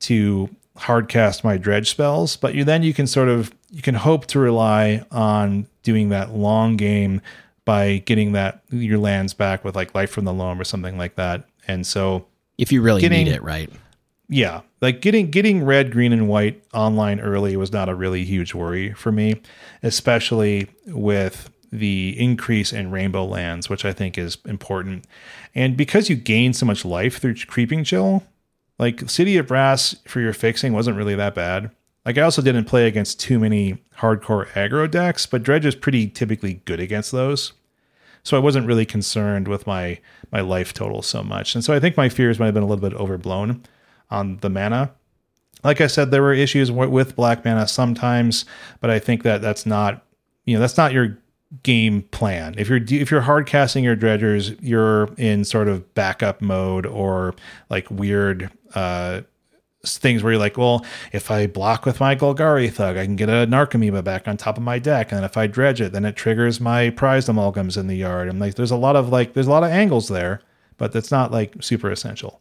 [0.00, 3.94] to hard cast my dredge spells, but you then you can sort of you can
[3.94, 7.20] hope to rely on doing that long game
[7.64, 11.14] by getting that your lands back with like life from the loam or something like
[11.16, 11.44] that.
[11.68, 12.26] And so
[12.58, 13.70] If you really Getting- need it, right?
[14.28, 18.52] yeah, like getting getting red, green, and white online early was not a really huge
[18.52, 19.40] worry for me,
[19.82, 25.06] especially with the increase in rainbow lands, which I think is important.
[25.54, 28.24] And because you gain so much life through creeping chill,
[28.78, 31.70] like City of Brass for your fixing wasn't really that bad.
[32.04, 36.08] Like I also didn't play against too many hardcore aggro decks, but Dredge is pretty
[36.08, 37.52] typically good against those.
[38.24, 40.00] So I wasn't really concerned with my
[40.32, 41.54] my life total so much.
[41.54, 43.62] And so I think my fears might have been a little bit overblown
[44.12, 44.92] on the mana.
[45.64, 48.44] like I said, there were issues w- with black mana sometimes,
[48.80, 50.04] but I think that that's not
[50.44, 51.18] you know that's not your
[51.62, 52.54] game plan.
[52.58, 57.34] If you're if you're hard casting your dredgers, you're in sort of backup mode or
[57.70, 59.20] like weird uh,
[59.84, 63.28] things where you're like, well, if I block with my Golgari Thug, I can get
[63.28, 66.16] a Narcomoeba back on top of my deck, and if I dredge it, then it
[66.16, 68.28] triggers my prized amalgams in the yard.
[68.28, 70.40] And like, there's a lot of like, there's a lot of angles there,
[70.76, 72.40] but that's not like super essential.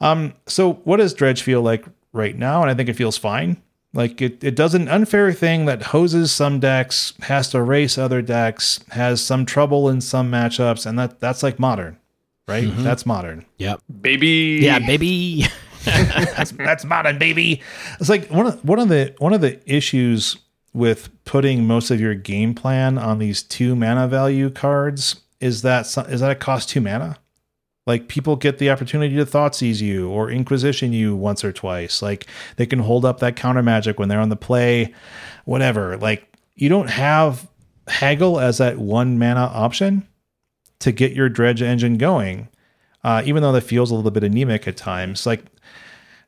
[0.00, 2.62] Um, so what does dredge feel like right now?
[2.62, 3.60] And I think it feels fine.
[3.92, 8.22] Like it, it does an unfair thing that hoses some decks, has to race other
[8.22, 11.98] decks, has some trouble in some matchups, and that that's like modern,
[12.46, 12.70] right?
[12.76, 13.44] That's modern.
[13.58, 13.80] Yep.
[14.00, 14.60] Baby.
[14.62, 15.46] Yeah, baby.
[15.84, 17.62] that's that's modern, baby.
[17.98, 20.36] It's like one of one of the one of the issues
[20.74, 25.86] with putting most of your game plan on these two mana value cards is that
[26.10, 27.16] is that it costs two mana.
[27.90, 32.02] Like people get the opportunity to Thoughtseize you or Inquisition you once or twice.
[32.02, 34.94] Like they can hold up that counter magic when they're on the play,
[35.44, 35.96] whatever.
[35.96, 37.48] Like you don't have
[37.88, 40.06] Haggle as that one mana option
[40.78, 42.48] to get your dredge engine going.
[43.02, 45.26] Uh, even though that feels a little bit anemic at times.
[45.26, 45.44] Like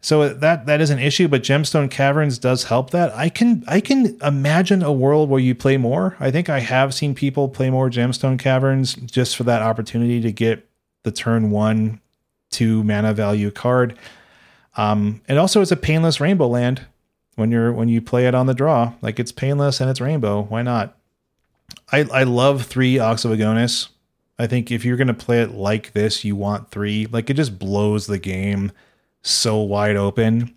[0.00, 3.14] so that that is an issue, but Gemstone Caverns does help that.
[3.14, 6.16] I can I can imagine a world where you play more.
[6.18, 10.32] I think I have seen people play more Gemstone Caverns just for that opportunity to
[10.32, 10.68] get
[11.02, 12.00] the turn one
[12.50, 13.98] two mana value card.
[14.76, 16.86] Um, and also it's a painless rainbow land
[17.36, 18.92] when you're when you play it on the draw.
[19.02, 20.42] Like it's painless and it's rainbow.
[20.42, 20.96] Why not?
[21.90, 23.88] I I love three Ox of Agonas.
[24.38, 27.06] I think if you're gonna play it like this, you want three.
[27.06, 28.72] Like it just blows the game
[29.22, 30.54] so wide open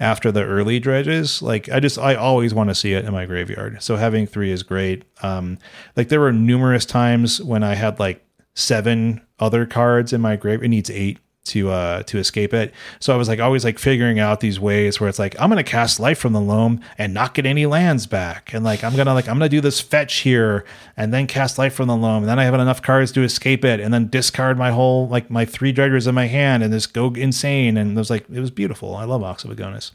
[0.00, 1.42] after the early dredges.
[1.42, 3.82] Like I just I always want to see it in my graveyard.
[3.82, 5.04] So having three is great.
[5.22, 5.58] Um
[5.96, 10.62] like there were numerous times when I had like seven other cards in my grave.
[10.62, 12.72] It needs eight to uh to escape it.
[13.00, 15.64] So I was like always like figuring out these ways where it's like I'm gonna
[15.64, 18.54] cast life from the loam and not get any lands back.
[18.54, 20.64] And like I'm gonna like I'm gonna do this fetch here
[20.96, 22.22] and then cast life from the loam.
[22.22, 25.30] And then I have enough cards to escape it and then discard my whole like
[25.30, 27.76] my three dredgers in my hand and just go insane.
[27.76, 28.94] And it was like it was beautiful.
[28.94, 29.90] I love Ox of Agonas.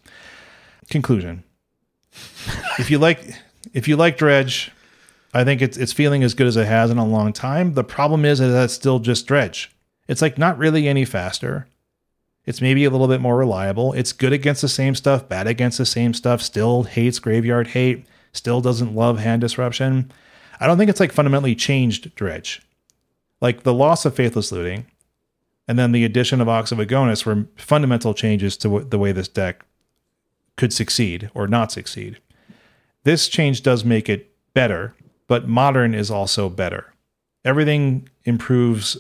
[0.90, 1.44] Conclusion.
[2.78, 3.36] if you like
[3.74, 4.72] if you like dredge,
[5.38, 7.76] I think it's it's feeling as good as it has in a long time.
[7.76, 9.72] The problem is that it's still just dredge.
[10.08, 11.68] It's like not really any faster.
[12.46, 13.94] It's maybe a little bit more reliable.
[13.94, 18.08] It's good against the same stuff, bad against the same stuff, still hates graveyard hate,
[18.32, 20.12] still doesn't love hand disruption.
[20.60, 22.64] I don't think it's like fundamentally changed dredge.
[23.40, 24.88] Like the loss of faithless looting
[25.68, 29.12] and then the addition of Ox of Agonas were fundamental changes to w- the way
[29.12, 29.66] this deck
[30.56, 32.18] could succeed or not succeed.
[33.04, 34.96] This change does make it better,
[35.28, 36.94] but modern is also better.
[37.46, 38.98] Everything improves,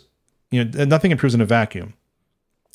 [0.51, 1.93] you know, nothing improves in a vacuum.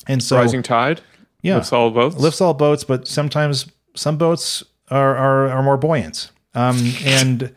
[0.07, 1.01] And so Rising tide.
[1.41, 2.15] yeah, Lifts all boats.
[2.17, 6.31] lifts all boats, but sometimes some boats are are, are more buoyant.
[6.53, 7.55] Um, and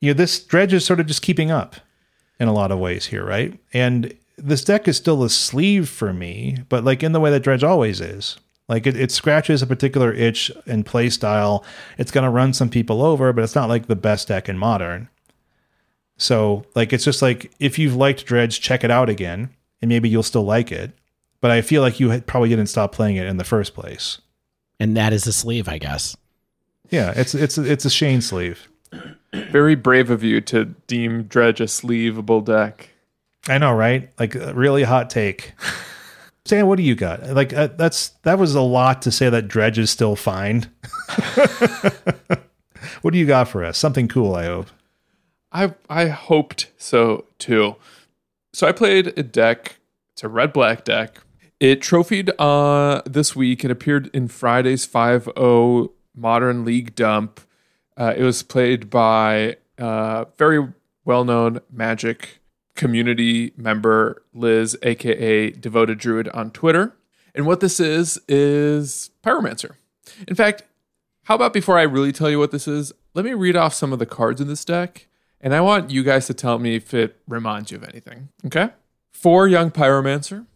[0.00, 1.76] you know, this dredge is sort of just keeping up
[2.40, 3.58] in a lot of ways here, right?
[3.72, 7.40] And this deck is still a sleeve for me, but like in the way that
[7.40, 8.36] dredge always is.
[8.68, 11.64] Like it, it scratches a particular itch in play style.
[11.98, 14.58] It's going to run some people over, but it's not like the best deck in
[14.58, 15.08] modern.
[16.16, 19.50] So like it's just like if you've liked dredge, check it out again,
[19.82, 20.92] and maybe you'll still like it.
[21.40, 24.20] But I feel like you probably didn't stop playing it in the first place.
[24.80, 26.16] And that is a sleeve, I guess.
[26.90, 28.68] Yeah, it's it's it's a Shane sleeve.
[29.32, 32.90] Very brave of you to deem Dredge a sleeveable deck.
[33.48, 34.10] I know, right?
[34.18, 35.52] Like a really hot take.
[36.46, 37.26] Sam, what do you got?
[37.30, 40.70] Like uh, that's that was a lot to say that Dredge is still fine.
[43.02, 43.78] what do you got for us?
[43.78, 44.68] Something cool, I hope.
[45.54, 47.76] I I hoped so too.
[48.52, 49.76] So I played a deck.
[50.12, 51.18] It's a red black deck.
[51.60, 53.64] It trophied uh this week.
[53.64, 57.40] It appeared in Friday's 5-0 Modern League Dump.
[57.96, 60.68] Uh, it was played by uh, very
[61.04, 62.40] well known Magic
[62.74, 66.94] community member Liz, aka Devoted Druid, on Twitter.
[67.34, 69.72] And what this is is Pyromancer.
[70.28, 70.62] In fact,
[71.24, 73.92] how about before I really tell you what this is, let me read off some
[73.92, 75.06] of the cards in this deck,
[75.44, 78.30] and I want you guys to tell me if it reminds you of anything.
[78.46, 78.70] Okay?
[79.12, 80.46] Four Young Pyromancer,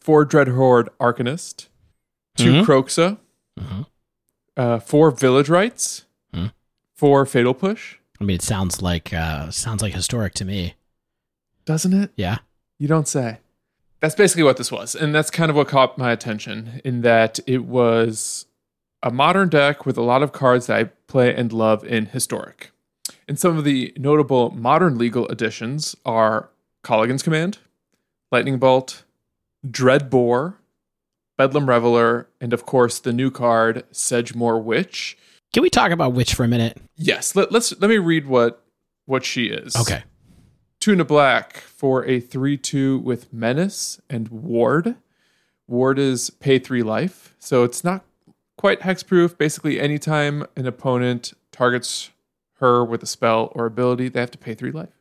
[0.00, 1.66] four Dreadhorde Arcanist,
[2.38, 2.64] 2 Mhm.
[2.64, 3.18] Kroxa,
[3.60, 3.86] Mhm.
[4.56, 6.52] uh, four Village Rites, Mhm.
[6.94, 7.96] four Fatal Push.
[8.20, 10.74] I mean, it sounds like uh, sounds like historic to me.
[11.66, 12.12] Doesn't it?
[12.16, 12.38] Yeah.
[12.78, 13.38] You don't say.
[14.00, 14.94] That's basically what this was.
[14.94, 18.46] And that's kind of what caught my attention in that it was
[19.02, 22.70] a modern deck with a lot of cards that I play and love in historic.
[23.28, 26.50] And some of the notable modern legal additions are
[26.84, 27.58] Kolaghan's Command,
[28.30, 29.04] Lightning Bolt,
[29.66, 30.54] Dreadbore,
[31.36, 35.18] Bedlam Reveler, and of course the new card, Sedgemoor Witch.
[35.52, 36.78] Can we talk about Witch for a minute?
[36.96, 38.62] Yes, let, let's let me read what
[39.06, 39.74] what she is.
[39.76, 40.04] Okay.
[40.80, 44.96] Tuna Black for a 3 2 with Menace and Ward.
[45.66, 48.04] Ward is pay three life, so it's not
[48.56, 49.36] quite hexproof.
[49.36, 52.10] Basically, anytime an opponent targets
[52.56, 55.00] her with a spell or ability, they have to pay three life.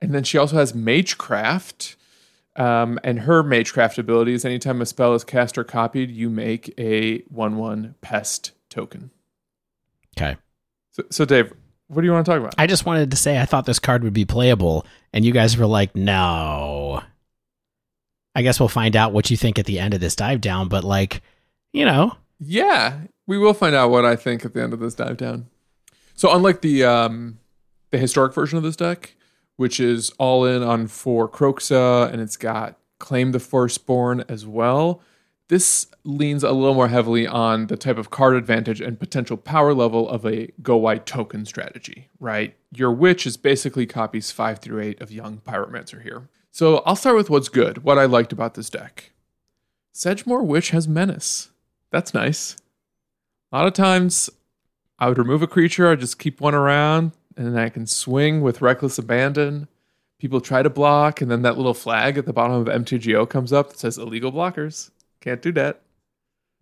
[0.00, 1.96] And then she also has Magecraft.
[2.56, 6.74] Um, and her Magecraft ability is anytime a spell is cast or copied, you make
[6.78, 9.10] a 1 1 pest token.
[10.18, 10.36] Okay.
[10.90, 11.52] So, so, Dave,
[11.86, 12.54] what do you want to talk about?
[12.58, 15.56] I just wanted to say I thought this card would be playable, and you guys
[15.56, 17.02] were like, no.
[18.34, 20.68] I guess we'll find out what you think at the end of this dive down,
[20.68, 21.22] but like,
[21.72, 22.16] you know.
[22.38, 25.46] Yeah, we will find out what I think at the end of this dive down.
[26.20, 27.38] So unlike the um
[27.92, 29.14] the historic version of this deck,
[29.56, 35.00] which is all in on four Kroxa and it's got Claim the Firstborn as well,
[35.48, 39.72] this leans a little more heavily on the type of card advantage and potential power
[39.72, 42.54] level of a go white token strategy, right?
[42.70, 46.28] Your witch is basically copies five through eight of Young Pyromancer here.
[46.50, 49.12] So I'll start with what's good, what I liked about this deck.
[49.94, 51.48] Sedgemoor Witch has menace.
[51.90, 52.58] That's nice.
[53.52, 54.28] A lot of times
[55.00, 58.42] I would remove a creature, I just keep one around, and then I can swing
[58.42, 59.66] with reckless abandon.
[60.18, 63.52] People try to block, and then that little flag at the bottom of MTGO comes
[63.52, 64.90] up that says illegal blockers.
[65.20, 65.80] Can't do that.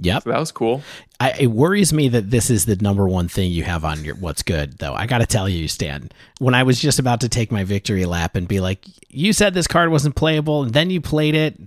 [0.01, 0.23] Yep.
[0.23, 0.83] So that was cool.
[1.19, 4.15] I, it worries me that this is the number one thing you have on your
[4.15, 4.95] what's good, though.
[4.95, 8.05] I got to tell you, Stan, when I was just about to take my victory
[8.05, 11.59] lap and be like, you said this card wasn't playable, and then you played it,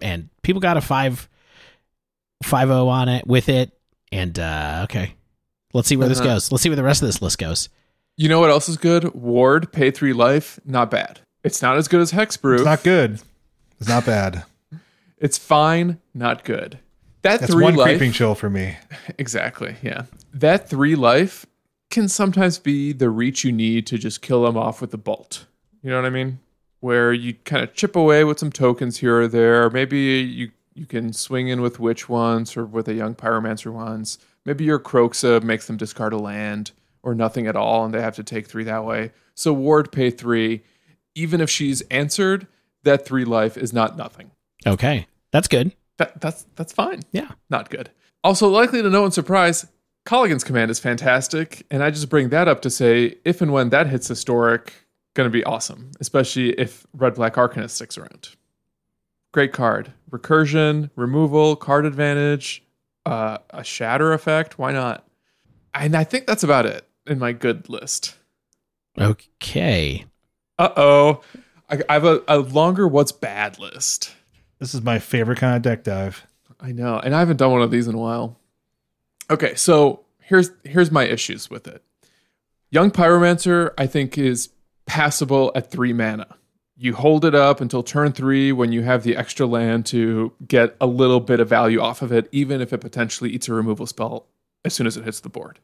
[0.00, 1.28] and people got a five,
[2.44, 3.72] five zero on it with it,
[4.12, 5.14] and uh, okay,
[5.72, 6.34] let's see where this Uh-huh.
[6.34, 6.50] goes.
[6.52, 7.68] Let's see where the rest of this list goes.
[8.16, 9.14] You know what else is good?
[9.14, 11.20] Ward, pay three life, not bad.
[11.42, 12.56] It's not as good as Hexproof.
[12.56, 13.20] It's not good.
[13.80, 14.44] It's not bad.
[15.18, 16.78] It's fine, not good.
[17.20, 18.76] That That's three one life, creeping chill for me.
[19.18, 19.76] Exactly.
[19.82, 20.04] Yeah.
[20.32, 21.44] That three life
[21.90, 25.44] can sometimes be the reach you need to just kill them off with the bolt.
[25.82, 26.38] You know what I mean?
[26.80, 29.68] Where you kind of chip away with some tokens here or there.
[29.68, 34.16] Maybe you you can swing in with witch once or with a young pyromancer once.
[34.46, 36.72] Maybe your Kroxa makes them discard a land
[37.02, 39.12] or nothing at all, and they have to take three that way.
[39.34, 40.62] So ward pay three,
[41.14, 42.46] even if she's answered,
[42.82, 44.30] that three life is not nothing.
[44.66, 45.72] Okay, that's good.
[45.98, 47.32] That that's that's fine Yeah.
[47.50, 47.90] not good.
[48.24, 49.66] Also, likely to no one's surprise,
[50.06, 53.68] Kolaghan's Command is fantastic, and I just bring that up to say if and when
[53.70, 58.30] that hits historic, it's going to be awesome, especially if Red Black Arcanist sticks around.
[59.32, 59.92] Great card.
[60.10, 62.62] Recursion, removal, card advantage,
[63.10, 64.58] uh, a shatter effect.
[64.58, 65.04] Why not?
[65.74, 68.16] And I think that's about it in my good list.
[68.98, 70.04] Okay.
[70.58, 71.20] Uh oh.
[71.68, 74.14] I, I have a, a longer what's bad list.
[74.60, 76.26] This is my favorite kind of deck dive.
[76.60, 78.38] I know, and I haven't done one of these in a while.
[79.30, 81.82] Okay, so here's here's my issues with it.
[82.70, 84.50] Young Pyromancer, I think, is
[84.86, 86.26] passable at three mana.
[86.82, 90.74] You hold it up until turn three when you have the extra land to get
[90.80, 93.86] a little bit of value off of it, even if it potentially eats a removal
[93.86, 94.24] spell
[94.64, 95.58] as soon as it hits the board.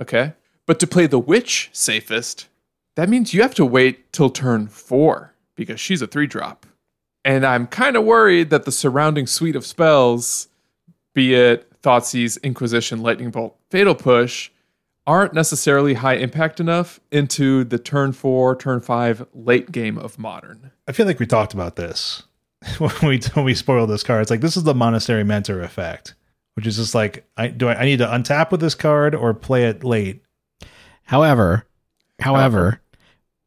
[0.00, 0.32] Okay?
[0.64, 2.48] But to play the Witch safest,
[2.96, 6.64] that means you have to wait till turn four because she's a three drop.
[7.26, 10.48] And I'm kind of worried that the surrounding suite of spells,
[11.14, 14.48] be it Thoughtseize, Inquisition, Lightning Bolt, Fatal Push,
[15.08, 20.70] aren't necessarily high impact enough into the turn four, turn five late game of modern.
[20.86, 22.22] I feel like we talked about this
[22.78, 24.20] when we when we spoiled this card.
[24.22, 26.14] It's like this is the Monastery Mentor effect,
[26.54, 29.32] which is just like I do I, I need to untap with this card or
[29.34, 30.22] play it late.
[31.04, 31.64] However,
[32.20, 32.80] however,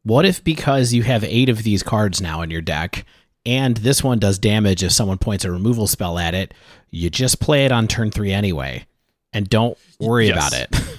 [0.02, 3.04] what if because you have eight of these cards now in your deck,
[3.46, 6.52] and this one does damage if someone points a removal spell at it,
[6.90, 8.84] you just play it on turn three anyway,
[9.32, 10.36] and don't worry Yes.
[10.36, 10.98] about it.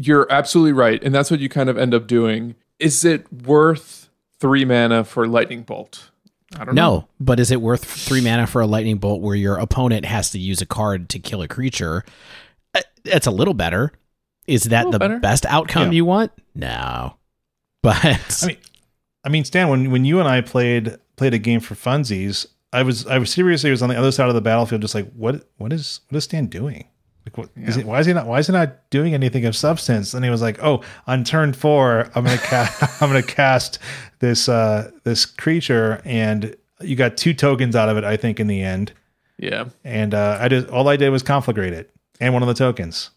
[0.00, 1.02] You're absolutely right.
[1.02, 2.54] And that's what you kind of end up doing.
[2.78, 4.08] Is it worth
[4.38, 6.10] three mana for Lightning Bolt?
[6.58, 6.82] I don't know.
[6.96, 10.30] no, but is it worth three mana for a lightning bolt where your opponent has
[10.30, 12.04] to use a card to kill a creature?
[12.74, 13.92] Uh, That's a little better.
[14.48, 15.20] Is that the better.
[15.20, 15.96] best outcome Yeah.
[15.96, 16.32] you want?
[16.56, 17.14] No,
[17.84, 18.56] but I mean,
[19.24, 22.82] I mean, Stan, when when you and I played played a game for funsies, I
[22.82, 25.48] was I was seriously was on the other side of the battlefield, just like what
[25.58, 26.88] what is what is Stan doing?
[27.26, 27.82] Like what is Yeah.
[27.82, 30.14] he, why is he not why is he not doing anything of substance?
[30.14, 33.78] And he was like, oh, on turn four, I'm gonna cast I'm gonna cast
[34.20, 38.46] this uh this creature, and you got two tokens out of it, I think, in
[38.46, 38.92] the end.
[39.38, 39.66] Yeah.
[39.84, 41.90] And uh, I just all I did was conflagrate it
[42.20, 43.10] and one of the tokens.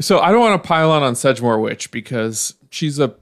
[0.00, 3.14] So I don't want to pile on on Sedgemoor Witch because she's a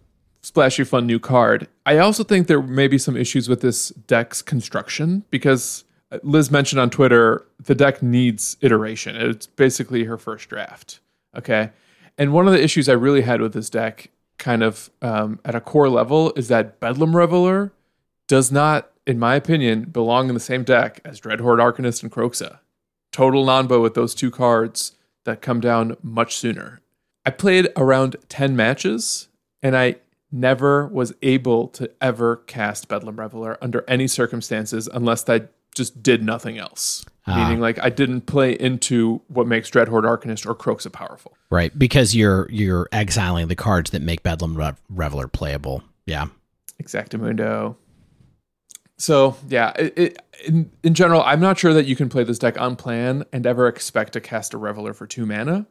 [0.43, 1.67] splashy, fun new card.
[1.87, 5.83] I also think there may be some issues with this deck's construction because
[6.23, 9.17] Liz mentioned on Twitter the deck needs iteration.
[9.17, 11.01] It's basically her first draft.
[11.37, 11.71] Okay.
[12.19, 15.55] And one of the issues I really had with this deck, kind of um, at
[15.55, 17.73] a core level, is that Bedlam Reveler
[18.27, 22.59] does not, in my opinion, belong in the same deck as Dreadhorde Arcanist and Kroxa.
[23.13, 24.93] Total nonbo with those two cards
[25.25, 26.81] that come down much sooner.
[27.27, 29.29] I played around 10 matches
[29.63, 29.97] and I
[30.33, 35.43] never was able to ever cast Bedlam Reveler under any circumstances unless I
[35.81, 37.07] just did nothing else.
[37.27, 37.37] Ah.
[37.37, 41.37] Meaning, like I didn't play into what makes Dreadhorde Arcanist or Kroxa powerful.
[41.49, 45.83] Right, because you're you're exiling the cards that make Bedlam Re- Reveler playable.
[46.05, 46.27] Yeah.
[46.83, 47.77] Exactamundo.
[48.99, 52.39] So yeah, it, it, in in general, I'm not sure that you can play this
[52.39, 55.67] deck on plan and ever expect to cast a Reveler for two mana,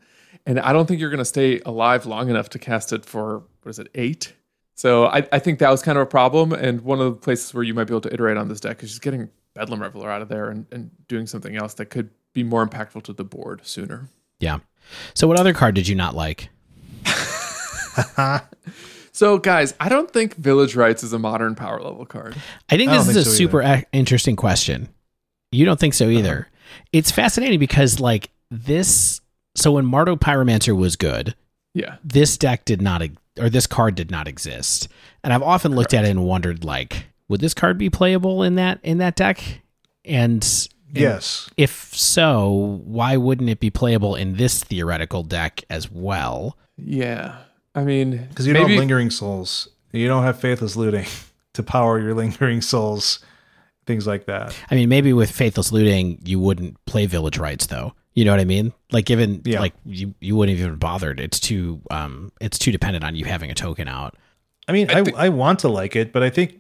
[0.48, 3.44] and I don't think you're going to stay alive long enough to cast it for
[3.62, 4.34] what is it eight.
[4.76, 7.54] So I, I think that was kind of a problem, and one of the places
[7.54, 9.30] where you might be able to iterate on this deck is just getting
[9.60, 13.04] Bedlam Reveler out of there and, and doing something else that could be more impactful
[13.04, 14.08] to the board sooner.
[14.40, 14.60] Yeah.
[15.14, 16.48] So what other card did you not like?
[19.12, 22.38] So guys, I don't think Village Rites is a modern power level card.
[22.70, 24.88] I think this don't is think a so super a- interesting question.
[25.52, 26.48] You don't think so either.
[26.94, 29.20] It's fascinating because like this
[29.56, 31.36] so when Mardu Pyromancer was good,
[31.74, 31.98] Yeah.
[32.02, 33.02] this deck did not
[33.38, 34.88] or this card did not exist.
[35.22, 38.56] And I've often looked at it and wondered like would this card be playable in
[38.56, 39.62] that in that deck?
[40.04, 40.44] And
[40.92, 41.50] Yes.
[41.56, 46.58] if so, why wouldn't it be playable in this theoretical deck as well?
[46.78, 47.36] Yeah.
[47.76, 49.70] I mean, Because you don't have lingering souls.
[49.92, 51.06] You don't have faithless looting
[51.54, 53.20] to power your lingering souls,
[53.86, 54.56] things like that.
[54.72, 57.94] I mean, maybe with Faithless Looting, you wouldn't play Village Rites, though.
[58.16, 58.74] You know what I mean?
[58.92, 59.60] Like, given Yeah.
[59.60, 61.20] like you, you wouldn't even bothered.
[61.20, 64.16] It's too um, it's too dependent on you having a token out.
[64.68, 66.59] I mean, I I, I want to like it, but I think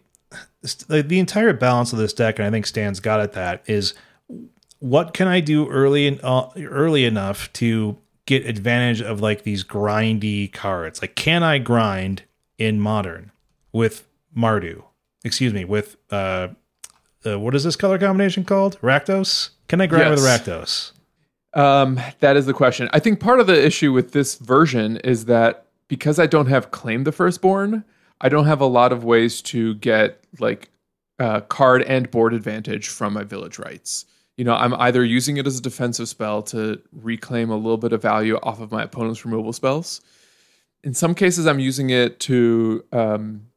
[0.63, 3.93] st- the entire balance of this deck, and I think Stan's got at that, is
[4.79, 9.63] what can I do early and uh, early enough to get advantage of like these
[9.63, 11.01] grindy cards?
[11.01, 12.23] Like, can I grind
[12.57, 13.31] in modern
[13.71, 14.83] with Mardu?
[15.23, 16.49] Excuse me, with uh,
[17.25, 18.79] uh what is this color combination called?
[18.81, 19.49] Rakdos?
[19.67, 20.41] Can I grind with Yes.
[20.41, 20.91] Rakdos?
[21.53, 22.89] Um, that is the question.
[22.93, 26.71] I think part of the issue with this version is that because I don't have
[26.71, 27.83] claim the firstborn,
[28.21, 30.69] I don't have a lot of ways to get like
[31.19, 34.05] uh, card and board advantage from my village rites.
[34.37, 37.91] You know, I'm either using it as a defensive spell to reclaim a little bit
[37.91, 40.01] of value off of my opponent's removal spells.
[40.83, 43.47] In some cases, I'm using it to um,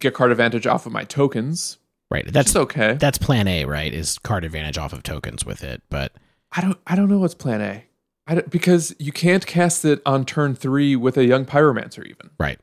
[0.00, 1.78] get card advantage off of my tokens.
[2.10, 2.30] Right.
[2.30, 2.94] That's okay.
[2.94, 3.92] that's Plan A, right?
[3.94, 6.12] Is card advantage off of tokens with it, but
[6.50, 7.84] I don't I don't know what's plan A.
[8.26, 12.30] I don't, because you can't cast it on turn 3 with a young pyromancer even.
[12.38, 12.58] right.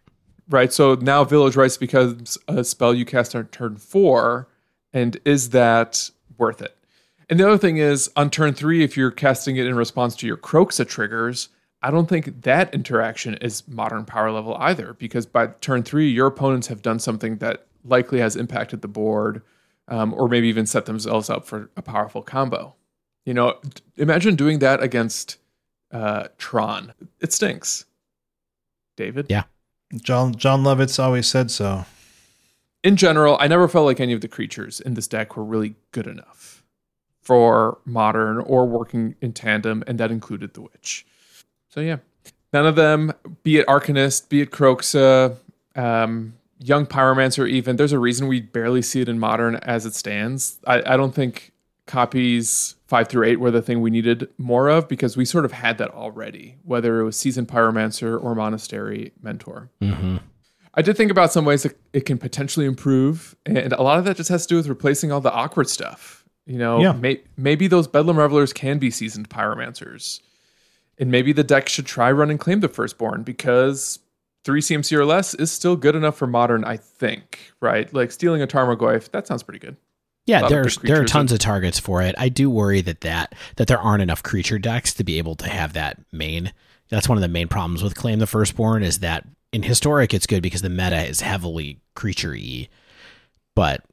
[0.49, 0.73] Right?
[0.73, 4.47] So now village rites becomes a spell you cast on turn 4
[4.91, 6.75] and is that worth it?
[7.29, 10.27] And the other thing is on turn 3 if you're casting it in response to
[10.27, 11.49] your Kroxa triggers,
[11.81, 16.27] I don't think that interaction is modern power level either because by turn 3 your
[16.27, 19.43] opponents have done something that likely has impacted the board
[19.87, 22.75] um, or maybe even set themselves up for a powerful combo.
[23.25, 23.59] You know,
[23.97, 25.37] imagine doing that against
[25.91, 26.93] uh, Tron.
[27.19, 27.85] It stinks.
[28.95, 29.27] David?
[29.29, 29.43] Yeah.
[29.95, 31.85] John Jon Lovitz always said so.
[32.83, 35.75] In general, I never felt like any of the creatures in this deck were really
[35.91, 36.63] good enough
[37.21, 41.05] for modern or working in tandem, and that included the Witch.
[41.69, 41.97] So, yeah.
[42.53, 43.13] None of them,
[43.43, 45.35] be it Arcanist, be it Kroxa,
[45.75, 49.93] um, Young Pyromancer, even, there's a reason we barely see it in modern as it
[49.93, 50.57] stands.
[50.65, 51.51] I, I don't think
[51.85, 55.51] copies five through eight were the thing we needed more of because we sort of
[55.51, 59.69] had that already, whether it was Seasoned Pyromancer or Monastery Mentor.
[59.79, 60.17] Mm-hmm.
[60.73, 64.05] I did think about some ways that it can potentially improve, and a lot of
[64.05, 66.25] that just has to do with replacing all the awkward stuff.
[66.45, 66.93] You know, Yeah.
[66.93, 70.19] may, maybe those Bedlam Revelers can be seasoned pyromancers,
[70.97, 73.99] and maybe the deck should try run and claim the firstborn because
[74.43, 76.63] three CMC or less is still good enough for modern.
[76.63, 77.91] I think, right?
[77.93, 79.75] Like stealing a Tarmogoyf, that sounds pretty good.
[80.29, 82.15] Yeah, there's good there are creatures tons of targets for it.
[82.17, 85.49] I do worry that that that there aren't enough creature decks to be able to
[85.49, 86.53] have that main.
[86.89, 90.27] That's one of the main problems with Claim the Firstborn is that in historic it's
[90.27, 92.67] good because the meta is heavily creaturey.
[93.55, 93.83] but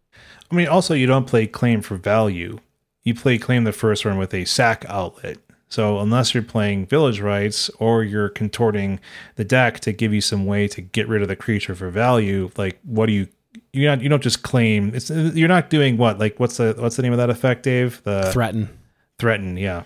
[0.51, 2.61] I mean, also you don't play claim for value.
[3.03, 5.39] You play claim the first one with a sack outlet.
[5.69, 9.01] So unless you're playing village rites or you're contorting
[9.35, 12.51] the deck to give you some way to get rid of the creature for value,
[12.57, 13.27] like what do you
[13.73, 16.97] you not you don't just claim it's you're not doing what like what's the what's
[16.97, 18.03] the name of that effect, Dave?
[18.05, 18.79] The threaten.
[19.19, 19.85] threaten, yeah.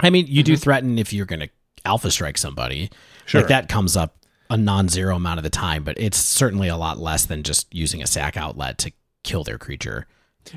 [0.00, 0.60] I mean, you do mm-hmm.
[0.60, 1.50] threaten if you're going to
[1.84, 2.90] alpha strike somebody.
[3.26, 3.42] Sure.
[3.42, 4.16] Like that comes up
[4.48, 8.02] a non-zero amount of the time, but it's certainly a lot less than just using
[8.02, 8.92] a sac outlet to
[9.22, 10.06] kill their creature.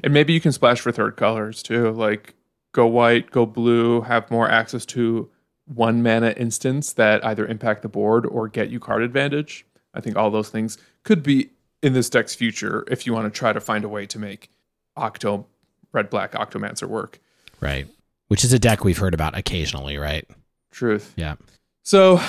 [0.03, 1.91] And maybe you can splash for third colors too.
[1.91, 2.35] Like
[2.71, 5.29] go white, go blue, have more access to
[5.65, 9.65] one mana instance that either impact the board or get you card advantage.
[9.93, 11.51] I think all those things could be
[11.83, 14.49] in this deck's future if you want to try to find a way to make
[14.95, 15.45] Octo
[15.91, 17.19] Red Black Octomancer work.
[17.59, 17.87] Right.
[18.29, 20.27] Which is a deck we've heard about occasionally, right?
[20.71, 21.13] Truth.
[21.17, 21.35] Yeah.
[21.83, 22.19] So,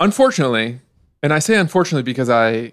[0.00, 0.80] unfortunately,
[1.22, 2.72] and I say unfortunately because I,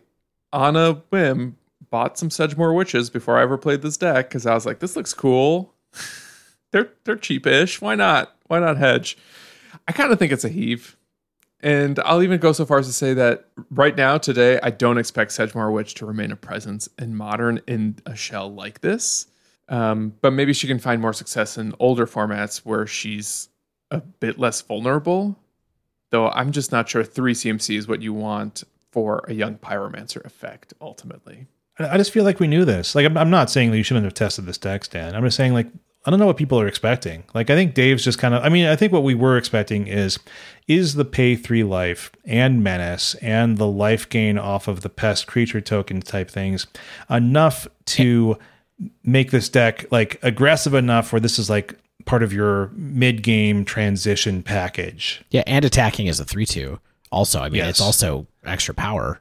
[0.52, 1.56] on a whim,
[1.91, 4.95] bought some Sedgemoor Witches before I ever played this deck because I was like, this
[4.95, 5.73] looks cool.
[6.72, 7.81] they're they're cheapish.
[7.81, 8.36] Why not?
[8.48, 9.18] Why not hedge?
[9.88, 10.98] I kind of think it's a heave.
[11.61, 14.98] And I'll even go so far as to say that right now, today, I don't
[14.98, 19.27] expect Sedgemoor Witch to remain a presence in modern in a shell like this.
[19.68, 23.49] Um, but maybe she can find more success in older formats where she's
[23.91, 25.38] a bit less vulnerable.
[26.11, 30.23] Though I'm just not sure three CMC is what you want for a young pyromancer
[30.26, 31.48] effect ultimately.
[31.77, 32.94] I just feel like we knew this.
[32.95, 35.15] Like, I'm, I'm not saying that you shouldn't have tested this deck, Stan.
[35.15, 35.68] I'm just saying, like,
[36.06, 37.26] I don't know what people are expecting.
[37.34, 39.88] Like, I think Dave's just kind of, I mean, I think what we were expecting
[39.88, 40.18] is,
[40.68, 45.28] is the pay three life and menace and the life gain off of the pest
[45.28, 46.68] creature token type things
[47.10, 48.38] enough to
[49.04, 53.66] make this deck like aggressive enough where this is like part of your mid game
[53.66, 55.22] transition package.
[55.32, 56.80] Yeah, and attacking is a 3 2.
[57.12, 57.72] Also, I mean, Yes.
[57.72, 59.20] it's also extra power.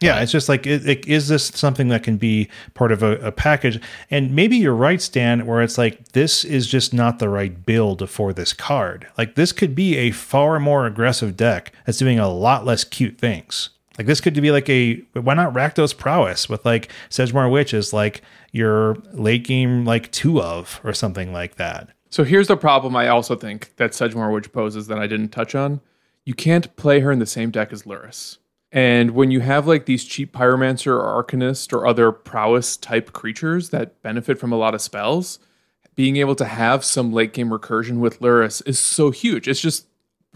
[0.00, 3.12] Yeah, it's just like, it, it, is this something that can be part of a,
[3.18, 3.80] a package?
[4.10, 8.08] And maybe you're right, Stan, where it's like, this is just not the right build
[8.10, 9.06] for this card.
[9.16, 13.18] Like, this could be a far more aggressive deck that's doing a lot less cute
[13.18, 13.70] things.
[13.96, 17.92] Like, this could be like a, why not Rakdos Prowess with like Sedgemoor Witch is
[17.92, 18.22] like
[18.52, 21.88] your late game, like two of or something like that.
[22.10, 25.54] So here's the problem I also think that Sedgemoor Witch poses that I didn't touch
[25.54, 25.80] on.
[26.24, 28.38] You can't play her in the same deck as Lurrus.
[28.74, 33.70] And when you have like these cheap pyromancer or arcanist or other prowess type creatures
[33.70, 35.38] that benefit from a lot of spells,
[35.94, 39.46] being able to have some late game recursion with Lurrus is so huge.
[39.46, 39.86] It's just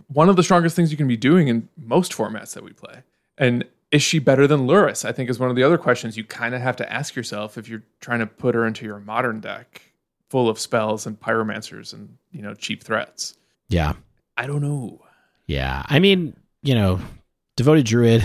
[0.06, 3.02] one of the strongest things you can be doing in most formats that we play.
[3.36, 5.04] And is she better than Lurrus?
[5.04, 7.58] I think is one of the other questions you kind of have to ask yourself
[7.58, 9.82] if you're trying to put her into your modern deck
[10.30, 13.34] full of spells and pyromancers and, you know, cheap threats.
[13.68, 13.94] Yeah.
[14.36, 15.00] I don't know.
[15.46, 15.82] Yeah.
[15.86, 17.00] I mean, you know,
[17.58, 18.24] Devoted Druid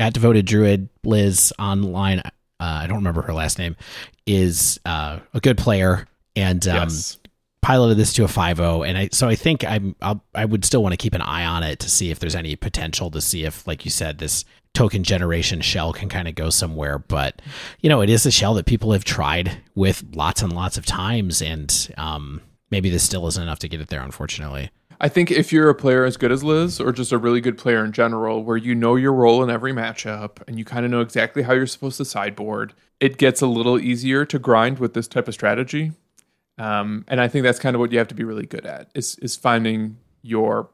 [0.00, 3.76] at Devoted Druid, Liz online, uh, I don't remember her last name,
[4.24, 7.18] is uh, a good player and um, yes.
[7.60, 10.82] piloted this to a 5-0 and I so I think I'm I'll, I would still
[10.82, 13.44] want to keep an eye on it to see if there's any potential to see
[13.44, 16.98] if like you said this token generation shell can kind of go somewhere.
[16.98, 17.42] But
[17.80, 20.86] you know it is a shell that people have tried with lots and lots of
[20.86, 22.40] times and um
[22.70, 24.70] maybe this still isn't enough to get it there unfortunately
[25.02, 27.58] I think if you're a player as good as Liz, or just a really good
[27.58, 30.92] player in general, where you know your role in every matchup and you kind of
[30.92, 34.94] know exactly how you're supposed to sideboard, it gets a little easier to grind with
[34.94, 35.90] this type of strategy.
[36.56, 38.90] Um, and I think that's kind of what you have to be really good at
[38.94, 40.68] is is finding your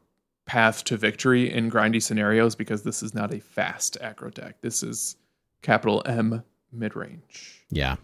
[0.44, 4.60] path to victory in grindy scenarios because this is not a fast aggro deck.
[4.60, 5.16] This is
[5.62, 7.64] capital M mid range.
[7.70, 7.96] yeah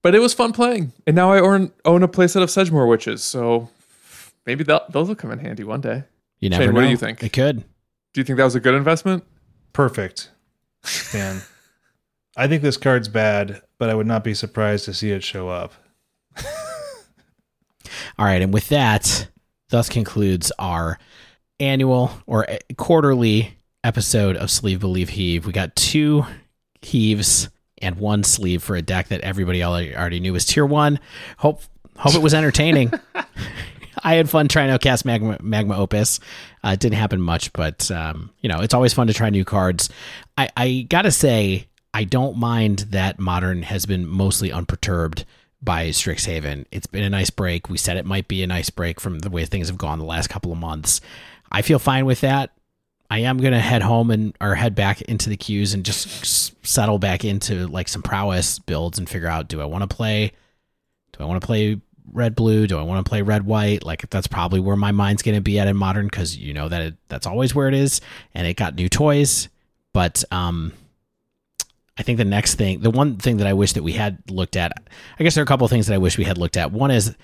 [0.00, 3.22] But it was fun playing, and now I own own a playset of Sedgemoor Witches,
[3.22, 3.68] so
[4.46, 6.04] maybe that, those will come in handy one day.
[6.40, 7.22] you never Shane, know what do you think?
[7.22, 7.64] it could
[8.12, 9.24] Do you think that was a good investment?
[9.72, 10.30] Perfect,
[10.82, 11.40] Stan.
[12.36, 15.48] I think this card's bad, but I would not be surprised to see it show
[15.48, 15.72] up.
[18.18, 19.28] All right, and with that,
[19.70, 20.98] thus concludes our
[21.60, 22.46] annual or
[22.76, 25.46] quarterly episode of Sleeve Believe Heave.
[25.46, 26.24] We got two
[26.82, 27.48] heaves
[27.78, 31.00] and one sleeve for a deck that everybody already already knew was tier one.
[31.38, 31.62] Hope
[31.96, 32.92] hope it was entertaining.
[34.02, 36.20] I had fun trying to cast Magma, Magma Opus.
[36.64, 39.44] Uh, it didn't happen much, but um, you know it's always fun to try new
[39.44, 39.88] cards.
[40.36, 45.24] I, I gotta say, I don't mind that Modern has been mostly unperturbed
[45.62, 46.66] by Strixhaven.
[46.72, 47.68] It's been a nice break.
[47.68, 50.04] We said it might be a nice break from the way things have gone the
[50.04, 51.00] last couple of months.
[51.50, 52.50] I feel fine with that.
[53.10, 56.98] I am gonna head home and or head back into the queues and just settle
[56.98, 60.32] back into like some prowess builds and figure out do I want to play
[61.12, 61.80] do I want to play
[62.10, 63.84] red blue do I want to play red white?
[63.84, 66.68] Like that's probably where my mind's going to be at in modern cuz you know
[66.68, 68.00] that it, that's always where it is
[68.34, 69.48] and it got new toys.
[69.92, 70.72] But um
[71.98, 74.56] I think the next thing the one thing that I wish that we had looked
[74.56, 74.72] at
[75.18, 76.72] I guess there are a couple of things that I wish we had looked at.
[76.72, 77.14] One is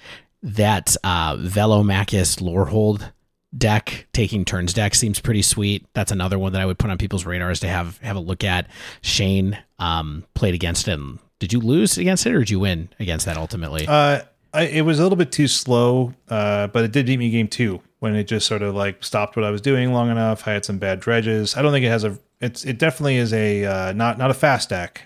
[0.43, 3.11] that uh Velomachus Lorehold
[3.57, 5.87] deck taking turns deck seems pretty sweet.
[5.95, 8.45] That's another one that i would put on people's radars to have have a look
[8.45, 8.69] at.
[9.01, 12.89] Shane um played against it and did you lose against it or did you win
[12.99, 13.87] against that ultimately?
[13.87, 14.23] Uh,
[14.59, 17.49] I, it was a little bit too slow, uh, but it did beat me game
[17.49, 20.47] two when it just sort of like stopped what I was doing long enough.
[20.49, 21.57] I had some bad dredges.
[21.57, 22.19] I don't think it has a.
[22.41, 25.03] It's it definitely is a uh, not not a fast deck.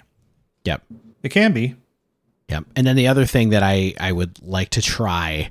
[0.64, 0.82] yep
[1.22, 1.76] It can be.
[2.48, 5.50] yep and then the other thing that i i would like to try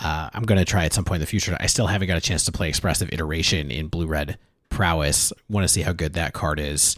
[0.00, 1.56] uh, I'm going to try at some point in the future.
[1.58, 4.38] I still haven't got a chance to play Expressive Iteration in Blue Red
[4.68, 5.32] Prowess.
[5.48, 6.96] Want to see how good that card is.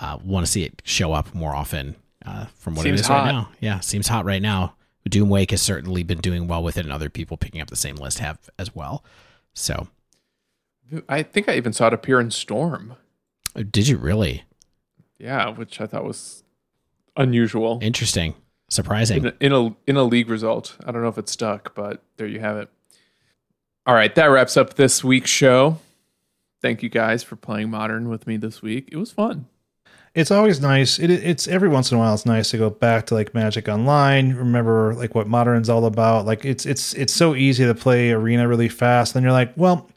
[0.00, 3.06] Uh, Want to see it show up more often uh, from what Seems it is
[3.08, 3.24] hot.
[3.24, 3.48] right now.
[3.60, 4.74] Yeah, seems hot right now.
[5.08, 7.76] Doom Wake has certainly been doing well with it, and other people picking up the
[7.76, 9.02] same list have as well.
[9.54, 9.88] So,
[11.08, 12.94] I think I even saw it appear in Storm.
[13.56, 14.44] Oh, did you really?
[15.18, 16.44] Yeah, which I thought was
[17.16, 18.34] unusual Interesting,
[18.68, 19.18] surprising.
[19.18, 20.76] in a, in a in a league result.
[20.86, 22.68] I don't know if it stuck, but there you have it.
[23.86, 25.78] All right, that wraps up this week's show.
[26.62, 28.88] Thank you guys for playing Modern with me this week.
[28.92, 29.46] It was fun.
[30.14, 30.98] It's always nice.
[30.98, 32.14] It, it's every once in a while.
[32.14, 34.34] It's nice to go back to like Magic Online.
[34.34, 36.26] Remember like what Modern's all about.
[36.26, 39.14] Like it's it's it's so easy to play Arena really fast.
[39.14, 39.88] Then you're like, well,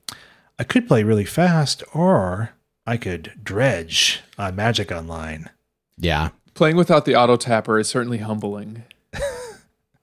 [0.60, 2.52] I could play really fast, or
[2.86, 5.50] I could dredge on Magic Online.
[5.98, 8.84] Yeah, Playing without the auto tapper is certainly humbling.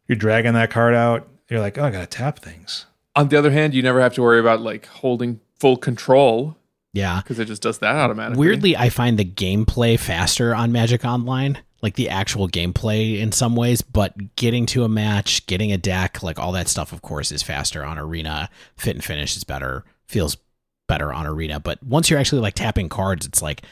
[0.08, 1.28] You're dragging that card out.
[1.48, 2.86] You're like, oh, I gotta tap things.
[3.14, 6.56] On the other hand, you never have to worry about like holding full control
[6.92, 7.20] yeah.
[7.22, 8.38] because it just does that automatically.
[8.38, 13.56] Weirdly, I find the gameplay faster on Magic Online, like the actual gameplay in some
[13.56, 17.32] ways, but getting to a match, getting a deck, like all that stuff, of course,
[17.32, 18.50] is faster on Arena.
[18.76, 20.36] Fit and finish is better, feels
[20.88, 21.60] better on Arena.
[21.60, 23.62] But once you're actually like tapping cards, it's like,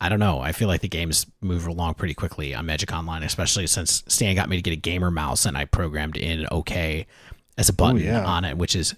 [0.00, 0.40] I don't know.
[0.40, 4.34] I feel like the games move along pretty quickly on Magic Online, especially since Stan
[4.34, 7.06] got me to get a gamer mouse and I programmed in OK
[7.56, 8.24] as a oh, button yeah.
[8.24, 8.94] on it, which is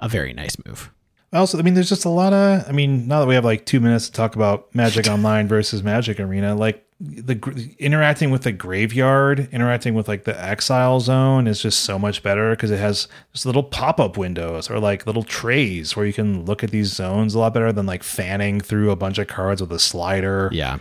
[0.00, 0.90] a very nice move.
[1.32, 2.68] Also, I mean, there's just a lot of.
[2.68, 5.82] I mean, now that we have like two minutes to talk about Magic Online versus
[5.82, 11.60] Magic Arena, like the interacting with the graveyard, interacting with like the Exile Zone is
[11.60, 15.22] just so much better because it has just little pop up windows or like little
[15.24, 18.90] trays where you can look at these zones a lot better than like fanning through
[18.90, 20.48] a bunch of cards with a slider.
[20.52, 20.78] Yeah,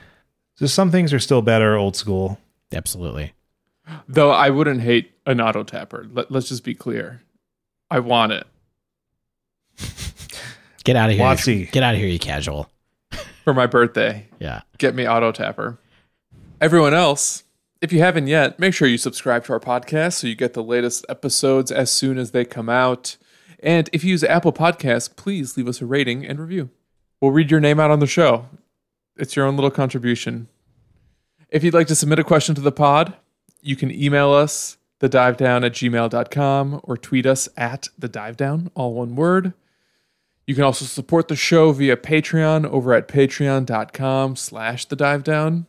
[0.59, 2.37] Just some things are still better old school.
[2.73, 3.33] absolutely.
[4.07, 6.07] Though I wouldn't hate an auto tapper.
[6.13, 7.23] Let, let's just be clear.
[7.89, 8.47] I want it
[10.83, 11.25] Get out of here.
[11.25, 11.71] Watsy.
[11.71, 12.69] Get out of here, you casual.
[13.43, 14.27] for my birthday.
[14.39, 14.61] Yeah.
[14.77, 15.79] Get me auto tapper.
[16.59, 17.43] Everyone else,
[17.81, 20.63] if you haven't yet, make sure you subscribe to our podcast so you get the
[20.63, 23.17] latest episodes as soon as they come out.
[23.59, 26.69] And if you use Apple Podcasts, please leave us a rating and review.
[27.19, 28.47] We'll read your name out on the show.
[29.17, 30.47] It's your own little contribution.
[31.49, 33.15] If you'd like to submit a question to the pod,
[33.61, 38.93] you can email us thedivedown at gmail.com or tweet us at the dive down, all
[38.93, 39.53] one word.
[40.47, 45.67] You can also support the show via Patreon over at patreon.com slash the dive down.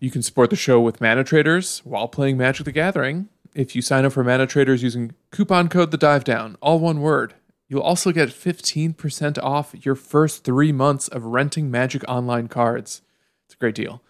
[0.00, 3.28] You can support the show with Mana Traders while playing Magic the Gathering.
[3.54, 7.00] If you sign up for Mana Traders using coupon code the dive down, all one
[7.00, 7.34] word,
[7.68, 13.02] you'll also get 15% off your first three months of renting Magic Online cards.
[13.46, 14.02] It's a great deal.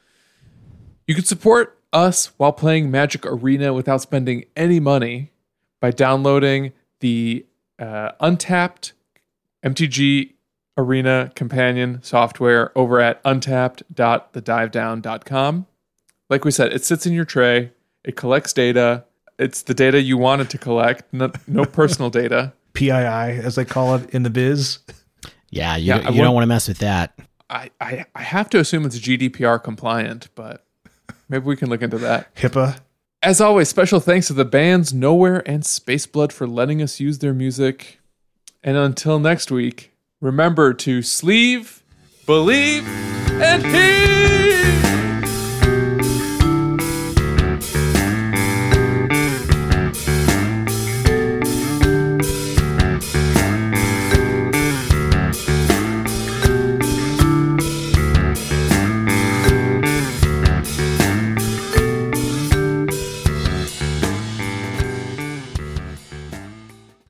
[1.06, 5.32] You can support us while playing Magic Arena without spending any money
[5.80, 7.46] by downloading the
[7.78, 8.92] uh, Untapped
[9.64, 10.32] MTG
[10.76, 15.66] Arena companion software over at untapped.thedivedown.com.
[16.30, 17.72] Like we said, it sits in your tray,
[18.04, 19.04] it collects data.
[19.38, 22.52] It's the data you want it to collect, no, no personal data.
[22.74, 24.78] PII, as they call it in the biz.
[25.50, 27.18] Yeah, you, Yeah, don't- you don't want- want to mess with that.
[27.50, 30.66] I, I, I have to assume it's GDPR compliant, but
[31.30, 32.34] maybe we can look into that.
[32.36, 32.78] HIPAA.
[33.22, 37.32] As always, special thanks to the bands Nowhere and Spaceblood for letting us use their
[37.32, 37.97] music.
[38.68, 41.82] And until next week, remember to sleeve,
[42.26, 42.86] believe,
[43.40, 44.97] and heal!